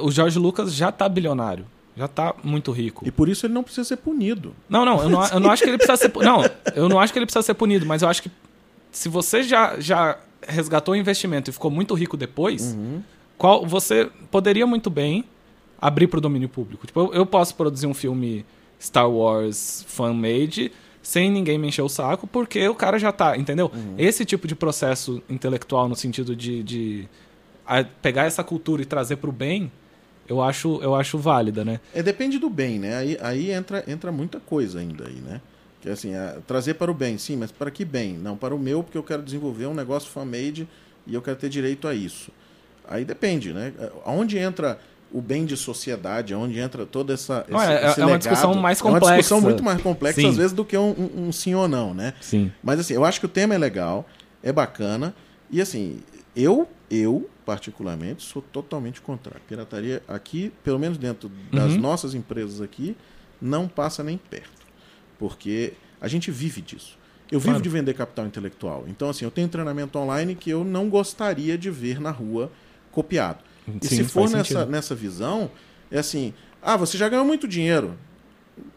o 0.03 0.11
George 0.11 0.39
Lucas 0.39 0.75
já 0.75 0.91
tá 0.93 1.09
bilionário. 1.09 1.65
Já 1.97 2.07
tá 2.09 2.35
muito 2.43 2.71
rico. 2.71 3.07
E 3.07 3.11
por 3.11 3.29
isso 3.29 3.45
ele 3.45 3.53
não 3.53 3.63
precisa 3.65 3.85
ser 3.87 3.97
punido. 3.97 4.55
Não, 4.69 4.85
não, 4.85 5.03
eu 5.03 5.09
não, 5.11 5.27
eu 5.27 5.41
não 5.41 5.51
acho 5.51 5.63
que 5.63 5.69
ele 5.69 5.77
precisa 5.77 5.97
ser. 5.97 6.13
Não, 6.25 6.43
eu 6.75 6.89
não 6.89 6.99
acho 7.01 7.13
que 7.13 7.19
ele 7.19 7.27
precisa 7.27 7.43
ser 7.43 7.55
punido, 7.55 7.85
mas 7.85 8.01
eu 8.03 8.09
acho 8.09 8.23
que 8.23 8.31
se 8.93 9.09
você 9.09 9.43
já, 9.43 9.79
já 9.79 10.17
resgatou 10.47 10.95
o 10.95 10.97
investimento 10.97 11.51
e 11.51 11.53
ficou 11.53 11.71
muito 11.71 11.95
rico 11.95 12.17
depois, 12.17 12.77
qual 13.39 13.67
você 13.67 14.11
poderia 14.31 14.67
muito 14.67 14.91
bem 14.91 15.25
abrir 15.81 16.07
para 16.09 16.19
o 16.19 16.21
domínio 16.21 16.49
público. 16.49 16.87
Tipo, 16.87 17.01
eu, 17.01 17.15
eu 17.15 17.27
posso 17.27 17.55
produzir 17.55 17.87
um 17.87 17.95
filme 17.95 18.45
Star 18.81 19.11
Wars 19.11 19.85
fan-made 19.89 20.71
sem 21.03 21.31
ninguém 21.31 21.59
me 21.59 21.69
encher 21.69 21.83
o 21.83 21.89
saco, 21.89 22.27
porque 22.27 22.69
o 22.69 22.75
cara 22.75 22.99
já 22.99 23.11
tá, 23.11 23.37
entendeu? 23.37 23.71
Esse 23.97 24.25
tipo 24.25 24.47
de 24.47 24.55
processo 24.55 25.23
intelectual 25.31 25.89
no 25.89 25.97
sentido 25.97 26.37
de, 26.37 26.63
de 26.63 27.09
a- 27.67 27.83
pegar 28.03 28.25
essa 28.25 28.45
cultura 28.45 28.83
e 28.83 28.85
trazer 28.85 29.17
para 29.17 29.31
o 29.31 29.33
bem, 29.33 29.73
eu 30.29 30.43
acho, 30.43 30.79
eu 30.83 30.95
acho 30.95 31.17
válida, 31.19 31.65
né? 31.65 31.81
É, 31.95 32.03
depende 32.03 32.39
do 32.39 32.51
bem, 32.51 32.79
né? 32.79 32.97
Aí, 32.99 33.19
aí 33.21 33.51
entra, 33.51 33.83
entra 33.89 34.13
muita 34.13 34.39
coisa 34.39 34.79
ainda 34.81 35.09
aí, 35.09 35.15
né? 35.17 35.41
Que 35.81 35.89
é 35.89 35.93
assim, 35.93 36.15
é, 36.15 36.39
trazer 36.47 36.75
para 36.75 36.91
o 36.91 36.95
bem, 36.95 37.17
sim, 37.17 37.37
mas 37.37 37.51
para 37.51 37.71
que 37.71 37.85
bem? 37.85 38.15
Não, 38.15 38.37
para 38.37 38.55
o 38.55 38.59
meu, 38.59 38.83
porque 38.83 38.99
eu 38.99 39.03
quero 39.03 39.23
desenvolver 39.23 39.67
um 39.67 39.75
negócio 39.75 40.11
fan-made 40.11 40.69
e 41.07 41.15
eu 41.15 41.23
quero 41.23 41.37
ter 41.37 41.49
direito 41.49 41.89
a 41.89 41.95
isso. 41.95 42.31
Aí 42.87 43.05
depende, 43.05 43.53
né? 43.53 43.73
Aonde 44.05 44.37
entra 44.37 44.79
o 45.13 45.21
bem 45.21 45.45
de 45.45 45.57
sociedade, 45.57 46.35
onde 46.35 46.59
entra 46.59 46.87
toda 46.87 47.15
essa. 47.15 47.45
Não, 47.49 47.61
esse, 47.61 47.73
é, 47.73 47.91
esse 47.91 48.01
é 48.01 48.07
uma 48.07 48.19
discussão 48.19 48.55
mais 48.55 48.81
complexa. 48.81 49.07
É 49.07 49.09
uma 49.09 49.17
discussão 49.19 49.41
muito 49.41 49.63
mais 49.63 49.81
complexa, 49.81 50.21
sim. 50.21 50.29
às 50.29 50.37
vezes, 50.37 50.53
do 50.53 50.65
que 50.65 50.77
um, 50.77 50.91
um, 50.91 51.29
um, 51.29 51.33
sim 51.33 51.55
ou 51.55 51.67
não, 51.67 51.95
né? 51.95 52.15
Sim. 52.21 52.53
Mas 52.63 52.81
assim, 52.81 52.95
eu 52.95 53.05
acho 53.05 53.19
que 53.19 53.27
o 53.27 53.29
tema 53.29 53.55
é 53.55 53.59
legal, 53.59 54.07
é 54.43 54.53
bacana. 54.53 55.15
E 55.51 55.61
assim, 55.61 56.01
eu, 56.35 56.69
eu, 56.91 57.29
particularmente, 57.45 58.23
sou 58.23 58.41
totalmente 58.41 59.01
contrário. 59.01 59.41
Pirataria 59.49 60.03
aqui, 60.07 60.53
pelo 60.63 60.79
menos 60.79 60.97
dentro 60.97 61.31
das 61.53 61.73
uhum. 61.73 61.81
nossas 61.81 62.15
empresas 62.15 62.61
aqui, 62.61 62.97
não 63.41 63.67
passa 63.67 64.05
nem 64.05 64.17
perto. 64.17 64.60
Porque 65.21 65.75
a 66.01 66.09
gente 66.09 66.31
vive 66.31 66.63
disso. 66.63 66.99
Eu 67.31 67.39
vivo 67.39 67.53
claro. 67.53 67.63
de 67.63 67.69
vender 67.69 67.95
capital 67.95 68.27
intelectual. 68.27 68.85
Então, 68.89 69.11
assim, 69.11 69.25
eu 69.25 69.31
tenho 69.31 69.47
treinamento 69.47 69.97
online 69.99 70.35
que 70.35 70.51
eu 70.51 70.65
não 70.65 70.89
gostaria 70.89 71.57
de 71.57 71.71
ver 71.71 72.01
na 72.01 72.11
rua 72.11 72.51
copiado. 72.91 73.45
E 73.69 73.87
Sim, 73.87 73.97
se 73.97 74.05
for 74.05 74.29
nessa, 74.29 74.65
nessa 74.65 74.95
visão, 74.95 75.51
é 75.93 75.99
assim: 75.99 76.35
ah, 76.63 76.77
você 76.77 76.97
já 76.99 77.09
ganhou 77.09 77.25
muito 77.25 77.47
dinheiro. 77.47 77.97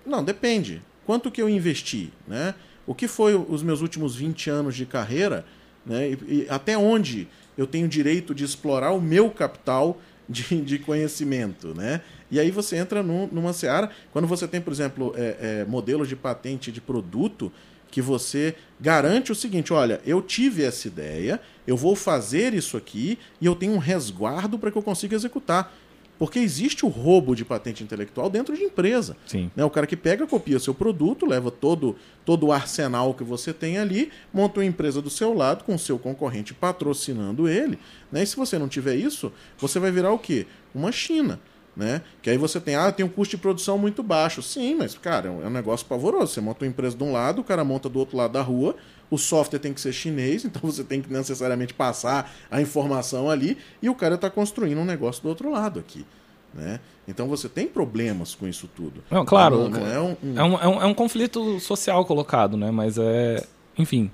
Não, 0.05 0.23
depende. 0.23 0.83
Quanto 1.05 1.31
que 1.31 1.41
eu 1.41 1.49
investi? 1.49 2.13
Né? 2.27 2.53
O 2.85 2.93
que 2.93 3.07
foi 3.07 3.33
os 3.33 3.63
meus 3.63 3.81
últimos 3.81 4.15
20 4.15 4.49
anos 4.49 4.75
de 4.75 4.85
carreira? 4.85 5.45
Né? 5.85 6.11
E, 6.11 6.17
e 6.27 6.47
até 6.49 6.77
onde 6.77 7.27
eu 7.57 7.65
tenho 7.65 7.87
direito 7.87 8.35
de 8.35 8.43
explorar 8.43 8.91
o 8.91 9.01
meu 9.01 9.31
capital 9.31 9.97
de, 10.27 10.61
de 10.61 10.79
conhecimento? 10.79 11.73
Né? 11.73 12.01
E 12.31 12.39
aí 12.39 12.51
você 12.51 12.77
entra 12.77 13.03
num, 13.03 13.27
numa 13.27 13.53
seara. 13.53 13.89
Quando 14.11 14.27
você 14.27 14.47
tem, 14.47 14.61
por 14.61 14.73
exemplo, 14.73 15.13
é, 15.15 15.61
é, 15.61 15.65
modelos 15.65 16.07
de 16.07 16.15
patente 16.15 16.71
de 16.71 16.81
produto 16.81 17.51
que 17.93 18.01
você 18.01 18.55
garante 18.79 19.31
o 19.31 19.35
seguinte: 19.35 19.71
olha, 19.71 20.01
eu 20.03 20.19
tive 20.19 20.63
essa 20.63 20.87
ideia, 20.87 21.39
eu 21.67 21.77
vou 21.77 21.95
fazer 21.95 22.53
isso 22.53 22.75
aqui 22.75 23.19
e 23.39 23.45
eu 23.45 23.55
tenho 23.55 23.73
um 23.73 23.77
resguardo 23.77 24.57
para 24.57 24.71
que 24.71 24.77
eu 24.77 24.81
consiga 24.81 25.15
executar. 25.15 25.71
Porque 26.17 26.39
existe 26.39 26.85
o 26.85 26.89
roubo 26.89 27.35
de 27.35 27.43
patente 27.43 27.83
intelectual 27.83 28.29
dentro 28.29 28.55
de 28.55 28.63
empresa. 28.63 29.17
Sim. 29.25 29.51
Né? 29.55 29.65
O 29.65 29.69
cara 29.69 29.87
que 29.87 29.97
pega, 29.97 30.27
copia 30.27 30.59
seu 30.59 30.73
produto, 30.73 31.25
leva 31.25 31.49
todo, 31.49 31.95
todo 32.23 32.47
o 32.47 32.51
arsenal 32.51 33.13
que 33.13 33.23
você 33.23 33.51
tem 33.51 33.77
ali, 33.77 34.11
monta 34.31 34.59
uma 34.59 34.65
empresa 34.65 35.01
do 35.01 35.09
seu 35.09 35.33
lado, 35.33 35.63
com 35.63 35.75
o 35.75 35.79
seu 35.79 35.97
concorrente 35.97 36.53
patrocinando 36.53 37.47
ele. 37.47 37.79
Né? 38.11 38.23
E 38.23 38.27
se 38.27 38.35
você 38.35 38.57
não 38.57 38.67
tiver 38.67 38.95
isso, 38.95 39.31
você 39.57 39.79
vai 39.79 39.91
virar 39.91 40.11
o 40.11 40.19
quê? 40.19 40.45
Uma 40.73 40.91
China. 40.91 41.39
Né? 41.75 42.03
Que 42.21 42.29
aí 42.29 42.37
você 42.37 42.59
tem, 42.61 42.75
ah, 42.75 42.91
tem 42.91 43.03
um 43.03 43.09
custo 43.09 43.35
de 43.35 43.41
produção 43.41 43.79
muito 43.79 44.03
baixo. 44.03 44.43
Sim, 44.43 44.75
mas, 44.75 44.95
cara, 44.95 45.27
é 45.27 45.47
um 45.47 45.49
negócio 45.49 45.85
pavoroso. 45.87 46.31
Você 46.31 46.39
monta 46.39 46.63
uma 46.63 46.69
empresa 46.69 46.95
de 46.95 47.03
um 47.03 47.11
lado, 47.11 47.41
o 47.41 47.43
cara 47.43 47.63
monta 47.63 47.89
do 47.89 47.97
outro 47.97 48.15
lado 48.15 48.33
da 48.33 48.41
rua, 48.41 48.75
o 49.09 49.17
software 49.17 49.59
tem 49.59 49.73
que 49.73 49.81
ser 49.81 49.93
chinês, 49.93 50.43
então 50.45 50.61
você 50.63 50.83
tem 50.83 51.01
que 51.01 51.11
necessariamente 51.11 51.73
passar 51.73 52.33
a 52.49 52.61
informação 52.61 53.29
ali, 53.29 53.57
e 53.81 53.89
o 53.89 53.95
cara 53.95 54.15
está 54.15 54.29
construindo 54.29 54.79
um 54.79 54.85
negócio 54.85 55.21
do 55.23 55.29
outro 55.29 55.51
lado 55.51 55.79
aqui. 55.79 56.05
Né? 56.53 56.79
Então 57.07 57.27
você 57.27 57.49
tem 57.49 57.67
problemas 57.67 58.35
com 58.35 58.47
isso 58.47 58.69
tudo. 58.75 59.03
Não, 59.09 59.25
claro, 59.25 59.69
não, 59.69 59.79
não 59.79 59.87
é, 59.87 59.99
um, 59.99 60.17
um... 60.23 60.37
É, 60.37 60.43
um, 60.43 60.53
é, 60.53 60.67
um, 60.67 60.81
é 60.83 60.85
um 60.85 60.93
conflito 60.93 61.59
social 61.59 62.05
colocado, 62.05 62.55
né? 62.55 62.69
Mas 62.69 62.97
é. 62.97 63.43
Enfim. 63.77 64.11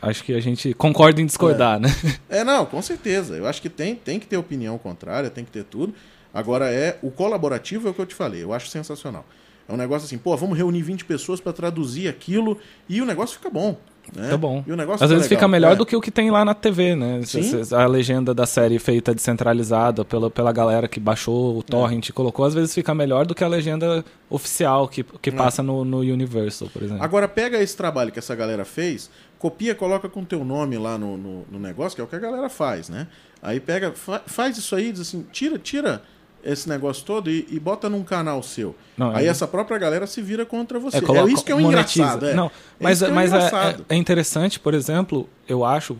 Acho 0.00 0.22
que 0.22 0.34
a 0.34 0.40
gente 0.40 0.74
concorda 0.74 1.20
em 1.20 1.26
discordar, 1.26 1.78
é. 1.78 1.80
né? 1.80 1.88
É, 2.28 2.44
não, 2.44 2.66
com 2.66 2.80
certeza. 2.80 3.34
Eu 3.34 3.46
acho 3.46 3.60
que 3.60 3.70
tem, 3.70 3.96
tem 3.96 4.20
que 4.20 4.26
ter 4.26 4.36
opinião 4.36 4.78
contrária, 4.78 5.28
tem 5.28 5.44
que 5.44 5.50
ter 5.50 5.64
tudo. 5.64 5.94
Agora 6.32 6.70
é 6.70 6.98
o 7.02 7.10
colaborativo 7.10 7.88
é 7.88 7.90
o 7.90 7.94
que 7.94 8.00
eu 8.00 8.06
te 8.06 8.14
falei, 8.14 8.42
eu 8.42 8.52
acho 8.52 8.68
sensacional. 8.68 9.24
É 9.68 9.72
um 9.72 9.76
negócio 9.76 10.06
assim, 10.06 10.18
pô, 10.18 10.36
vamos 10.36 10.56
reunir 10.56 10.82
20 10.82 11.04
pessoas 11.04 11.40
para 11.40 11.52
traduzir 11.52 12.08
aquilo 12.08 12.58
e 12.88 13.00
o 13.00 13.06
negócio 13.06 13.36
fica 13.36 13.48
bom. 13.48 13.76
Né? 14.14 14.24
Fica 14.24 14.36
bom. 14.36 14.62
E 14.66 14.72
o 14.72 14.76
negócio 14.76 15.02
Às 15.02 15.10
vezes 15.10 15.24
legal. 15.24 15.38
fica 15.38 15.48
melhor 15.48 15.72
é. 15.72 15.76
do 15.76 15.86
que 15.86 15.96
o 15.96 16.00
que 16.00 16.10
tem 16.10 16.30
lá 16.30 16.44
na 16.44 16.52
TV, 16.52 16.94
né? 16.94 17.22
Sim. 17.24 17.62
A 17.72 17.86
legenda 17.86 18.34
da 18.34 18.44
série 18.44 18.78
feita 18.78 19.14
descentralizada 19.14 20.04
pela, 20.04 20.30
pela 20.30 20.52
galera 20.52 20.86
que 20.86 21.00
baixou 21.00 21.58
o 21.58 21.62
torrent 21.62 22.08
e 22.08 22.10
é. 22.10 22.12
colocou, 22.12 22.44
às 22.44 22.52
vezes 22.52 22.74
fica 22.74 22.94
melhor 22.94 23.24
do 23.24 23.34
que 23.34 23.42
a 23.42 23.48
legenda 23.48 24.04
oficial 24.28 24.86
que, 24.86 25.02
que 25.02 25.30
é. 25.30 25.32
passa 25.32 25.62
no, 25.62 25.84
no 25.84 26.00
Universal, 26.00 26.68
por 26.68 26.82
exemplo. 26.82 27.02
Agora 27.02 27.26
pega 27.26 27.62
esse 27.62 27.76
trabalho 27.76 28.12
que 28.12 28.18
essa 28.18 28.34
galera 28.34 28.66
fez, 28.66 29.10
copia, 29.38 29.74
coloca 29.74 30.08
com 30.08 30.22
teu 30.24 30.44
nome 30.44 30.76
lá 30.76 30.98
no, 30.98 31.16
no, 31.16 31.46
no 31.50 31.58
negócio, 31.58 31.96
que 31.96 32.02
é 32.02 32.04
o 32.04 32.06
que 32.06 32.16
a 32.16 32.20
galera 32.20 32.50
faz, 32.50 32.90
né? 32.90 33.06
Aí 33.42 33.60
pega, 33.60 33.92
fa 33.92 34.22
faz 34.26 34.58
isso 34.58 34.74
aí, 34.74 34.92
diz 34.92 35.00
assim, 35.00 35.26
tira, 35.32 35.58
tira 35.58 36.02
esse 36.44 36.68
negócio 36.68 37.04
todo 37.04 37.30
e, 37.30 37.46
e 37.50 37.58
bota 37.58 37.88
num 37.88 38.02
canal 38.02 38.42
seu. 38.42 38.74
Não, 38.96 39.14
Aí 39.14 39.26
é... 39.26 39.28
essa 39.28 39.46
própria 39.46 39.78
galera 39.78 40.06
se 40.06 40.20
vira 40.20 40.44
contra 40.44 40.78
você. 40.78 40.98
É, 40.98 41.00
coloca, 41.00 41.28
é 41.28 41.32
isso 41.32 41.44
que 41.44 41.52
é 41.52 41.54
o 41.54 41.60
monetiza. 41.60 42.02
engraçado. 42.02 42.26
É. 42.26 42.34
Não, 42.34 42.50
mas 42.78 43.02
é, 43.02 43.10
mas 43.10 43.32
é, 43.32 43.50
é, 43.88 43.96
interessante, 43.96 44.60
por 44.60 44.74
exemplo, 44.74 45.28
eu 45.48 45.64
acho, 45.64 45.96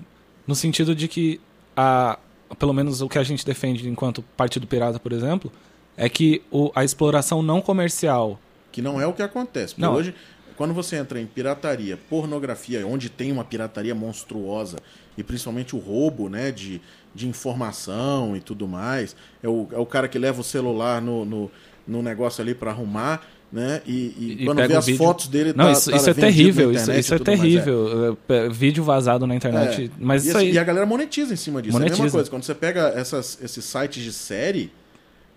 no 0.46 0.54
sentido 0.54 0.94
de 0.94 1.08
que, 1.08 1.40
a, 1.76 2.18
pelo 2.58 2.72
menos 2.72 3.00
o 3.00 3.08
que 3.08 3.18
a 3.18 3.22
gente 3.22 3.44
defende 3.44 3.88
enquanto 3.88 4.22
Partido 4.36 4.66
Pirata, 4.66 4.98
por 4.98 5.12
exemplo, 5.12 5.50
é 5.96 6.08
que 6.08 6.42
o, 6.50 6.70
a 6.74 6.84
exploração 6.84 7.42
não 7.42 7.60
comercial... 7.60 8.38
Que 8.70 8.82
não 8.82 9.00
é 9.00 9.06
o 9.06 9.12
que 9.12 9.22
acontece. 9.22 9.74
Porque 9.74 9.82
não. 9.82 9.94
hoje, 9.94 10.14
quando 10.56 10.74
você 10.74 10.96
entra 10.96 11.20
em 11.20 11.26
pirataria, 11.26 11.98
pornografia, 12.08 12.86
onde 12.86 13.08
tem 13.08 13.32
uma 13.32 13.44
pirataria 13.44 13.94
monstruosa, 13.94 14.78
e 15.16 15.22
principalmente 15.22 15.76
o 15.76 15.78
roubo 15.78 16.28
né, 16.28 16.50
de 16.50 16.80
de 17.14 17.28
informação 17.28 18.36
e 18.36 18.40
tudo 18.40 18.66
mais. 18.66 19.14
É 19.42 19.48
o, 19.48 19.68
é 19.72 19.78
o 19.78 19.86
cara 19.86 20.08
que 20.08 20.18
leva 20.18 20.40
o 20.40 20.44
celular 20.44 21.00
no, 21.00 21.24
no, 21.24 21.50
no 21.86 22.02
negócio 22.02 22.42
ali 22.42 22.54
para 22.54 22.70
arrumar. 22.70 23.22
Né? 23.52 23.82
E, 23.86 23.92
e, 23.92 24.36
e 24.40 24.44
quando 24.44 24.66
vê 24.66 24.74
as 24.74 24.84
vídeo... 24.84 24.98
fotos 24.98 25.28
dele 25.28 25.52
Não, 25.54 25.66
tá, 25.66 25.72
isso, 25.72 25.88
tá 25.88 25.96
isso 25.96 26.10
é 26.10 26.14
terrível, 26.14 26.72
isso, 26.72 26.90
isso 26.90 27.14
é 27.14 27.18
terrível. 27.20 28.18
Mais, 28.28 28.46
é. 28.46 28.48
Vídeo 28.48 28.82
vazado 28.82 29.28
na 29.28 29.36
internet. 29.36 29.84
É. 29.84 29.90
Mas 29.96 30.24
e, 30.24 30.28
isso 30.28 30.38
aí... 30.38 30.52
e 30.52 30.58
a 30.58 30.64
galera 30.64 30.84
monetiza 30.84 31.32
em 31.32 31.36
cima 31.36 31.62
disso. 31.62 31.78
Monetiza. 31.78 31.98
É 31.98 32.00
a 32.00 32.02
mesma 32.04 32.16
coisa. 32.16 32.30
Quando 32.30 32.42
você 32.42 32.54
pega 32.54 32.92
essas, 32.96 33.38
esses 33.40 33.64
sites 33.64 34.02
de 34.02 34.12
série, 34.12 34.72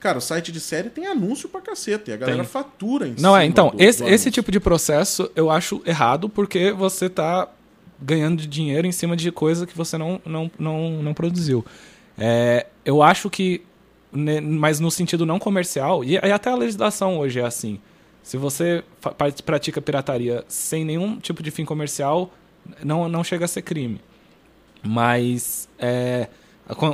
Cara, 0.08 0.20
o 0.20 0.22
site 0.22 0.54
de 0.54 0.62
série 0.62 0.90
tem 0.90 1.06
anúncio 1.06 1.50
pra 1.50 1.60
caceta. 1.60 2.12
E 2.12 2.14
a 2.14 2.18
galera 2.18 2.38
tem. 2.38 2.48
fatura 2.48 3.10
em 3.10 3.16
Não, 3.20 3.36
é, 3.36 3.44
então, 3.44 3.72
do, 3.72 3.84
esse, 3.84 4.02
do 4.02 4.08
esse 4.08 4.32
tipo 4.32 4.50
de 4.50 4.58
processo 4.58 5.30
eu 5.36 5.52
acho 5.52 5.82
errado 5.86 6.30
porque 6.30 6.72
você 6.72 7.10
tá 7.10 7.50
ganhando 8.02 8.48
dinheiro 8.48 8.88
em 8.88 8.92
cima 8.94 9.18
de 9.18 9.30
coisa 9.34 9.68
que 9.68 9.76
você 9.76 9.98
não, 9.98 10.22
não, 10.26 10.50
não, 10.58 11.04
não 11.04 11.14
produziu. 11.14 11.66
É, 12.18 12.68
eu 12.86 13.04
acho 13.04 13.30
que, 13.30 13.62
né, 14.10 14.40
mas 14.40 14.80
no 14.80 14.90
sentido 14.90 15.26
não 15.26 15.40
comercial, 15.40 16.06
e, 16.06 16.14
e 16.14 16.32
até 16.32 16.52
a 16.52 16.56
legislação 16.56 17.18
hoje 17.20 17.42
é 17.42 17.46
assim. 17.46 17.78
Se 18.24 18.38
você 18.38 18.86
pratica 19.46 19.82
pirataria 19.82 20.46
sem 20.48 20.86
nenhum 20.86 21.20
tipo 21.20 21.44
de 21.44 21.52
fim 21.52 21.66
comercial, 21.66 22.34
não, 22.82 23.10
não 23.10 23.26
chega 23.26 23.44
a 23.44 23.48
ser 23.50 23.62
crime. 23.62 24.00
Mas 24.82 25.68
é, 25.78 26.30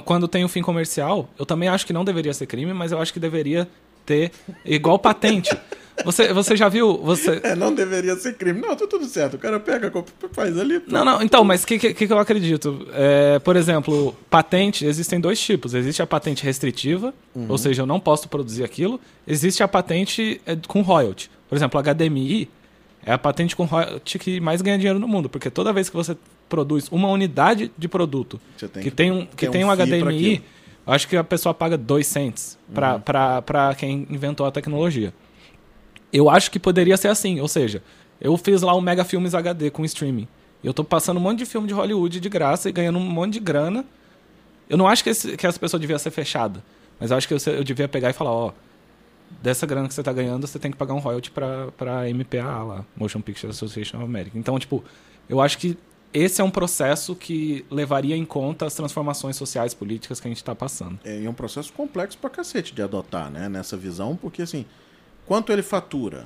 quando 0.06 0.28
tem 0.28 0.46
um 0.46 0.48
fim 0.48 0.62
comercial, 0.62 1.30
eu 1.38 1.46
também 1.46 1.70
acho 1.70 1.86
que 1.86 1.94
não 1.94 2.06
deveria 2.06 2.34
ser 2.34 2.46
crime, 2.46 2.74
mas 2.74 2.92
eu 2.92 3.02
acho 3.02 3.12
que 3.12 3.20
deveria 3.20 3.68
ter 4.06 4.32
igual 4.66 5.00
patente. 5.00 5.56
Você, 6.04 6.34
você 6.34 6.58
já 6.58 6.68
viu. 6.70 6.98
Você... 7.04 7.40
É, 7.44 7.56
não 7.56 7.74
deveria 7.74 8.16
ser 8.16 8.36
crime. 8.36 8.60
Não, 8.60 8.76
tá 8.76 8.88
tudo 8.88 9.06
certo. 9.06 9.36
O 9.36 9.38
cara 9.38 9.60
pega, 9.60 9.92
faz 10.32 10.58
ali. 10.58 10.82
Não, 10.88 11.06
não, 11.06 11.22
então, 11.22 11.44
mas 11.44 11.64
o 11.64 11.68
que, 11.68 11.78
que, 11.78 11.94
que, 11.94 12.12
eu 12.12 12.18
acredito? 12.18 12.88
É, 12.94 13.38
por 13.38 13.56
exemplo, 13.56 14.16
patente, 14.28 14.86
existem 14.86 15.20
dois 15.20 15.40
tipos. 15.40 15.76
Existe 15.76 16.02
a 16.02 16.08
patente 16.08 16.44
restritiva, 16.44 17.14
uhum. 17.36 17.46
ou 17.48 17.60
seja, 17.60 17.84
eu 17.84 17.86
não 17.86 18.00
posso 18.00 18.28
produzir 18.28 18.64
aquilo. 18.64 19.00
Existe 19.28 19.62
a 19.62 19.68
patente 19.68 20.42
é, 20.48 20.58
com 20.68 20.82
royalty. 20.82 21.30
Por 21.48 21.56
exemplo, 21.56 21.80
a 21.80 21.84
HDMI 21.84 22.50
é 23.06 23.14
a 23.14 23.18
patente 23.18 23.56
com 23.56 23.66
royalty 23.66 24.18
que 24.18 24.40
mais 24.40 24.62
ganha 24.62 24.78
dinheiro 24.78 25.00
no 25.00 25.08
mundo, 25.08 25.30
porque 25.30 25.52
toda 25.52 25.72
vez 25.72 25.90
que 25.90 25.96
você 25.96 26.18
produz 26.54 26.88
uma 26.92 27.08
unidade 27.08 27.72
de 27.76 27.88
produto 27.88 28.40
tem 28.60 28.84
que, 28.84 28.92
tem 28.92 29.12
um, 29.12 29.26
que 29.26 29.50
tem 29.50 29.66
um, 29.66 29.70
um 29.70 29.76
HDMI, 29.76 30.44
acho 30.86 31.08
que 31.08 31.18
a 31.18 31.24
pessoa 31.24 31.52
paga 31.52 31.76
2 31.76 32.06
cents 32.06 32.60
uhum. 32.70 33.02
para 33.02 33.74
quem 33.76 34.06
inventou 34.08 34.46
a 34.46 34.52
tecnologia. 34.52 35.12
Eu 36.12 36.30
acho 36.30 36.52
que 36.52 36.60
poderia 36.60 36.96
ser 36.96 37.08
assim, 37.08 37.40
ou 37.40 37.48
seja, 37.48 37.82
eu 38.22 38.38
fiz 38.38 38.62
lá 38.62 38.76
um 38.76 38.82
Mega 38.82 39.04
Filmes 39.04 39.34
HD 39.34 39.72
com 39.72 39.84
streaming. 39.84 40.28
Eu 40.64 40.76
tô 40.76 40.84
passando 40.84 41.18
um 41.18 41.22
monte 41.22 41.40
de 41.40 41.48
filme 41.48 41.68
de 41.68 41.74
Hollywood 41.74 42.20
de 42.20 42.30
graça 42.30 42.70
e 42.70 42.72
ganhando 42.72 43.00
um 43.00 43.10
monte 43.10 43.34
de 43.34 43.40
grana. 43.40 43.84
Eu 44.70 44.78
não 44.78 44.88
acho 44.88 45.04
que, 45.04 45.10
esse, 45.10 45.36
que 45.36 45.48
essa 45.48 45.60
pessoa 45.60 45.80
devia 45.80 45.98
ser 45.98 46.12
fechada, 46.12 46.64
mas 47.00 47.10
eu 47.10 47.18
acho 47.18 47.28
que 47.28 47.34
eu, 47.34 47.40
eu 47.52 47.64
devia 47.64 47.88
pegar 47.88 48.12
e 48.12 48.14
falar, 48.14 48.32
ó, 48.32 48.52
dessa 49.42 49.66
grana 49.66 49.88
que 49.88 49.94
você 49.96 50.04
tá 50.04 50.14
ganhando, 50.14 50.46
você 50.46 50.60
tem 50.60 50.70
que 50.70 50.78
pagar 50.78 50.94
um 50.94 51.00
royalty 51.00 51.32
pra, 51.32 51.72
pra 51.76 52.04
MPA 52.14 52.64
lá, 52.64 52.86
Motion 52.96 53.22
Picture 53.22 53.50
Association 53.50 53.98
of 53.98 54.06
America. 54.06 54.38
Então, 54.38 54.60
tipo, 54.60 54.84
eu 55.28 55.42
acho 55.42 55.58
que 55.58 55.76
esse 56.14 56.42
é 56.42 56.44
um 56.44 56.52
processo 56.52 57.16
que 57.16 57.66
levaria 57.70 58.16
em 58.16 58.26
conta 58.26 58.66
as 58.66 58.74
transformações 58.76 59.36
sociais 59.36 59.74
políticas 59.74 60.20
que 60.20 60.28
a 60.28 60.30
gente 60.30 60.38
está 60.38 60.54
passando. 60.54 61.00
É, 61.04 61.24
é 61.24 61.30
um 61.30 61.34
processo 61.34 61.74
complexo 61.74 62.18
pra 62.18 62.30
cacete 62.30 62.74
de 62.74 62.82
adotar, 62.82 63.32
né, 63.32 63.50
nessa 63.50 63.76
visão, 63.76 64.16
porque 64.16 64.42
assim, 64.42 64.66
Quanto 65.26 65.52
ele 65.52 65.62
fatura? 65.62 66.26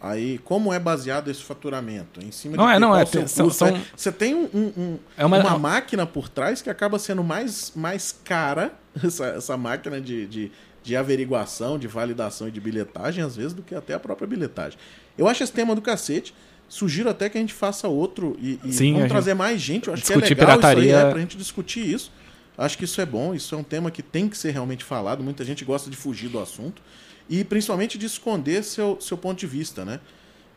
Aí, 0.00 0.38
como 0.44 0.72
é 0.72 0.78
baseado 0.78 1.28
esse 1.28 1.42
faturamento? 1.42 2.22
Em 2.22 2.30
cima 2.30 2.56
não 2.56 2.66
de 2.66 2.72
é, 2.72 2.78
não 2.78 2.96
é. 2.96 3.04
Tem, 3.04 3.26
são, 3.26 3.50
são... 3.50 3.68
É, 3.68 3.82
você 3.96 4.12
tem 4.12 4.32
um, 4.32 4.48
um, 4.54 4.98
é 5.16 5.26
uma, 5.26 5.38
uma 5.38 5.58
máquina 5.58 6.06
por 6.06 6.28
trás 6.28 6.62
que 6.62 6.70
acaba 6.70 7.00
sendo 7.00 7.24
mais, 7.24 7.72
mais 7.74 8.16
cara, 8.24 8.72
essa, 9.02 9.26
essa 9.26 9.56
máquina 9.56 10.00
de, 10.00 10.26
de, 10.28 10.52
de 10.84 10.96
averiguação, 10.96 11.76
de 11.76 11.88
validação 11.88 12.46
e 12.46 12.50
de 12.52 12.60
bilhetagem, 12.60 13.24
às 13.24 13.34
vezes, 13.34 13.52
do 13.52 13.62
que 13.62 13.74
até 13.74 13.94
a 13.94 13.98
própria 13.98 14.28
bilhetagem. 14.28 14.78
Eu 15.16 15.26
acho 15.26 15.42
esse 15.42 15.52
tema 15.52 15.74
do 15.74 15.82
cacete. 15.82 16.32
Sugiro 16.68 17.08
até 17.08 17.28
que 17.28 17.38
a 17.38 17.40
gente 17.40 17.54
faça 17.54 17.88
outro 17.88 18.36
e, 18.40 18.60
e 18.62 18.72
Sim, 18.72 18.92
vamos 18.94 19.08
trazer 19.08 19.34
mais 19.34 19.60
gente. 19.60 19.88
Eu 19.88 19.94
acho 19.94 20.04
que 20.04 20.12
é 20.12 20.16
legal 20.16 20.36
pirataria... 20.36 20.84
isso 20.84 20.96
aí, 20.96 21.06
é, 21.06 21.10
pra 21.10 21.20
gente 21.20 21.36
discutir 21.36 21.86
isso. 21.86 22.12
Acho 22.56 22.76
que 22.76 22.84
isso 22.84 23.00
é 23.00 23.06
bom, 23.06 23.34
isso 23.34 23.54
é 23.54 23.58
um 23.58 23.62
tema 23.62 23.90
que 23.90 24.02
tem 24.02 24.28
que 24.28 24.36
ser 24.36 24.50
realmente 24.50 24.84
falado. 24.84 25.22
Muita 25.22 25.44
gente 25.44 25.64
gosta 25.64 25.88
de 25.88 25.96
fugir 25.96 26.28
do 26.28 26.38
assunto 26.38 26.82
e 27.28 27.44
principalmente 27.44 27.96
de 27.96 28.06
esconder 28.06 28.64
seu, 28.64 28.98
seu 29.00 29.16
ponto 29.16 29.38
de 29.38 29.46
vista, 29.46 29.84
né? 29.84 30.00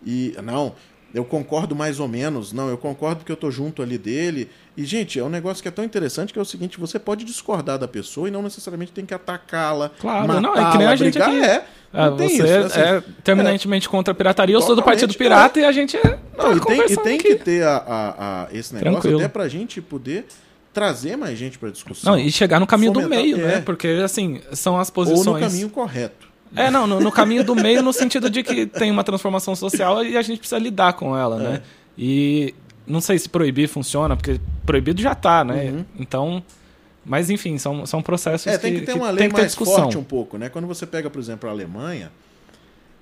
E 0.05 0.35
não, 0.43 0.75
eu 1.13 1.25
concordo 1.25 1.75
mais 1.75 1.99
ou 1.99 2.07
menos, 2.07 2.53
não, 2.53 2.69
eu 2.69 2.77
concordo 2.77 3.17
porque 3.17 3.31
eu 3.31 3.35
tô 3.37 3.51
junto 3.51 3.81
ali 3.81 3.97
dele. 3.97 4.49
E, 4.77 4.85
gente, 4.85 5.19
é 5.19 5.23
um 5.23 5.29
negócio 5.29 5.61
que 5.61 5.67
é 5.67 5.71
tão 5.71 5.83
interessante 5.83 6.31
que 6.31 6.39
é 6.39 6.41
o 6.41 6.45
seguinte: 6.45 6.79
você 6.79 6.97
pode 6.97 7.25
discordar 7.25 7.77
da 7.77 7.87
pessoa 7.87 8.27
e 8.27 8.31
não 8.31 8.41
necessariamente 8.41 8.91
tem 8.91 9.05
que 9.05 9.13
atacá-la. 9.13 9.89
Claro, 9.99 10.41
não, 10.41 10.55
é 10.55 10.71
que 10.71 10.77
nem 10.77 10.87
a 10.87 10.95
gente 10.95 11.19
brigar, 11.19 11.29
aqui. 11.29 11.43
É, 11.43 11.65
Ah, 11.93 12.09
não 12.09 12.17
tem 12.17 12.29
você 12.29 12.35
isso, 12.43 12.67
assim, 12.67 12.79
é 12.79 13.03
terminantemente 13.23 13.89
contra 13.89 14.13
a 14.13 14.15
pirataria, 14.15 14.55
eu 14.55 14.61
sou 14.61 14.75
do 14.75 14.81
Partido 14.83 15.13
Pirata 15.13 15.59
e 15.59 15.65
a 15.65 15.71
gente 15.73 15.97
é. 15.97 16.17
Não, 16.37 16.57
tá 16.57 16.73
e 16.73 16.77
tem, 16.77 16.91
e 16.93 16.97
tem 16.97 17.17
que 17.17 17.35
ter 17.35 17.63
a, 17.63 17.75
a- 17.77 18.43
a- 18.43 18.47
esse 18.53 18.73
negócio 18.73 18.93
Tranquilo. 19.01 19.19
até 19.19 19.27
pra 19.27 19.47
gente 19.49 19.81
poder 19.81 20.25
trazer 20.73 21.17
mais 21.17 21.37
gente 21.37 21.59
pra 21.59 21.69
discussão. 21.69 22.13
Não, 22.13 22.19
e 22.19 22.31
chegar 22.31 22.57
no 22.61 22.65
caminho 22.65 22.93
do 22.93 23.01
Fomentar- 23.01 23.23
meio, 23.25 23.35
é. 23.41 23.55
né? 23.55 23.61
Porque, 23.61 23.99
assim, 24.03 24.39
são 24.53 24.79
as 24.79 24.87
Ou 24.87 24.93
posições. 24.93 25.25
no 25.43 25.49
caminho 25.49 25.69
correto. 25.69 26.30
É, 26.55 26.69
não, 26.69 26.85
no, 26.85 26.99
no 26.99 27.11
caminho 27.11 27.43
do 27.43 27.55
meio, 27.55 27.81
no 27.81 27.93
sentido 27.93 28.29
de 28.29 28.43
que 28.43 28.65
tem 28.65 28.91
uma 28.91 29.03
transformação 29.03 29.55
social 29.55 30.03
e 30.03 30.17
a 30.17 30.21
gente 30.21 30.39
precisa 30.39 30.59
lidar 30.59 30.93
com 30.93 31.15
ela, 31.17 31.37
É. 31.37 31.39
né? 31.39 31.61
E 31.97 32.53
não 32.85 32.99
sei 32.99 33.17
se 33.19 33.29
proibir 33.29 33.67
funciona, 33.69 34.15
porque 34.17 34.39
proibido 34.65 35.01
já 35.01 35.15
tá, 35.15 35.43
né? 35.43 35.71
Uhum. 35.71 35.85
Então. 35.99 36.43
Mas 37.05 37.29
enfim, 37.31 37.57
são, 37.57 37.83
são 37.85 38.01
processos 38.01 38.45
É, 38.47 38.57
tem 38.59 38.75
que 38.75 38.81
ter 38.81 38.93
uma 38.93 39.09
lei 39.09 39.27
que 39.27 39.33
mais 39.33 39.47
discussão. 39.47 39.75
forte 39.83 39.97
um 39.97 40.03
pouco, 40.03 40.37
né? 40.37 40.49
Quando 40.49 40.67
você 40.67 40.85
pega, 40.85 41.09
por 41.09 41.19
exemplo, 41.19 41.49
a 41.49 41.51
Alemanha, 41.51 42.11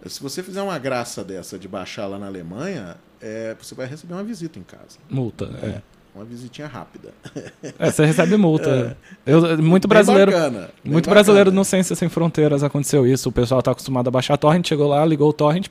se 0.06 0.22
você 0.22 0.41
fizer 0.41 0.62
uma 0.62 0.78
graça 0.80 1.22
dessa 1.24 1.60
de 1.60 1.68
baixar 1.68 2.08
lá 2.08 2.18
na 2.18 2.28
Alemanha, 2.28 2.95
é, 3.22 3.56
você 3.62 3.76
vai 3.76 3.86
receber 3.88 4.14
uma 4.14 4.24
visita 4.24 4.58
em 4.58 4.64
casa. 4.64 5.00
Multa. 5.10 5.45
É. 5.62 5.82
Uma 6.20 6.26
visitinha 6.26 6.67
rápida. 6.67 7.13
É, 7.80 7.89
você 7.89 8.05
recebe 8.05 8.36
multa. 8.36 8.97
Eu, 9.26 9.41
muito 9.63 9.88
Bem 9.88 9.95
brasileiro. 9.95 10.30
bacana, 10.34 10.70
bem 10.84 10.91
Muito 10.91 11.05
bacana. 11.05 11.13
brasileiro 11.15 11.49
no 11.49 11.63
Ciência 11.63 11.95
Sem 11.95 12.09
Fronteiras 12.09 12.61
aconteceu 12.61 13.07
isso. 13.07 13.30
O 13.30 13.32
pessoal 13.32 13.61
tá 13.63 13.72
acostumado 13.72 14.09
a 14.09 14.11
baixar 14.11 14.36
torrent, 14.36 14.67
chegou 14.67 14.89
lá, 14.89 15.05
ligou 15.05 15.30
o 15.30 15.34
torrent, 15.34 15.67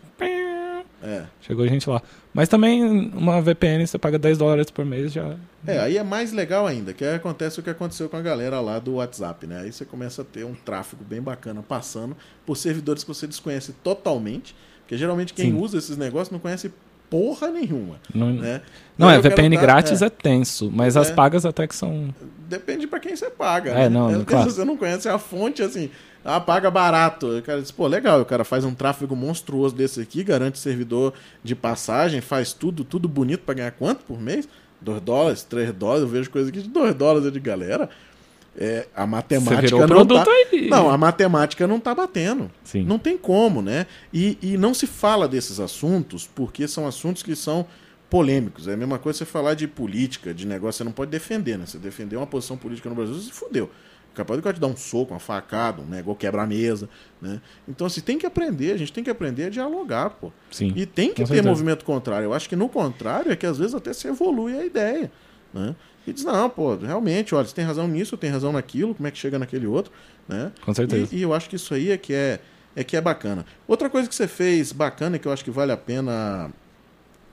É. 1.02 1.24
chegou 1.42 1.68
gente 1.68 1.88
lá. 1.90 2.00
Mas 2.32 2.48
também 2.48 2.82
uma 2.82 3.42
VPN 3.42 3.86
você 3.86 3.98
paga 3.98 4.18
10 4.18 4.38
dólares 4.38 4.70
por 4.70 4.86
mês 4.86 5.12
já. 5.12 5.36
É, 5.66 5.80
aí 5.80 5.98
é 5.98 6.02
mais 6.02 6.32
legal 6.32 6.66
ainda, 6.66 6.94
que 6.94 7.04
acontece 7.04 7.60
o 7.60 7.62
que 7.62 7.68
aconteceu 7.68 8.08
com 8.08 8.16
a 8.16 8.22
galera 8.22 8.58
lá 8.58 8.78
do 8.78 8.94
WhatsApp, 8.94 9.46
né? 9.46 9.60
Aí 9.60 9.72
você 9.72 9.84
começa 9.84 10.22
a 10.22 10.24
ter 10.24 10.44
um 10.44 10.54
tráfego 10.54 11.04
bem 11.04 11.20
bacana 11.20 11.62
passando 11.62 12.16
por 12.46 12.56
servidores 12.56 13.04
que 13.04 13.08
você 13.08 13.26
desconhece 13.26 13.72
totalmente, 13.84 14.56
porque 14.80 14.96
geralmente 14.96 15.34
quem 15.34 15.50
Sim. 15.52 15.58
usa 15.60 15.76
esses 15.76 15.98
negócios 15.98 16.30
não 16.30 16.38
conhece 16.38 16.72
porra 17.10 17.48
nenhuma, 17.48 17.96
Não, 18.14 18.32
né? 18.32 18.60
não 18.96 19.10
é, 19.10 19.18
VPN 19.20 19.56
tá- 19.56 19.62
grátis 19.62 20.02
é, 20.02 20.06
é, 20.06 20.10
tenso, 20.10 20.70
mas 20.72 20.96
as 20.96 21.10
É. 21.10 21.14
pagas 21.14 21.44
até 21.46 21.66
que 21.66 21.74
são. 21.74 22.14
Depende 22.48 22.86
pra 22.86 22.98
quem 23.00 23.14
você 23.16 23.28
paga, 23.30 23.70
É, 23.70 23.74
né? 23.74 23.88
não, 23.88 24.08
Porque 24.12 24.24
claro. 24.32 24.50
Se 24.50 24.56
você 24.56 24.64
não 24.64 24.76
conhece 24.76 25.08
a 25.08 25.18
fonte, 25.18 25.62
assim, 25.62 25.90
ah, 26.24 26.40
paga 26.40 26.70
barato. 26.70 27.38
O 27.38 27.42
cara 27.42 27.60
diz, 27.60 27.70
pô, 27.70 27.86
legal, 27.86 28.20
o 28.20 28.24
cara 28.24 28.44
faz 28.44 28.64
um 28.64 28.74
tráfego 28.74 29.14
monstruoso 29.16 29.74
desse 29.74 30.00
aqui, 30.00 30.22
garante 30.24 30.58
servidor 30.58 31.12
de 31.42 31.54
passagem, 31.54 32.20
faz 32.20 32.52
tudo, 32.52 32.84
tudo 32.84 33.08
bonito 33.08 33.40
pra 33.44 33.54
ganhar 33.54 33.70
quanto 33.72 34.04
por 34.04 34.20
mês? 34.20 34.48
2 34.80 35.00
dólares, 35.00 35.42
3 35.42 35.72
dólares, 35.72 36.02
eu 36.02 36.08
vejo 36.08 36.30
coisa 36.30 36.50
aqui 36.50 36.62
de 36.62 36.68
2 36.68 36.94
dólares 36.94 37.26
é 37.26 37.30
de 37.30 37.40
galera. 37.40 37.88
É, 38.56 38.88
a 38.94 39.06
matemática 39.06 39.86
não 39.86 40.06
tá... 40.06 40.24
aí. 40.52 40.68
Não, 40.68 40.90
a 40.90 40.98
matemática 40.98 41.66
não 41.66 41.78
tá 41.78 41.94
batendo. 41.94 42.50
Sim. 42.64 42.84
Não 42.84 42.98
tem 42.98 43.16
como, 43.16 43.62
né? 43.62 43.86
E, 44.12 44.36
e 44.42 44.56
não 44.56 44.74
se 44.74 44.86
fala 44.86 45.28
desses 45.28 45.60
assuntos 45.60 46.28
porque 46.34 46.66
são 46.66 46.86
assuntos 46.86 47.22
que 47.22 47.36
são 47.36 47.66
polêmicos. 48.10 48.66
É 48.66 48.74
a 48.74 48.76
mesma 48.76 48.98
coisa 48.98 49.18
você 49.18 49.24
falar 49.24 49.54
de 49.54 49.68
política, 49.68 50.34
de 50.34 50.46
negócio, 50.46 50.78
você 50.78 50.84
não 50.84 50.92
pode 50.92 51.10
defender, 51.10 51.56
né? 51.56 51.66
Você 51.66 51.78
defender 51.78 52.16
uma 52.16 52.26
posição 52.26 52.56
política 52.56 52.88
no 52.88 52.94
Brasil, 52.94 53.14
você 53.14 53.26
se 53.26 53.32
fudeu. 53.32 53.70
Capaz 54.14 54.40
cara 54.40 54.54
te 54.54 54.60
dar 54.60 54.66
um 54.66 54.76
soco, 54.76 55.14
uma 55.14 55.20
facada, 55.20 55.80
um 55.80 55.86
negócio 55.86 56.18
quebrar 56.18 56.42
a 56.42 56.46
mesa, 56.46 56.88
né? 57.22 57.40
Então, 57.68 57.86
assim, 57.86 58.00
tem 58.00 58.18
que 58.18 58.26
aprender, 58.26 58.72
a 58.72 58.76
gente 58.76 58.92
tem 58.92 59.04
que 59.04 59.10
aprender 59.10 59.44
a 59.44 59.48
dialogar, 59.48 60.10
pô. 60.10 60.32
Sim. 60.50 60.72
E 60.74 60.84
tem 60.84 61.10
que 61.10 61.22
ter 61.22 61.26
certeza. 61.28 61.48
movimento 61.48 61.84
contrário. 61.84 62.24
Eu 62.24 62.34
acho 62.34 62.48
que 62.48 62.56
no 62.56 62.68
contrário 62.68 63.30
é 63.30 63.36
que 63.36 63.46
às 63.46 63.58
vezes 63.58 63.76
até 63.76 63.92
se 63.92 64.08
evolui 64.08 64.58
a 64.58 64.64
ideia, 64.64 65.12
né? 65.54 65.76
E 66.08 66.12
diz, 66.12 66.24
não, 66.24 66.48
pô, 66.48 66.76
realmente, 66.76 67.34
olha, 67.34 67.46
você 67.46 67.54
tem 67.54 67.64
razão 67.64 67.86
nisso, 67.86 68.16
tem 68.16 68.30
razão 68.30 68.52
naquilo, 68.52 68.94
como 68.94 69.06
é 69.06 69.10
que 69.10 69.18
chega 69.18 69.38
naquele 69.38 69.66
outro, 69.66 69.92
né? 70.26 70.52
Com 70.64 70.72
certeza. 70.72 71.14
E, 71.14 71.18
e 71.18 71.22
eu 71.22 71.34
acho 71.34 71.48
que 71.48 71.56
isso 71.56 71.74
aí 71.74 71.90
é 71.90 71.96
que 71.96 72.12
é, 72.12 72.40
é 72.74 72.84
que 72.84 72.96
é 72.96 73.00
bacana. 73.00 73.44
Outra 73.66 73.90
coisa 73.90 74.08
que 74.08 74.14
você 74.14 74.28
fez 74.28 74.72
bacana 74.72 75.16
e 75.16 75.18
que 75.18 75.26
eu 75.26 75.32
acho 75.32 75.44
que 75.44 75.50
vale 75.50 75.72
a 75.72 75.76
pena 75.76 76.50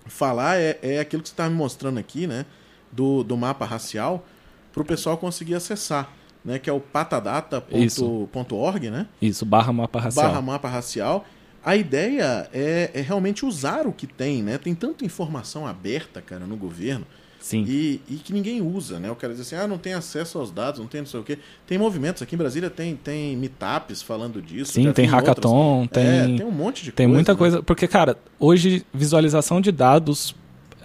falar 0.08 0.58
é, 0.58 0.78
é 0.82 1.00
aquilo 1.00 1.24
que 1.24 1.30
você 1.30 1.34
está 1.34 1.50
me 1.50 1.56
mostrando 1.56 2.00
aqui, 2.00 2.28
né? 2.28 2.46
Do, 2.92 3.24
do 3.24 3.36
mapa 3.36 3.66
racial, 3.66 4.26
para 4.72 4.82
o 4.82 4.86
pessoal 4.86 5.18
conseguir 5.18 5.56
acessar, 5.56 6.12
né? 6.44 6.60
Que 6.60 6.70
é 6.70 6.74
o 6.74 6.80
patadata.org, 6.80 8.90
né? 8.90 9.08
Isso, 9.22 9.46
barra 9.46 9.74
mapa 9.74 10.00
racial. 10.00 10.28
Barra 10.28 10.42
mapa 10.42 10.68
racial. 10.68 11.26
A 11.64 11.76
ideia 11.76 12.48
é, 12.54 12.92
é 12.94 13.02
realmente 13.02 13.46
usar 13.46 13.88
o 13.88 13.92
que 13.92 14.06
tem, 14.06 14.44
né? 14.44 14.58
Tem 14.58 14.76
tanta 14.76 15.04
informação 15.04 15.66
aberta, 15.66 16.22
cara, 16.22 16.46
no 16.46 16.56
governo. 16.56 17.06
Sim. 17.46 17.64
E, 17.68 18.02
e 18.10 18.16
que 18.16 18.34
ninguém 18.34 18.60
usa, 18.60 19.00
né? 19.00 19.12
O 19.12 19.16
cara 19.16 19.32
diz 19.32 19.41
assim, 19.43 19.56
ah, 19.56 19.68
não 19.68 19.78
tem 19.78 19.93
acesso 19.93 20.39
aos 20.39 20.50
dados, 20.50 20.80
não 20.80 20.88
tem 20.88 21.02
não 21.02 21.08
sei 21.08 21.20
o 21.20 21.24
quê. 21.24 21.38
Tem 21.68 21.78
movimentos, 21.78 22.24
aqui 22.24 22.34
em 22.34 22.38
Brasília 22.39 22.72
tem, 22.72 22.96
tem 22.96 23.38
meetups 23.38 24.02
falando 24.02 24.41
disso. 24.41 24.74
Sim, 24.74 24.91
tem 24.91 25.06
hackathon, 25.06 25.82
outras. 25.82 26.04
tem- 26.04 26.34
É, 26.34 26.38
tem 26.38 26.43
um 26.43 26.50
monte 26.50 26.84
de 26.84 26.91
Tem 26.91 27.06
coisa. 27.06 27.16
muita 27.16 27.34
né? 27.34 27.38
coisa. 27.38 27.62
Porque, 27.62 27.88
cara, 27.88 28.18
hoje 28.39 28.84
visualização 28.91 29.62
de 29.62 29.72
dados 29.72 30.34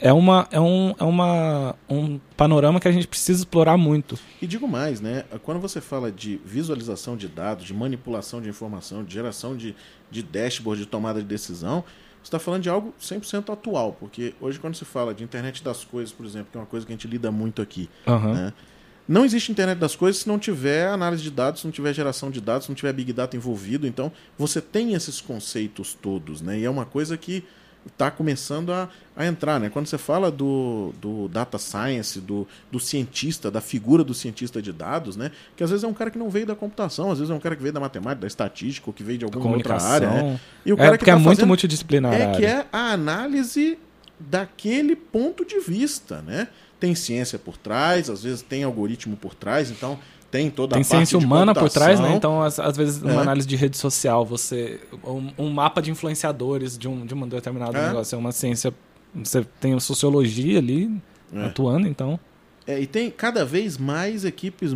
é, 0.02 0.12
uma, 0.12 0.46
é, 0.50 0.60
um, 0.60 0.94
é 0.98 1.04
uma, 1.04 1.74
um 1.88 2.20
panorama 2.36 2.78
que 2.78 2.86
a 2.88 2.92
gente 2.92 3.08
precisa 3.08 3.38
explorar 3.40 3.78
muito. 3.78 4.18
E 4.42 4.46
digo 4.46 4.68
mais, 4.68 5.00
né? 5.00 5.24
Quando 5.42 5.60
você 5.62 5.80
fala 5.80 6.12
de 6.12 6.38
visualização 6.44 7.16
de 7.16 7.26
dados, 7.26 7.64
de 7.64 7.72
manipulação 7.72 8.38
de 8.38 8.50
informação, 8.50 9.02
de 9.02 9.14
geração 9.14 9.56
de, 9.56 9.74
de 10.10 10.22
dashboard, 10.22 10.82
de 10.82 10.86
tomada 10.86 11.20
de 11.22 11.26
decisão, 11.26 11.82
está 12.22 12.38
falando 12.38 12.62
de 12.62 12.68
algo 12.68 12.94
100% 13.00 13.52
atual. 13.52 13.96
Porque 13.98 14.34
hoje, 14.40 14.58
quando 14.58 14.74
se 14.74 14.84
fala 14.84 15.14
de 15.14 15.24
internet 15.24 15.62
das 15.62 15.84
coisas, 15.84 16.12
por 16.12 16.24
exemplo, 16.26 16.48
que 16.50 16.58
é 16.58 16.60
uma 16.60 16.66
coisa 16.66 16.86
que 16.86 16.92
a 16.92 16.96
gente 16.96 17.08
lida 17.08 17.30
muito 17.30 17.60
aqui, 17.62 17.88
Aham. 18.06 18.34
né? 18.34 18.52
Não 19.08 19.24
existe 19.24 19.50
internet 19.50 19.78
das 19.78 19.96
coisas 19.96 20.22
se 20.22 20.28
não 20.28 20.38
tiver 20.38 20.86
análise 20.86 21.20
de 21.20 21.32
dados, 21.32 21.62
se 21.62 21.66
não 21.66 21.72
tiver 21.72 21.92
geração 21.92 22.30
de 22.30 22.40
dados, 22.40 22.66
se 22.66 22.70
não 22.70 22.76
tiver 22.76 22.92
Big 22.92 23.12
Data 23.12 23.36
envolvido. 23.36 23.84
Então, 23.84 24.12
você 24.38 24.60
tem 24.60 24.94
esses 24.94 25.20
conceitos 25.20 25.98
todos, 26.00 26.40
né? 26.40 26.60
E 26.60 26.64
é 26.64 26.70
uma 26.70 26.86
coisa 26.86 27.16
que 27.16 27.42
está 27.86 28.10
começando 28.10 28.72
a, 28.72 28.88
a 29.16 29.26
entrar, 29.26 29.58
né? 29.58 29.70
Quando 29.70 29.86
você 29.86 29.96
fala 29.98 30.30
do, 30.30 30.92
do 31.00 31.28
data 31.28 31.58
science, 31.58 32.20
do, 32.20 32.46
do 32.70 32.78
cientista, 32.78 33.50
da 33.50 33.60
figura 33.60 34.04
do 34.04 34.12
cientista 34.14 34.60
de 34.60 34.72
dados, 34.72 35.16
né? 35.16 35.30
Que 35.56 35.64
às 35.64 35.70
vezes 35.70 35.82
é 35.84 35.86
um 35.88 35.94
cara 35.94 36.10
que 36.10 36.18
não 36.18 36.28
veio 36.28 36.44
da 36.46 36.54
computação, 36.54 37.10
às 37.10 37.18
vezes 37.18 37.30
é 37.30 37.34
um 37.34 37.40
cara 37.40 37.56
que 37.56 37.62
veio 37.62 37.72
da 37.72 37.80
matemática, 37.80 38.20
da 38.22 38.26
estatística, 38.26 38.88
ou 38.88 38.92
que 38.92 39.02
veio 39.02 39.18
de 39.18 39.24
alguma 39.24 39.56
outra 39.56 39.80
área, 39.82 40.10
né? 40.10 40.40
E 40.64 40.72
o 40.72 40.74
É 40.74 40.76
cara 40.78 40.90
que 40.92 40.98
porque 40.98 41.10
é 41.10 41.14
tá 41.14 41.18
muito 41.18 41.28
fazendo- 41.36 41.46
multidisciplinar. 41.48 42.12
é 42.14 42.32
que 42.36 42.44
é 42.44 42.66
a 42.72 42.92
análise 42.92 43.78
daquele 44.18 44.94
ponto 44.94 45.44
de 45.44 45.58
vista, 45.60 46.20
né? 46.22 46.48
Tem 46.78 46.94
ciência 46.94 47.38
por 47.38 47.56
trás, 47.56 48.08
às 48.10 48.22
vezes 48.22 48.42
tem 48.42 48.62
algoritmo 48.64 49.16
por 49.16 49.34
trás, 49.34 49.70
então 49.70 49.98
tem 50.30 50.48
toda 50.50 50.74
Tem 50.74 50.82
a 50.82 50.84
ciência 50.84 51.18
humana 51.18 51.54
por 51.54 51.68
trás, 51.68 51.98
né? 51.98 52.14
Então, 52.14 52.40
às, 52.42 52.58
às 52.58 52.76
vezes, 52.76 53.02
uma 53.02 53.12
É. 53.14 53.18
análise 53.18 53.46
de 53.46 53.56
rede 53.56 53.76
social, 53.76 54.24
você. 54.24 54.80
Um, 55.04 55.30
um 55.36 55.50
mapa 55.50 55.82
de 55.82 55.90
influenciadores 55.90 56.78
de 56.78 56.86
um, 56.88 57.04
de 57.04 57.14
um 57.14 57.26
determinado 57.28 57.76
É. 57.76 57.88
negócio. 57.88 58.14
É 58.14 58.18
uma 58.18 58.32
ciência. 58.32 58.72
Você 59.14 59.44
tem 59.60 59.74
a 59.74 59.80
sociologia 59.80 60.58
ali 60.58 60.90
É. 61.34 61.44
atuando, 61.46 61.88
então. 61.88 62.18
É, 62.66 62.78
e 62.80 62.86
tem 62.86 63.10
cada 63.10 63.44
vez 63.44 63.76
mais 63.76 64.24
equipes 64.24 64.72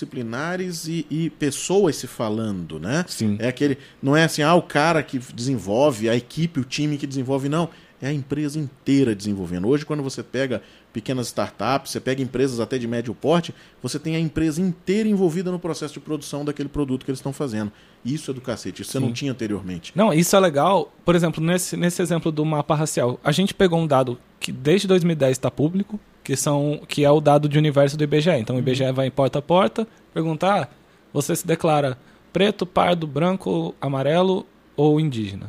multidisciplinares 0.00 0.88
e, 0.88 1.06
e 1.10 1.30
pessoas 1.30 1.96
se 1.96 2.06
falando, 2.06 2.78
né? 2.80 3.04
Sim. 3.06 3.36
É 3.38 3.48
aquele. 3.48 3.78
Não 4.02 4.16
é 4.16 4.24
assim, 4.24 4.42
ah, 4.42 4.54
o 4.54 4.62
cara 4.62 5.02
que 5.02 5.18
desenvolve, 5.34 6.08
a 6.08 6.16
equipe, 6.16 6.60
o 6.60 6.64
time 6.64 6.96
que 6.96 7.06
desenvolve, 7.06 7.48
não. 7.48 7.68
É 8.00 8.08
a 8.08 8.12
empresa 8.12 8.58
inteira 8.58 9.14
desenvolvendo. 9.14 9.68
Hoje, 9.68 9.86
quando 9.86 10.02
você 10.02 10.22
pega 10.22 10.62
pequenas 10.92 11.28
startups, 11.28 11.92
você 11.92 12.00
pega 12.00 12.22
empresas 12.22 12.60
até 12.60 12.78
de 12.78 12.86
médio 12.86 13.14
porte, 13.14 13.54
você 13.82 13.98
tem 13.98 14.16
a 14.16 14.20
empresa 14.20 14.60
inteira 14.60 15.08
envolvida 15.08 15.50
no 15.50 15.58
processo 15.58 15.94
de 15.94 16.00
produção 16.00 16.44
daquele 16.44 16.68
produto 16.68 17.04
que 17.04 17.10
eles 17.10 17.18
estão 17.18 17.32
fazendo. 17.32 17.72
Isso 18.04 18.30
é 18.30 18.34
do 18.34 18.40
cacete, 18.40 18.82
isso 18.82 18.92
você 18.92 18.98
não 18.98 19.08
Sim. 19.08 19.14
tinha 19.14 19.32
anteriormente. 19.32 19.92
Não, 19.94 20.12
isso 20.12 20.34
é 20.36 20.40
legal. 20.40 20.92
Por 21.04 21.14
exemplo, 21.14 21.42
nesse, 21.42 21.76
nesse 21.76 22.00
exemplo 22.00 22.30
do 22.30 22.44
mapa 22.44 22.74
racial, 22.74 23.18
a 23.22 23.32
gente 23.32 23.52
pegou 23.52 23.78
um 23.78 23.86
dado 23.86 24.18
que 24.38 24.52
desde 24.52 24.86
2010 24.86 25.32
está 25.32 25.50
público, 25.50 25.98
que, 26.22 26.36
são, 26.36 26.80
que 26.88 27.04
é 27.04 27.10
o 27.10 27.20
dado 27.20 27.48
de 27.48 27.58
universo 27.58 27.96
do 27.96 28.04
IBGE. 28.04 28.30
Então 28.30 28.56
o 28.56 28.58
IBGE 28.58 28.92
vai 28.92 29.06
em 29.06 29.10
porta 29.10 29.38
a 29.38 29.42
porta 29.42 29.86
perguntar: 30.12 30.62
ah, 30.62 30.68
você 31.12 31.34
se 31.34 31.46
declara 31.46 31.98
preto, 32.32 32.66
pardo, 32.66 33.06
branco, 33.06 33.74
amarelo 33.80 34.46
ou 34.76 35.00
indígena? 35.00 35.48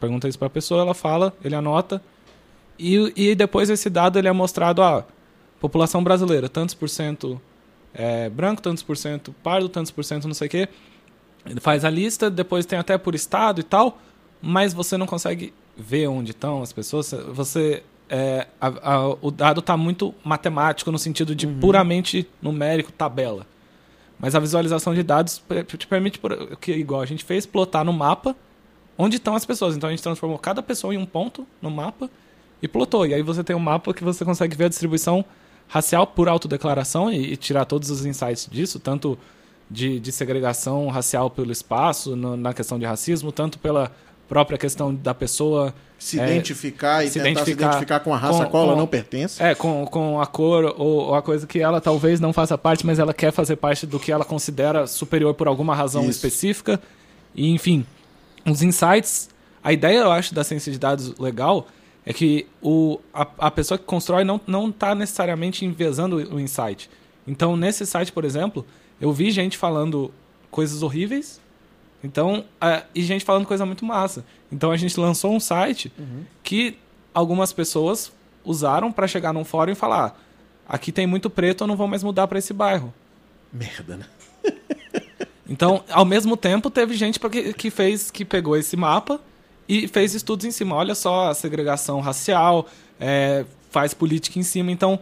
Pergunta 0.00 0.28
isso 0.28 0.38
para 0.38 0.46
a 0.46 0.50
pessoa, 0.50 0.80
ela 0.82 0.94
fala, 0.94 1.34
ele 1.44 1.54
anota. 1.54 2.00
E, 2.78 3.12
e 3.16 3.34
depois 3.34 3.68
esse 3.70 3.90
dado 3.90 4.18
ele 4.18 4.28
é 4.28 4.32
mostrado 4.32 4.82
a 4.82 5.04
população 5.60 6.02
brasileira, 6.04 6.48
tantos 6.48 6.74
por 6.74 6.88
cento 6.88 7.40
é, 7.92 8.28
branco, 8.30 8.62
tantos 8.62 8.82
por 8.82 8.96
cento 8.96 9.34
pardo, 9.42 9.68
tantos 9.68 9.90
por 9.90 10.04
cento 10.04 10.28
não 10.28 10.34
sei 10.34 10.46
o 10.46 10.50
quê. 10.50 10.68
Ele 11.44 11.60
faz 11.60 11.84
a 11.84 11.90
lista, 11.90 12.30
depois 12.30 12.64
tem 12.66 12.78
até 12.78 12.96
por 12.96 13.14
estado 13.14 13.60
e 13.60 13.64
tal, 13.64 13.98
mas 14.40 14.72
você 14.72 14.96
não 14.96 15.06
consegue 15.06 15.52
ver 15.76 16.06
onde 16.06 16.30
estão 16.30 16.62
as 16.62 16.72
pessoas. 16.72 17.10
Você 17.32 17.82
é, 18.08 18.46
a- 18.60 18.92
a- 18.94 19.16
o 19.20 19.30
dado 19.30 19.60
está 19.60 19.76
muito 19.76 20.14
matemático 20.24 20.90
no 20.92 20.98
sentido 20.98 21.34
de 21.34 21.46
puramente 21.46 22.28
numérico, 22.40 22.92
tabela. 22.92 23.46
Mas 24.18 24.34
a 24.34 24.40
visualização 24.40 24.94
de 24.94 25.02
dados 25.02 25.42
te 25.76 25.86
permite, 25.86 26.20
que 26.60 26.72
igual 26.72 27.00
a 27.00 27.06
gente 27.06 27.24
fez, 27.24 27.44
plotar 27.46 27.84
no 27.84 27.92
mapa 27.92 28.34
onde 28.98 29.16
estão 29.16 29.36
as 29.36 29.46
pessoas. 29.46 29.76
Então 29.76 29.88
a 29.88 29.92
gente 29.92 30.02
transformou 30.02 30.38
cada 30.38 30.62
pessoa 30.62 30.92
em 30.92 30.98
um 30.98 31.06
ponto 31.06 31.46
no 31.62 31.70
mapa 31.70 32.10
e 32.60 32.66
plotou. 32.66 33.06
E 33.06 33.14
aí 33.14 33.22
você 33.22 33.44
tem 33.44 33.54
um 33.54 33.60
mapa 33.60 33.94
que 33.94 34.02
você 34.02 34.24
consegue 34.24 34.56
ver 34.56 34.64
a 34.64 34.68
distribuição 34.68 35.24
racial 35.68 36.06
por 36.06 36.28
autodeclaração 36.28 37.12
e, 37.12 37.32
e 37.32 37.36
tirar 37.36 37.64
todos 37.64 37.90
os 37.90 38.04
insights 38.04 38.48
disso, 38.50 38.80
tanto 38.80 39.16
de, 39.70 40.00
de 40.00 40.10
segregação 40.10 40.88
racial 40.88 41.30
pelo 41.30 41.52
espaço, 41.52 42.16
no, 42.16 42.36
na 42.36 42.52
questão 42.52 42.78
de 42.78 42.86
racismo, 42.86 43.30
tanto 43.30 43.58
pela 43.58 43.92
própria 44.26 44.58
questão 44.58 44.94
da 44.94 45.14
pessoa 45.14 45.74
se 45.98 46.20
é, 46.20 46.30
identificar 46.30 47.02
e 47.02 47.08
se 47.08 47.14
tentar 47.14 47.30
identificar 47.30 47.44
se 47.44 47.76
identificar 47.76 48.00
com 48.00 48.12
a 48.12 48.16
raça 48.16 48.38
com, 48.38 48.42
a 48.42 48.46
qual 48.46 48.64
com, 48.64 48.70
ela 48.70 48.78
não 48.78 48.86
pertence. 48.86 49.42
É, 49.42 49.54
com, 49.54 49.86
com 49.86 50.20
a 50.20 50.26
cor 50.26 50.74
ou, 50.76 51.08
ou, 51.08 51.14
a 51.14 51.22
coisa 51.22 51.46
que 51.46 51.60
ela 51.60 51.80
talvez 51.80 52.20
não 52.20 52.32
faça 52.32 52.56
parte, 52.56 52.86
mas 52.86 52.98
ela 52.98 53.14
quer 53.14 53.32
fazer 53.32 53.56
parte 53.56 53.86
do 53.86 53.98
que 53.98 54.12
ela 54.12 54.24
considera 54.24 54.86
superior 54.86 55.34
por 55.34 55.48
alguma 55.48 55.74
razão 55.74 56.02
Isso. 56.02 56.10
específica. 56.10 56.80
E, 57.34 57.50
enfim, 57.50 57.86
os 58.50 58.62
insights. 58.62 59.28
A 59.62 59.72
ideia, 59.72 59.98
eu 59.98 60.10
acho, 60.10 60.34
da 60.34 60.44
ciência 60.44 60.72
de 60.72 60.78
dados 60.78 61.16
legal 61.18 61.66
é 62.04 62.12
que 62.12 62.46
o, 62.62 63.00
a, 63.12 63.26
a 63.38 63.50
pessoa 63.50 63.76
que 63.76 63.84
constrói 63.84 64.24
não 64.24 64.68
está 64.68 64.94
necessariamente 64.94 65.64
envezando 65.64 66.16
o 66.16 66.40
insight. 66.40 66.88
Então, 67.26 67.56
nesse 67.56 67.84
site, 67.84 68.12
por 68.12 68.24
exemplo, 68.24 68.64
eu 69.00 69.12
vi 69.12 69.30
gente 69.30 69.58
falando 69.58 70.12
coisas 70.50 70.82
horríveis 70.82 71.40
então, 72.02 72.40
uh, 72.62 72.84
e 72.94 73.02
gente 73.02 73.24
falando 73.24 73.46
coisa 73.46 73.66
muito 73.66 73.84
massa. 73.84 74.24
Então 74.50 74.70
a 74.70 74.76
gente 74.76 74.98
lançou 74.98 75.32
um 75.34 75.40
site 75.40 75.92
uhum. 75.98 76.24
que 76.42 76.78
algumas 77.12 77.52
pessoas 77.52 78.12
usaram 78.44 78.92
para 78.92 79.06
chegar 79.08 79.32
num 79.32 79.44
fórum 79.44 79.72
e 79.72 79.74
falar: 79.74 80.18
aqui 80.68 80.92
tem 80.92 81.06
muito 81.06 81.28
preto, 81.28 81.64
eu 81.64 81.68
não 81.68 81.76
vou 81.76 81.88
mais 81.88 82.02
mudar 82.02 82.26
para 82.28 82.38
esse 82.38 82.52
bairro. 82.52 82.94
Merda, 83.52 83.96
né? 83.96 84.06
então, 85.48 85.82
ao 85.90 86.04
mesmo 86.04 86.36
tempo, 86.36 86.70
teve 86.70 86.94
gente 86.94 87.18
que, 87.18 87.52
que 87.54 87.70
fez, 87.70 88.10
que 88.10 88.24
pegou 88.24 88.56
esse 88.56 88.76
mapa 88.76 89.20
e 89.68 89.88
fez 89.88 90.14
estudos 90.14 90.44
em 90.44 90.50
cima. 90.50 90.76
Olha 90.76 90.94
só 90.94 91.30
a 91.30 91.34
segregação 91.34 92.00
racial, 92.00 92.66
é, 93.00 93.44
faz 93.70 93.94
política 93.94 94.38
em 94.38 94.42
cima. 94.42 94.70
Então, 94.70 94.98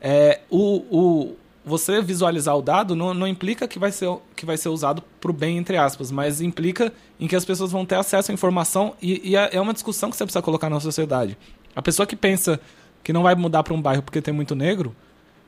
é, 0.00 0.40
o, 0.48 0.76
o, 0.90 1.36
você 1.64 2.00
visualizar 2.00 2.56
o 2.56 2.62
dado 2.62 2.96
não, 2.96 3.12
não 3.12 3.26
implica 3.26 3.68
que 3.68 3.78
vai 3.78 3.92
ser, 3.92 4.10
que 4.34 4.46
vai 4.46 4.56
ser 4.56 4.70
usado 4.70 5.02
para 5.20 5.30
o 5.30 5.34
bem, 5.34 5.58
entre 5.58 5.76
aspas, 5.76 6.10
mas 6.10 6.40
implica 6.40 6.92
em 7.18 7.28
que 7.28 7.36
as 7.36 7.44
pessoas 7.44 7.70
vão 7.70 7.84
ter 7.84 7.96
acesso 7.96 8.30
à 8.30 8.34
informação 8.34 8.94
e, 9.02 9.30
e 9.30 9.36
é, 9.36 9.50
é 9.52 9.60
uma 9.60 9.74
discussão 9.74 10.10
que 10.10 10.16
você 10.16 10.24
precisa 10.24 10.42
colocar 10.42 10.70
na 10.70 10.80
sociedade. 10.80 11.36
A 11.76 11.82
pessoa 11.82 12.06
que 12.06 12.16
pensa 12.16 12.58
que 13.04 13.12
não 13.12 13.22
vai 13.22 13.34
mudar 13.34 13.62
para 13.62 13.74
um 13.74 13.80
bairro 13.80 14.02
porque 14.02 14.22
tem 14.22 14.32
muito 14.32 14.54
negro 14.54 14.94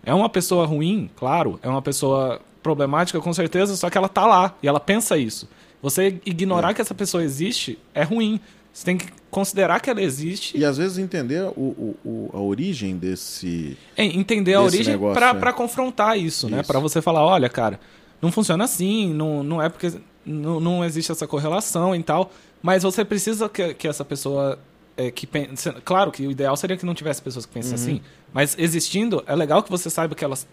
é 0.04 0.12
uma 0.12 0.28
pessoa 0.28 0.66
ruim, 0.66 1.10
claro, 1.16 1.58
é 1.62 1.68
uma 1.68 1.80
pessoa 1.80 2.40
problemática 2.62 3.20
com 3.20 3.32
certeza, 3.32 3.76
só 3.76 3.90
que 3.90 3.98
ela 3.98 4.08
tá 4.08 4.26
lá 4.26 4.54
e 4.62 4.68
ela 4.68 4.80
pensa 4.80 5.16
isso. 5.18 5.48
Você 5.82 6.20
ignorar 6.24 6.70
é. 6.70 6.74
que 6.74 6.80
essa 6.80 6.94
pessoa 6.94 7.24
existe 7.24 7.78
é 7.92 8.04
ruim. 8.04 8.40
Você 8.72 8.84
tem 8.84 8.96
que 8.96 9.06
considerar 9.30 9.80
que 9.80 9.90
ela 9.90 10.00
existe. 10.00 10.56
E 10.56 10.64
às 10.64 10.78
vezes 10.78 10.96
entender 10.96 11.42
o, 11.56 11.96
o, 12.04 12.30
a 12.32 12.38
origem 12.38 12.96
desse. 12.96 13.76
É, 13.96 14.04
entender 14.04 14.54
a 14.54 14.62
origem 14.62 14.96
para 15.12 15.50
é. 15.50 15.52
confrontar 15.52 16.16
isso, 16.16 16.22
né? 16.22 16.28
isso. 16.28 16.56
né? 16.56 16.62
Para 16.62 16.78
você 16.78 17.02
falar: 17.02 17.24
olha, 17.24 17.48
cara, 17.48 17.78
não 18.20 18.30
funciona 18.30 18.64
assim, 18.64 19.12
não, 19.12 19.42
não 19.42 19.60
é 19.60 19.68
porque 19.68 19.92
não, 20.24 20.60
não 20.60 20.84
existe 20.84 21.10
essa 21.10 21.26
correlação 21.26 21.94
e 21.94 22.02
tal. 22.02 22.30
Mas 22.62 22.84
você 22.84 23.04
precisa 23.04 23.48
que, 23.48 23.74
que 23.74 23.88
essa 23.88 24.04
pessoa. 24.04 24.58
É, 24.94 25.10
que 25.10 25.26
pense, 25.26 25.72
claro 25.86 26.12
que 26.12 26.26
o 26.26 26.30
ideal 26.30 26.54
seria 26.54 26.76
que 26.76 26.84
não 26.84 26.94
tivesse 26.94 27.22
pessoas 27.22 27.46
que 27.46 27.52
pensem 27.52 27.70
uhum. 27.70 27.74
assim, 27.76 28.02
mas 28.30 28.54
existindo, 28.58 29.24
é 29.26 29.34
legal 29.34 29.62
que 29.62 29.70
você 29.70 29.88
saiba 29.88 30.14
que 30.14 30.22
elas 30.22 30.46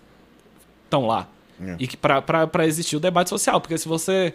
estão 0.85 1.05
lá. 1.05 1.27
É. 1.61 1.75
E 1.79 1.87
que 1.87 1.97
para 1.97 2.65
existir 2.65 2.95
o 2.95 2.99
debate 2.99 3.29
social, 3.29 3.59
porque 3.59 3.77
se 3.77 3.87
você 3.87 4.33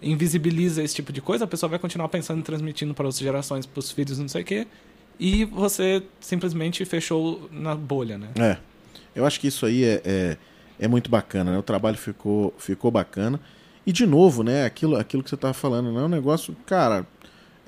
invisibiliza 0.00 0.82
esse 0.82 0.94
tipo 0.94 1.12
de 1.12 1.20
coisa, 1.20 1.44
a 1.44 1.48
pessoa 1.48 1.68
vai 1.70 1.78
continuar 1.78 2.08
pensando 2.08 2.40
e 2.40 2.42
transmitindo 2.42 2.94
para 2.94 3.06
outras 3.06 3.20
gerações, 3.20 3.66
para 3.66 3.80
os 3.80 3.90
filhos, 3.90 4.18
não 4.18 4.28
sei 4.28 4.42
o 4.42 4.44
quê. 4.44 4.66
E 5.18 5.44
você 5.44 6.02
simplesmente 6.20 6.84
fechou 6.84 7.48
na 7.50 7.74
bolha, 7.74 8.16
né? 8.16 8.28
É. 8.38 8.56
Eu 9.14 9.26
acho 9.26 9.40
que 9.40 9.48
isso 9.48 9.66
aí 9.66 9.82
é, 9.82 10.00
é, 10.04 10.36
é 10.78 10.88
muito 10.88 11.10
bacana, 11.10 11.50
né? 11.50 11.58
O 11.58 11.62
trabalho 11.62 11.96
ficou, 11.96 12.54
ficou 12.56 12.90
bacana. 12.90 13.40
E, 13.84 13.92
de 13.92 14.06
novo, 14.06 14.44
né? 14.44 14.64
Aquilo, 14.64 14.96
aquilo 14.96 15.22
que 15.22 15.28
você 15.28 15.34
estava 15.34 15.54
falando, 15.54 15.90
não 15.90 16.00
é 16.00 16.04
um 16.04 16.08
negócio, 16.08 16.54
cara, 16.66 17.04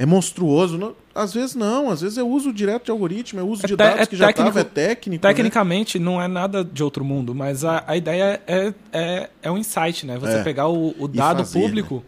é 0.01 0.07
monstruoso. 0.07 0.79
Não, 0.79 0.95
às 1.15 1.35
vezes 1.35 1.55
não, 1.55 1.91
às 1.91 2.01
vezes 2.01 2.17
eu 2.17 2.27
uso 2.27 2.55
direto 2.55 2.87
de 2.87 2.91
algoritmo, 2.91 3.39
eu 3.39 3.47
uso 3.47 3.67
é 3.67 3.69
de 3.69 3.77
dados 3.77 4.01
é 4.01 4.07
que 4.07 4.17
já 4.17 4.31
estava, 4.31 4.61
é 4.61 4.65
técnico. 4.65 5.27
Né? 5.27 5.31
Tecnicamente 5.31 5.99
né? 5.99 6.05
não 6.07 6.23
é 6.23 6.27
nada 6.27 6.65
de 6.65 6.83
outro 6.83 7.05
mundo, 7.05 7.35
mas 7.35 7.67
a, 7.67 7.85
a 7.87 7.99
ideia 7.99 8.41
é, 8.47 8.73
é, 8.91 9.31
é 9.43 9.51
um 9.51 9.59
insight, 9.59 10.07
né? 10.07 10.17
Você 10.19 10.39
é. 10.39 10.43
pegar 10.43 10.69
o, 10.69 10.95
o 10.99 11.07
dado 11.07 11.41
fazer, 11.41 11.61
público 11.61 11.97
né? 11.97 12.03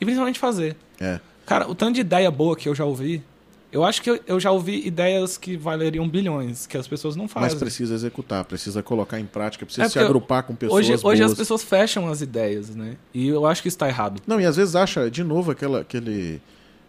E 0.00 0.04
principalmente 0.04 0.40
fazer. 0.40 0.76
É. 1.00 1.20
Cara, 1.46 1.70
o 1.70 1.74
tanto 1.74 1.94
de 1.94 2.00
ideia 2.00 2.28
boa 2.32 2.56
que 2.56 2.68
eu 2.68 2.74
já 2.74 2.84
ouvi. 2.84 3.22
Eu 3.70 3.84
acho 3.84 4.02
que 4.02 4.10
eu, 4.10 4.18
eu 4.26 4.40
já 4.40 4.50
ouvi 4.50 4.84
ideias 4.84 5.38
que 5.38 5.56
valeriam 5.56 6.08
bilhões, 6.08 6.66
que 6.66 6.76
as 6.76 6.88
pessoas 6.88 7.14
não 7.14 7.28
fazem. 7.28 7.50
Mas 7.50 7.54
precisa 7.56 7.94
executar, 7.94 8.44
precisa 8.44 8.82
colocar 8.82 9.20
em 9.20 9.26
prática, 9.26 9.64
precisa 9.64 9.86
é 9.86 9.88
se 9.88 9.98
agrupar 10.00 10.42
com 10.42 10.56
pessoas 10.56 10.80
hoje, 10.80 10.88
boas. 10.88 11.04
Hoje 11.04 11.22
as 11.22 11.34
pessoas 11.34 11.62
fecham 11.62 12.10
as 12.10 12.20
ideias, 12.20 12.74
né? 12.74 12.96
E 13.14 13.28
eu 13.28 13.46
acho 13.46 13.62
que 13.62 13.68
está 13.68 13.86
errado. 13.86 14.20
Não, 14.26 14.40
e 14.40 14.44
às 14.44 14.56
vezes 14.56 14.74
acha, 14.74 15.08
de 15.08 15.22
novo, 15.22 15.52
aquela, 15.52 15.82
aquele 15.82 16.42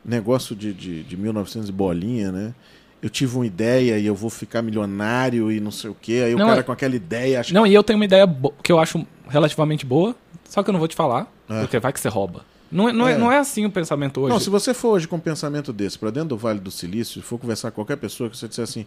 negócio 0.03 0.55
de, 0.55 0.73
de, 0.73 1.03
de 1.03 1.17
1900 1.17 1.69
e 1.69 1.71
bolinha, 1.71 2.31
né? 2.31 2.53
eu 3.01 3.09
tive 3.09 3.35
uma 3.35 3.45
ideia 3.45 3.97
e 3.97 4.05
eu 4.05 4.13
vou 4.13 4.29
ficar 4.29 4.61
milionário 4.61 5.51
e 5.51 5.59
não 5.59 5.71
sei 5.71 5.89
o 5.89 5.97
quê. 5.99 6.23
Aí 6.25 6.35
não, 6.35 6.45
o 6.45 6.49
cara 6.49 6.59
é... 6.59 6.63
com 6.63 6.71
aquela 6.71 6.95
ideia 6.95 7.39
acha. 7.39 7.53
Não, 7.53 7.65
e 7.65 7.73
eu 7.73 7.83
tenho 7.83 7.97
uma 7.97 8.05
ideia 8.05 8.27
que 8.61 8.71
eu 8.71 8.79
acho 8.79 9.05
relativamente 9.27 9.85
boa, 9.85 10.15
só 10.47 10.61
que 10.61 10.69
eu 10.69 10.73
não 10.73 10.79
vou 10.79 10.87
te 10.87 10.95
falar, 10.95 11.31
é. 11.49 11.61
porque 11.61 11.79
vai 11.79 11.91
que 11.91 11.99
você 11.99 12.09
rouba. 12.09 12.45
Não 12.71 12.87
é, 12.87 12.93
não, 12.93 13.07
é. 13.07 13.13
é. 13.13 13.17
não 13.17 13.31
é 13.31 13.39
assim 13.39 13.65
o 13.65 13.71
pensamento 13.71 14.21
hoje. 14.21 14.29
Não, 14.29 14.39
se 14.39 14.49
você 14.49 14.73
for 14.73 14.89
hoje 14.91 15.07
com 15.07 15.15
um 15.15 15.19
pensamento 15.19 15.73
desse 15.73 15.97
para 15.97 16.11
dentro 16.11 16.29
do 16.29 16.37
Vale 16.37 16.59
do 16.59 16.71
Silício, 16.71 17.19
e 17.19 17.21
for 17.21 17.37
conversar 17.37 17.71
com 17.71 17.75
qualquer 17.75 17.97
pessoa 17.97 18.29
que 18.29 18.37
você 18.37 18.47
disser 18.47 18.63
assim, 18.63 18.85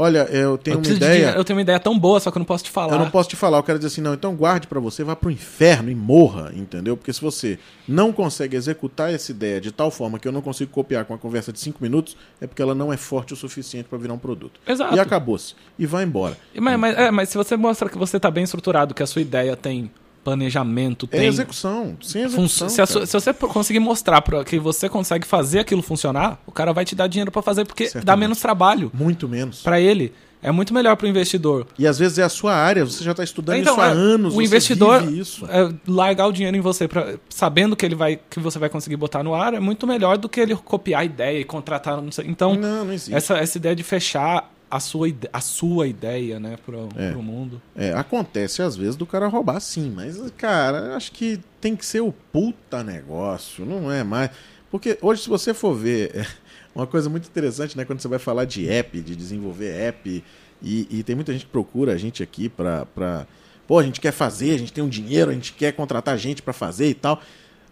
olha, 0.00 0.20
eu 0.30 0.56
tenho 0.58 0.76
eu 0.76 0.78
uma 0.78 0.88
ideia... 0.88 1.32
De, 1.32 1.38
eu 1.38 1.44
tenho 1.44 1.56
uma 1.56 1.62
ideia 1.62 1.78
tão 1.78 1.98
boa, 1.98 2.18
só 2.18 2.30
que 2.30 2.38
eu 2.38 2.40
não 2.40 2.46
posso 2.46 2.64
te 2.64 2.70
falar. 2.70 2.92
Eu 2.92 2.98
não 2.98 3.10
posso 3.10 3.28
te 3.28 3.36
falar. 3.36 3.58
Eu 3.58 3.62
quero 3.62 3.78
dizer 3.78 3.88
assim, 3.88 4.00
não, 4.00 4.14
então 4.14 4.34
guarde 4.34 4.66
para 4.66 4.80
você, 4.80 5.04
vá 5.04 5.14
pro 5.14 5.30
inferno 5.30 5.90
e 5.90 5.94
morra, 5.94 6.52
entendeu? 6.54 6.96
Porque 6.96 7.12
se 7.12 7.20
você 7.20 7.58
não 7.86 8.12
consegue 8.12 8.56
executar 8.56 9.12
essa 9.12 9.30
ideia 9.30 9.60
de 9.60 9.70
tal 9.70 9.90
forma 9.90 10.18
que 10.18 10.26
eu 10.26 10.32
não 10.32 10.42
consigo 10.42 10.70
copiar 10.70 11.04
com 11.04 11.12
uma 11.12 11.18
conversa 11.18 11.52
de 11.52 11.60
cinco 11.60 11.78
minutos, 11.82 12.16
é 12.40 12.46
porque 12.46 12.62
ela 12.62 12.74
não 12.74 12.92
é 12.92 12.96
forte 12.96 13.32
o 13.32 13.36
suficiente 13.36 13.88
para 13.88 13.98
virar 13.98 14.14
um 14.14 14.18
produto. 14.18 14.60
Exato. 14.66 14.94
E 14.94 15.00
acabou-se. 15.00 15.54
E 15.78 15.86
vai 15.86 16.04
embora. 16.04 16.36
Mas, 16.54 16.78
mas, 16.78 16.96
é, 16.96 17.10
mas 17.10 17.28
se 17.28 17.36
você 17.36 17.56
mostra 17.56 17.88
que 17.88 17.98
você 17.98 18.16
está 18.16 18.30
bem 18.30 18.44
estruturado, 18.44 18.94
que 18.94 19.02
a 19.02 19.06
sua 19.06 19.22
ideia 19.22 19.56
tem 19.56 19.90
planejamento, 20.22 21.06
é 21.06 21.16
tem. 21.16 21.26
É 21.26 21.26
execução, 21.26 21.96
sem 22.02 22.22
execução. 22.22 22.68
Se, 22.68 22.86
se, 22.86 23.12
você 23.12 23.32
conseguir 23.32 23.80
mostrar 23.80 24.20
pra, 24.20 24.44
que 24.44 24.58
você 24.58 24.88
consegue 24.88 25.26
fazer 25.26 25.60
aquilo 25.60 25.82
funcionar, 25.82 26.40
o 26.46 26.52
cara 26.52 26.72
vai 26.72 26.84
te 26.84 26.94
dar 26.94 27.06
dinheiro 27.06 27.30
para 27.30 27.42
fazer, 27.42 27.64
porque 27.64 27.84
Certamente. 27.84 28.06
dá 28.06 28.16
menos 28.16 28.40
trabalho. 28.40 28.90
Muito 28.94 29.28
menos. 29.28 29.62
Para 29.62 29.80
ele. 29.80 30.12
É 30.42 30.50
muito 30.50 30.72
melhor 30.72 30.96
para 30.96 31.04
o 31.04 31.08
investidor. 31.08 31.66
E 31.78 31.86
às 31.86 31.98
vezes 31.98 32.18
é 32.18 32.22
a 32.22 32.28
sua 32.28 32.54
área, 32.54 32.84
você 32.84 33.04
já 33.04 33.10
está 33.10 33.22
estudando 33.22 33.58
então, 33.58 33.74
isso 33.74 33.82
há 33.82 33.88
é, 33.88 33.92
anos. 33.92 34.34
O 34.34 34.40
investidor 34.40 35.02
é, 35.02 35.74
largar 35.86 36.26
o 36.28 36.32
dinheiro 36.32 36.56
em 36.56 36.60
você, 36.60 36.88
pra, 36.88 37.14
sabendo 37.28 37.76
que 37.76 37.84
ele 37.84 37.94
vai, 37.94 38.18
que 38.28 38.40
você 38.40 38.58
vai 38.58 38.70
conseguir 38.70 38.96
botar 38.96 39.22
no 39.22 39.34
ar, 39.34 39.52
é 39.52 39.60
muito 39.60 39.86
melhor 39.86 40.16
do 40.16 40.30
que 40.30 40.40
ele 40.40 40.56
copiar 40.56 41.02
a 41.02 41.04
ideia 41.04 41.40
e 41.40 41.44
contratar. 41.44 42.00
Não 42.00 42.10
sei. 42.10 42.26
Então, 42.26 42.54
não, 42.54 42.86
não 42.86 42.94
essa, 42.94 43.36
essa 43.36 43.58
ideia 43.58 43.76
de 43.76 43.82
fechar 43.82 44.50
a 44.70 44.78
sua, 44.78 45.08
a 45.32 45.40
sua 45.40 45.86
ideia, 45.88 46.38
né, 46.38 46.56
pro, 46.64 46.88
é. 46.96 47.10
pro 47.10 47.22
mundo. 47.22 47.60
É, 47.74 47.92
acontece 47.92 48.62
às 48.62 48.76
vezes 48.76 48.96
do 48.96 49.04
cara 49.04 49.26
roubar 49.26 49.60
sim, 49.60 49.90
mas, 49.90 50.18
cara, 50.36 50.94
acho 50.96 51.10
que 51.12 51.40
tem 51.60 51.74
que 51.74 51.84
ser 51.84 52.00
o 52.00 52.12
puta 52.12 52.84
negócio, 52.84 53.66
não 53.66 53.90
é 53.90 54.04
mais. 54.04 54.30
Porque 54.70 54.96
hoje, 55.02 55.22
se 55.22 55.28
você 55.28 55.52
for 55.52 55.74
ver, 55.74 56.12
é 56.14 56.26
uma 56.74 56.86
coisa 56.86 57.10
muito 57.10 57.26
interessante, 57.26 57.76
né, 57.76 57.84
quando 57.84 58.00
você 58.00 58.08
vai 58.08 58.18
falar 58.18 58.44
de 58.44 58.68
app, 58.70 59.00
de 59.00 59.16
desenvolver 59.16 59.70
app, 59.70 60.22
e, 60.62 60.86
e 60.90 61.02
tem 61.02 61.16
muita 61.16 61.32
gente 61.32 61.46
que 61.46 61.50
procura 61.50 61.92
a 61.92 61.96
gente 61.96 62.22
aqui 62.22 62.48
pra, 62.48 62.86
pra. 62.86 63.26
Pô, 63.66 63.78
a 63.78 63.82
gente 63.82 64.00
quer 64.00 64.12
fazer, 64.12 64.54
a 64.54 64.58
gente 64.58 64.72
tem 64.72 64.84
um 64.84 64.88
dinheiro, 64.88 65.30
a 65.30 65.34
gente 65.34 65.52
quer 65.52 65.72
contratar 65.72 66.16
gente 66.18 66.42
para 66.42 66.52
fazer 66.52 66.88
e 66.88 66.94
tal. 66.94 67.20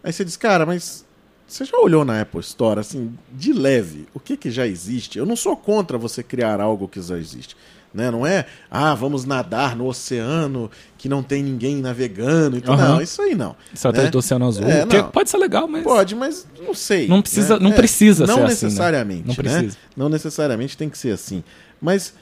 Aí 0.03 0.13
você 0.13 0.25
diz, 0.25 0.37
cara, 0.37 0.65
mas 0.65 1.05
você 1.49 1.65
já 1.65 1.79
olhou 1.79 2.05
na 2.05 2.21
Apple 2.21 2.41
Store, 2.41 2.79
assim, 2.79 3.15
de 3.33 3.55
leve, 3.55 4.07
o 4.13 4.21
que, 4.21 4.37
que 4.37 4.51
já 4.51 4.67
existe? 4.67 5.19
Eu 5.19 5.25
não 5.25 5.35
sou 5.35 5.57
contra 5.57 5.97
você 5.97 6.23
criar 6.23 6.61
algo 6.61 6.87
que 6.87 7.01
já 7.01 7.17
existe. 7.17 7.57
Né? 7.93 8.11
Não 8.11 8.27
é, 8.27 8.45
ah, 8.71 8.95
vamos 8.95 9.25
nadar 9.25 9.75
no 9.75 9.87
oceano 9.87 10.71
que 10.99 11.09
não 11.09 11.23
tem 11.23 11.43
ninguém 11.43 11.77
navegando. 11.77 12.59
Então, 12.59 12.75
uhum. 12.75 12.81
Não, 12.81 13.01
isso 13.01 13.23
aí 13.23 13.35
não. 13.35 13.57
Estratégia 13.73 14.05
né? 14.05 14.11
do 14.11 14.19
Oceano 14.19 14.47
Azul. 14.47 14.67
É, 14.67 15.03
pode 15.05 15.31
ser 15.31 15.39
legal, 15.39 15.67
mas. 15.67 15.83
Pode, 15.83 16.15
mas 16.15 16.47
não 16.61 16.75
sei. 16.75 17.09
Não 17.09 17.23
precisa, 17.23 17.55
né? 17.55 17.65
não 17.65 17.73
precisa 17.73 18.25
é, 18.25 18.27
não 18.27 18.37
ser 18.37 18.43
necessariamente, 18.43 19.23
assim. 19.23 19.29
Né? 19.29 19.35
Não 19.35 19.35
precisa. 19.35 19.79
Não 19.97 20.09
necessariamente 20.11 20.77
tem 20.77 20.91
que 20.91 20.99
ser 20.99 21.13
assim. 21.13 21.43
Mas 21.81 22.13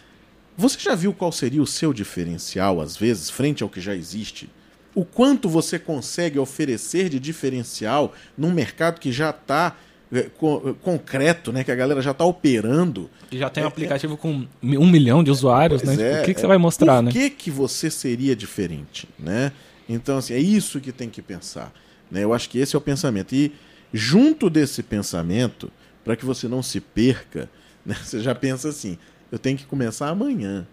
você 0.57 0.79
já 0.79 0.95
viu 0.95 1.13
qual 1.13 1.33
seria 1.33 1.61
o 1.61 1.67
seu 1.67 1.93
diferencial, 1.93 2.81
às 2.81 2.97
vezes, 2.97 3.29
frente 3.29 3.65
ao 3.65 3.69
que 3.69 3.81
já 3.81 3.95
existe? 3.95 4.49
O 4.97 5.05
quanto 5.05 5.47
você 5.47 5.79
consegue 5.79 6.39
oferecer 6.39 7.11
de 7.11 7.21
diferencial 7.21 8.15
num 8.37 8.51
mercado 8.51 8.99
que 8.99 9.13
já 9.13 9.29
está 9.29 9.77
é, 10.11 10.23
co 10.23 10.75
concreto, 10.81 11.53
né? 11.53 11.63
Que 11.63 11.71
a 11.71 11.75
galera 11.75 12.01
já 12.01 12.13
está 12.13 12.25
operando. 12.25 13.11
E 13.31 13.37
já 13.37 13.51
tem 13.51 13.63
um 13.63 13.67
é, 13.67 13.69
aplicativo 13.69 14.15
é... 14.15 14.17
com 14.17 14.47
um 14.63 14.91
milhão 14.91 15.23
de 15.23 15.31
usuários, 15.31 15.83
né? 15.83 15.95
Tipo, 15.95 16.21
o 16.21 16.25
que, 16.25 16.35
que 16.35 16.41
você 16.41 16.47
vai 16.47 16.57
mostrar, 16.57 16.97
Por 16.97 17.03
né? 17.03 17.13
que, 17.13 17.29
que 17.29 17.51
você 17.51 17.91
seria 17.91 18.35
diferente, 18.35 19.07
né? 19.19 19.53
Então, 19.87 20.17
assim, 20.17 20.33
é 20.33 20.39
isso 20.39 20.81
que 20.81 20.91
tem 20.91 21.11
que 21.11 21.21
pensar. 21.21 21.71
Né? 22.11 22.25
Eu 22.25 22.33
acho 22.33 22.49
que 22.49 22.59
esse 22.59 22.75
é 22.75 22.79
o 22.79 22.81
pensamento. 22.81 23.35
E 23.35 23.53
junto 23.93 24.49
desse 24.49 24.83
pensamento, 24.83 25.71
para 26.03 26.17
que 26.17 26.25
você 26.25 26.49
não 26.49 26.63
se 26.63 26.81
perca, 26.81 27.51
né, 27.85 27.95
você 28.03 28.21
já 28.21 28.35
pensa 28.35 28.71
assim: 28.71 28.97
eu 29.31 29.39
tenho 29.39 29.59
que 29.59 29.67
começar 29.67 30.09
amanhã. 30.09 30.67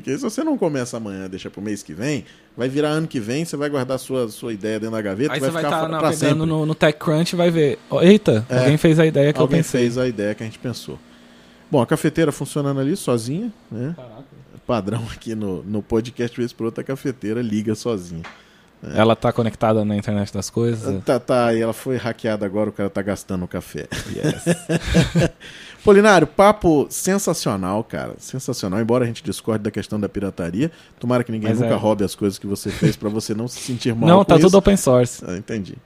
Porque 0.00 0.16
se 0.16 0.22
você 0.22 0.42
não 0.44 0.56
começa 0.58 0.96
amanhã, 0.96 1.28
deixa 1.28 1.50
para 1.50 1.60
o 1.60 1.62
mês 1.62 1.82
que 1.82 1.92
vem, 1.94 2.24
vai 2.56 2.68
virar 2.68 2.88
ano 2.90 3.06
que 3.08 3.20
vem, 3.20 3.44
você 3.44 3.56
vai 3.56 3.68
guardar 3.68 3.98
sua, 3.98 4.28
sua 4.28 4.52
ideia 4.52 4.78
dentro 4.80 4.94
da 4.96 5.02
gaveta 5.02 5.32
Aí 5.34 5.40
vai 5.40 5.48
você 5.48 5.52
vai 5.52 5.64
ficar 5.64 5.76
estar 5.76 5.88
navegando 5.88 6.16
sempre. 6.16 6.46
no, 6.46 6.66
no 6.66 6.74
TechCrunch 6.74 7.32
e 7.32 7.36
vai 7.36 7.50
ver. 7.50 7.78
"Ó, 7.90 8.02
Eita, 8.02 8.46
É. 8.48 8.58
alguém 8.60 8.76
fez 8.76 8.98
a 8.98 9.06
ideia 9.06 9.32
que 9.32 9.38
Alguém 9.40 9.58
eu 9.58 9.64
pensei. 9.64 9.80
fez 9.82 9.98
a 9.98 10.06
ideia 10.08 10.34
que 10.34 10.42
a 10.42 10.46
gente 10.46 10.58
pensou. 10.58 10.98
Bom, 11.70 11.80
a 11.80 11.86
cafeteira 11.86 12.30
funcionando 12.32 12.80
ali 12.80 12.96
sozinha, 12.96 13.52
né? 13.70 13.94
Padrão 14.66 15.02
aqui 15.12 15.34
no, 15.34 15.62
no 15.62 15.82
podcast 15.82 16.36
vez 16.36 16.52
por 16.52 16.64
outra, 16.66 16.82
a 16.82 16.84
cafeteira 16.84 17.40
liga 17.42 17.74
sozinha. 17.74 18.22
Ela 18.94 19.14
tá 19.14 19.32
conectada 19.32 19.84
na 19.84 19.94
internet 19.96 20.32
das 20.34 20.50
coisas. 20.50 21.02
Tá, 21.04 21.18
tá, 21.20 21.54
e 21.54 21.60
ela 21.60 21.72
foi 21.72 21.96
hackeada 21.96 22.44
agora, 22.44 22.68
o 22.68 22.72
cara 22.72 22.90
tá 22.90 23.00
gastando 23.00 23.44
o 23.44 23.48
café. 23.48 23.86
Yes. 24.14 24.44
Polinário, 25.84 26.26
papo 26.28 26.86
sensacional, 26.88 27.82
cara. 27.82 28.14
Sensacional. 28.18 28.80
Embora 28.80 29.04
a 29.04 29.06
gente 29.06 29.22
discorde 29.22 29.64
da 29.64 29.70
questão 29.70 29.98
da 29.98 30.08
pirataria, 30.08 30.70
tomara 31.00 31.24
que 31.24 31.32
ninguém 31.32 31.50
Mas 31.50 31.60
nunca 31.60 31.74
é. 31.74 31.76
roube 31.76 32.04
as 32.04 32.14
coisas 32.14 32.38
que 32.38 32.46
você 32.46 32.70
fez 32.70 32.94
pra 32.96 33.08
você 33.08 33.34
não 33.34 33.48
se 33.48 33.58
sentir 33.60 33.94
mal 33.94 34.08
Não, 34.08 34.24
tá 34.24 34.36
isso. 34.36 34.46
tudo 34.46 34.58
open 34.58 34.76
source. 34.76 35.24
Ah, 35.26 35.36
entendi. 35.36 35.76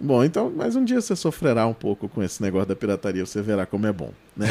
Bom, 0.00 0.24
então, 0.24 0.52
mas 0.56 0.74
um 0.74 0.84
dia 0.84 1.00
você 1.00 1.14
sofrerá 1.14 1.66
um 1.66 1.72
pouco 1.72 2.08
com 2.08 2.22
esse 2.22 2.42
negócio 2.42 2.66
da 2.68 2.74
pirataria, 2.74 3.24
você 3.24 3.40
verá 3.40 3.64
como 3.64 3.86
é 3.86 3.92
bom, 3.92 4.10
né? 4.36 4.48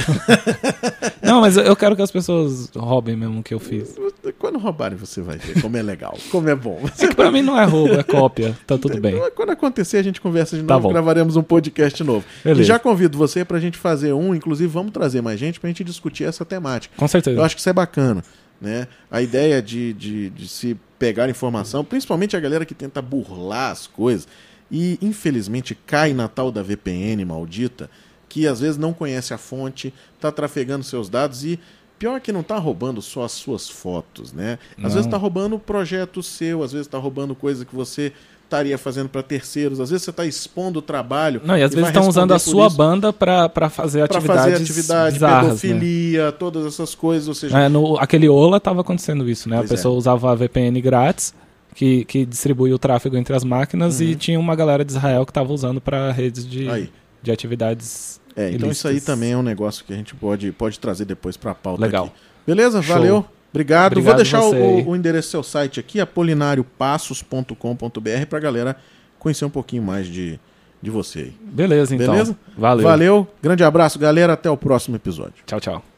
Não, 1.22 1.42
mas 1.42 1.58
eu- 1.58 1.76
quero 1.76 1.96
que 1.96 2.02
as 2.02 2.12
pessoas 2.12 2.70
roubem 2.76 3.16
mesmo 3.16 3.40
o 3.40 3.44
que 3.44 3.54
eu 3.54 3.60
fiz. 3.60 3.96
Quando 4.40 4.58
roubarem, 4.60 4.98
você 4.98 5.22
vai 5.22 5.38
ver 5.38 5.62
como 5.62 5.76
é 5.78 5.82
legal, 5.82 6.18
como 6.32 6.50
é 6.50 6.56
bom. 6.56 6.80
É 7.00 7.08
que 7.08 7.16
pra 7.16 7.32
mim 7.32 7.42
não 7.42 7.60
é 7.60 7.66
roubo, 7.66 7.94
é 7.94 8.04
cópia. 8.04 8.58
Tá 8.66 8.78
tudo 8.78 9.00
bem. 9.00 9.16
Quando 9.36 9.50
acontecer, 9.52 9.98
a 9.98 10.04
gente 10.04 10.22
conversa 10.22 10.56
de 10.58 10.64
Tá 10.64 10.76
novo, 10.76 10.88
bom. 10.88 10.94
gravaremos 10.94 11.36
um 11.36 11.44
podcast 11.44 12.02
novo. 12.04 12.26
Beleza. 12.44 12.62
E 12.62 12.64
já 12.66 12.80
convido 12.80 13.18
você 13.18 13.44
pra 13.44 13.60
gente 13.60 13.78
fazer 13.78 14.14
um, 14.14 14.34
inclusive 14.34 14.68
vamos 14.72 14.92
trazer 14.92 15.22
mais 15.22 15.40
gente 15.40 15.60
pra 15.60 15.68
gente 15.70 15.84
discutir 15.84 16.24
essa 16.24 16.46
temática. 16.46 16.94
Com 16.98 17.08
certeza. 17.08 17.38
Eu 17.40 17.44
acho 17.44 17.56
que 17.56 17.60
isso 17.62 17.70
é 17.70 17.74
bacana, 17.74 18.24
né? 18.62 18.88
A 19.10 19.22
ideia 19.22 19.62
de, 19.62 19.94
de, 19.94 20.30
de 20.30 20.48
se 20.48 20.78
pegar 20.98 21.30
informação, 21.30 21.84
principalmente 21.84 22.38
a 22.38 22.40
galera 22.40 22.64
que 22.66 22.74
tenta 22.76 23.02
burlar 23.02 23.72
as 23.72 23.88
coisas 23.88 24.28
e 24.72 24.98
infelizmente 25.02 25.76
cai 25.76 26.14
na 26.14 26.28
tal 26.28 26.52
da 26.52 26.64
VPN 26.64 27.24
maldita, 27.26 27.90
que 28.30 28.48
às 28.48 28.62
vezes 28.62 28.78
não 28.78 28.94
conhece 28.94 29.34
a 29.34 29.38
fonte, 29.38 29.94
tá 30.20 30.32
trafegando 30.32 30.84
seus 30.86 31.10
dados 31.10 31.44
e 31.44 31.60
pior 32.00 32.20
que 32.22 32.32
não 32.32 32.42
tá 32.42 32.58
roubando 32.58 33.02
só 33.02 33.24
as 33.24 33.34
suas 33.34 33.70
fotos, 33.70 34.32
né? 34.34 34.58
Às 34.78 34.84
Não. 34.84 34.90
vezes 34.92 35.08
tá 35.08 35.18
roubando 35.18 35.60
projeto 35.60 36.24
seu, 36.24 36.64
às 36.64 36.72
vezes 36.72 36.88
tá 36.88 36.98
roubando 36.98 37.36
coisa 37.36 37.66
que 37.66 37.76
você 37.76 38.12
estaria 38.46 38.78
fazendo 38.78 39.08
para 39.08 39.24
terceiros, 39.24 39.80
às 39.80 39.90
vezes 39.92 40.04
você 40.04 40.12
tá 40.12 40.26
expondo 40.26 40.80
o 40.80 40.82
trabalho. 40.82 41.42
Não, 41.46 41.58
e 41.58 41.64
às 41.64 41.72
e 41.72 41.76
vezes 41.76 41.90
estão 41.90 42.08
usando 42.10 42.34
a 42.34 42.40
sua 42.40 42.68
isso. 42.68 42.76
banda 42.76 43.14
pra 43.14 43.48
fazer 43.70 44.06
Pra 44.08 44.18
atividades 44.18 44.52
fazer 44.52 44.64
atividade, 44.64 45.14
bizarras, 45.14 45.44
né? 45.44 45.50
pedofilia, 45.62 46.32
todas 46.34 46.66
essas 46.66 46.94
coisas, 46.96 47.28
ou 47.30 47.34
seja, 47.34 47.58
É, 47.58 47.70
no, 47.70 47.98
aquele 47.98 48.28
Ola 48.28 48.60
tava 48.60 48.82
acontecendo 48.82 49.30
isso, 49.30 49.48
né? 49.48 49.58
Pois 49.58 49.72
a 49.72 49.76
pessoa 49.76 49.96
usava 49.98 50.32
a 50.32 50.36
VPN 50.36 50.82
grátis, 50.82 51.34
que, 51.76 52.04
que 52.06 52.26
distribui 52.26 52.74
o 52.74 52.80
tráfego 52.80 53.16
entre 53.18 53.36
as 53.36 53.44
máquinas, 53.44 54.00
e 54.02 54.16
tinha 54.16 54.40
uma 54.40 54.56
galera 54.56 54.84
de 54.86 54.92
Israel 54.92 55.26
que 55.26 55.34
tava 55.34 55.52
usando 55.54 55.80
para 55.82 56.12
redes 56.12 56.48
de, 56.48 56.66
Uhum. 56.66 56.72
Aí. 56.74 56.90
de 57.22 57.32
atividades. 57.32 58.20
É, 58.36 58.50
então 58.52 58.72
isso 58.72 58.88
aí 58.88 58.94
ilícitas. 58.94 59.14
também 59.16 59.34
é 59.34 59.38
um 59.38 59.44
negócio 59.44 59.84
que 59.86 59.94
a 59.94 59.96
gente 59.96 60.16
pode, 60.16 60.52
pode 60.54 60.80
trazer 60.80 61.06
depois 61.06 61.36
pra 61.38 61.54
pauta 61.54 61.82
Legal. 61.82 62.06
aqui. 62.06 62.14
Beleza? 62.48 62.82
Show. 62.82 62.96
Valeu. 62.96 63.26
Obrigado. 63.52 63.94
Vou 63.96 64.00
Obrigado 64.02 64.16
deixar 64.18 64.40
você 64.42 64.56
aí. 64.56 64.82
o, 64.84 64.90
o 64.92 64.96
endereço 64.96 65.28
do 65.28 65.32
seu 65.32 65.44
site 65.44 65.80
aqui, 65.80 66.00
apolinariopassos.com.br, 66.00 68.26
pra 68.30 68.40
galera 68.40 68.76
conhecer 69.20 69.44
um 69.46 69.50
pouquinho 69.50 69.84
mais 69.84 70.08
de, 70.08 70.40
de 70.82 70.90
você 70.90 71.20
aí. 71.20 71.34
Beleza, 71.42 71.94
então. 71.94 72.14
Beleza? 72.14 72.36
Valeu. 72.58 72.84
Valeu. 72.88 73.28
Grande 73.44 73.62
abraço, 73.64 74.00
galera. 74.00 74.32
Até 74.34 74.50
o 74.50 74.56
próximo 74.56 74.96
episódio. 74.96 75.44
Tchau, 75.46 75.60
tchau. 75.60 75.91